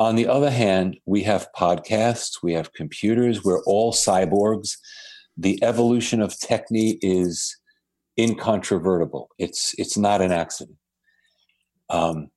On 0.00 0.16
the 0.16 0.26
other 0.26 0.50
hand, 0.50 0.96
we 1.04 1.22
have 1.24 1.46
podcasts, 1.54 2.42
we 2.42 2.54
have 2.54 2.72
computers, 2.72 3.44
we're 3.44 3.62
all 3.64 3.92
cyborgs. 3.92 4.78
The 5.36 5.62
evolution 5.62 6.22
of 6.22 6.36
technique 6.38 6.98
is 7.02 7.54
incontrovertible. 8.18 9.28
It's 9.38 9.74
it's 9.76 9.98
not 9.98 10.22
an 10.22 10.32
accident. 10.32 10.78
Um, 11.90 12.28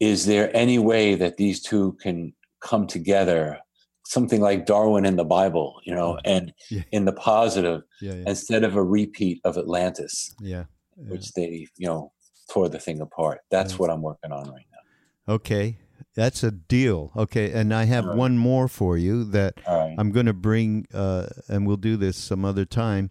is 0.00 0.26
there 0.26 0.54
any 0.54 0.78
way 0.78 1.14
that 1.14 1.38
these 1.38 1.62
two 1.62 1.96
can 2.02 2.34
come 2.60 2.86
together? 2.86 3.58
Something 4.04 4.42
like 4.42 4.66
Darwin 4.66 5.06
in 5.06 5.16
the 5.16 5.24
Bible, 5.24 5.80
you 5.86 5.94
know, 5.94 6.18
and 6.26 6.52
Yeah. 6.70 6.82
in 6.92 7.06
the 7.06 7.12
positive 7.14 7.82
Yeah, 8.02 8.14
yeah, 8.14 8.24
instead 8.26 8.64
of 8.64 8.76
a 8.76 8.82
repeat 8.84 9.40
of 9.44 9.56
Atlantis, 9.56 10.34
yeah. 10.40 10.64
which 10.96 11.32
they 11.32 11.68
you 11.78 11.86
know 11.86 12.12
tore 12.50 12.68
the 12.68 12.78
thing 12.78 13.00
apart. 13.00 13.40
That's 13.50 13.78
what 13.78 13.88
I'm 13.88 14.02
working 14.02 14.32
on 14.32 14.50
right 14.50 14.66
now. 14.70 15.34
Okay, 15.34 15.78
that's 16.14 16.42
a 16.42 16.50
deal. 16.50 17.10
Okay, 17.16 17.50
and 17.52 17.72
I 17.72 17.84
have 17.84 18.06
one 18.06 18.36
more 18.38 18.68
for 18.68 18.96
you 18.98 19.24
that 19.24 19.54
right. 19.66 19.94
I'm 19.98 20.10
going 20.10 20.26
to 20.26 20.32
bring, 20.32 20.86
uh, 20.92 21.26
and 21.48 21.66
we'll 21.66 21.76
do 21.76 21.96
this 21.96 22.16
some 22.16 22.44
other 22.44 22.64
time, 22.64 23.10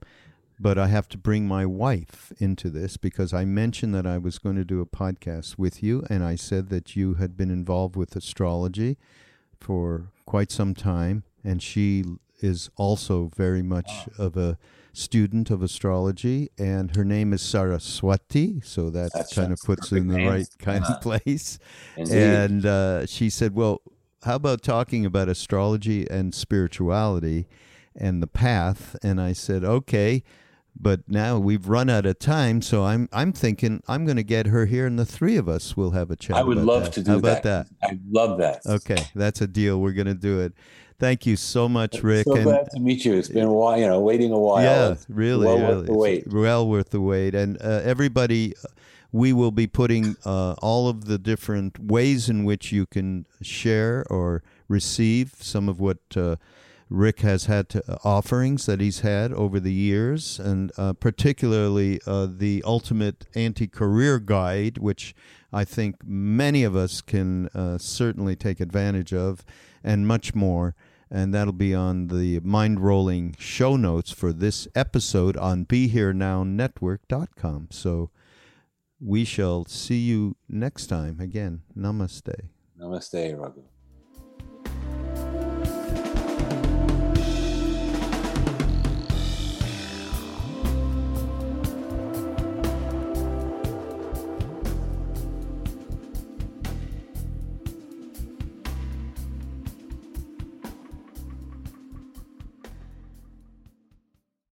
but 0.59 0.77
I 0.77 0.87
have 0.87 1.09
to 1.09 1.17
bring 1.17 1.47
my 1.47 1.65
wife 1.65 2.31
into 2.37 2.69
this 2.69 2.97
because 2.97 3.33
I 3.33 3.45
mentioned 3.45 3.95
that 3.95 4.05
I 4.05 4.17
was 4.19 4.37
going 4.37 4.55
to 4.57 4.65
do 4.65 4.81
a 4.81 4.85
podcast 4.85 5.57
with 5.57 5.81
you, 5.81 6.03
and 6.09 6.23
I 6.23 6.35
said 6.35 6.69
that 6.69 6.95
you 6.95 7.15
had 7.15 7.35
been 7.35 7.49
involved 7.49 7.95
with 7.95 8.15
astrology 8.15 8.97
for 9.59 10.11
quite 10.25 10.51
some 10.51 10.75
time, 10.75 11.23
and 11.43 11.61
she 11.61 12.03
is 12.39 12.69
also 12.75 13.31
very 13.35 13.61
much 13.61 14.07
of 14.17 14.37
a 14.37 14.57
student 14.93 15.49
of 15.49 15.61
astrology, 15.63 16.49
and 16.57 16.95
her 16.95 17.05
name 17.05 17.33
is 17.33 17.41
Saraswati, 17.41 18.61
so 18.63 18.89
that 18.89 19.11
That's 19.13 19.33
kind 19.33 19.51
of 19.53 19.59
puts 19.61 19.91
it 19.91 19.97
in 19.97 20.07
the 20.07 20.17
name. 20.17 20.27
right 20.27 20.47
kind 20.59 20.83
Uh-huh. 20.83 20.95
of 20.95 21.01
place. 21.01 21.59
Indeed. 21.97 22.13
And 22.17 22.65
uh, 22.65 23.05
she 23.05 23.29
said, 23.29 23.55
Well, 23.55 23.81
how 24.23 24.35
about 24.35 24.61
talking 24.61 25.05
about 25.05 25.29
astrology 25.29 26.07
and 26.09 26.33
spirituality 26.35 27.47
and 27.95 28.21
the 28.21 28.27
path? 28.27 28.95
And 29.03 29.19
I 29.21 29.33
said, 29.33 29.63
Okay. 29.63 30.23
But 30.79 31.01
now 31.09 31.37
we've 31.37 31.67
run 31.67 31.89
out 31.89 32.05
of 32.05 32.17
time, 32.17 32.61
so 32.61 32.85
I'm 32.85 33.09
I'm 33.11 33.33
thinking 33.33 33.83
I'm 33.89 34.05
going 34.05 34.15
to 34.15 34.23
get 34.23 34.47
her 34.47 34.65
here, 34.67 34.87
and 34.87 34.97
the 34.97 35.05
three 35.05 35.35
of 35.35 35.49
us 35.49 35.75
will 35.75 35.91
have 35.91 36.09
a 36.09 36.15
chat. 36.15 36.37
I 36.37 36.43
would 36.43 36.55
about 36.59 36.65
love 36.65 36.83
that. 36.85 36.93
to 36.93 37.03
do 37.03 37.11
How 37.11 37.17
about 37.17 37.43
that. 37.43 37.67
that? 37.81 37.89
I 37.91 37.99
love 38.09 38.37
that. 38.37 38.61
Okay, 38.65 39.03
that's 39.13 39.41
a 39.41 39.47
deal. 39.47 39.81
We're 39.81 39.91
going 39.91 40.07
to 40.07 40.13
do 40.13 40.39
it. 40.39 40.53
Thank 41.01 41.25
you 41.25 41.35
so 41.35 41.67
much, 41.67 42.03
Rick. 42.03 42.25
So 42.27 42.35
and 42.35 42.43
glad 42.43 42.69
to 42.69 42.79
meet 42.79 43.03
you. 43.05 43.15
It's 43.15 43.27
been 43.27 43.45
a 43.47 43.51
while, 43.51 43.75
you 43.79 43.87
know, 43.87 43.99
waiting 43.99 44.31
a 44.31 44.37
while. 44.37 44.63
yeah, 44.63 44.91
It's 44.91 45.07
really, 45.09 45.47
well 45.47 45.57
really, 45.57 45.75
worth 45.77 45.85
the 45.87 45.91
It's 45.93 45.99
wait. 45.99 46.27
well 46.31 46.67
worth 46.69 46.89
the 46.91 47.01
wait. 47.01 47.33
And 47.33 47.57
uh, 47.59 47.81
everybody, 47.83 48.53
we 49.11 49.33
will 49.33 49.49
be 49.49 49.65
putting 49.65 50.15
uh, 50.23 50.53
all 50.61 50.87
of 50.87 51.05
the 51.05 51.17
different 51.17 51.79
ways 51.79 52.29
in 52.29 52.43
which 52.43 52.71
you 52.71 52.85
can 52.85 53.25
share 53.41 54.05
or 54.11 54.43
receive 54.67 55.33
some 55.39 55.67
of 55.67 55.79
what 55.79 55.97
uh, 56.15 56.35
Rick 56.87 57.21
has 57.21 57.45
had 57.45 57.67
to, 57.69 57.91
uh, 57.91 57.97
offerings 58.03 58.67
that 58.67 58.79
he's 58.79 58.99
had 58.99 59.33
over 59.33 59.59
the 59.59 59.73
years, 59.73 60.39
and 60.39 60.71
uh, 60.77 60.93
particularly 60.93 61.99
uh, 62.05 62.27
the 62.29 62.61
Ultimate 62.63 63.25
Anti-Career 63.33 64.19
Guide, 64.19 64.77
which 64.77 65.15
I 65.51 65.65
think 65.65 65.95
many 66.05 66.63
of 66.63 66.75
us 66.75 67.01
can 67.01 67.47
uh, 67.55 67.79
certainly 67.79 68.35
take 68.35 68.59
advantage 68.59 69.15
of, 69.15 69.43
and 69.83 70.07
much 70.07 70.35
more 70.35 70.75
and 71.11 71.33
that'll 71.33 71.51
be 71.51 71.75
on 71.75 72.07
the 72.07 72.39
Mindrolling 72.39 73.37
show 73.37 73.75
notes 73.75 74.11
for 74.11 74.31
this 74.31 74.69
episode 74.73 75.35
on 75.35 75.65
BeHereNowNetwork.com. 75.65 77.67
So 77.69 78.09
we 79.01 79.25
shall 79.25 79.65
see 79.65 79.99
you 79.99 80.37
next 80.47 80.87
time. 80.87 81.19
Again, 81.19 81.63
namaste. 81.77 82.33
Namaste, 82.79 83.37
Raghu. 83.37 83.63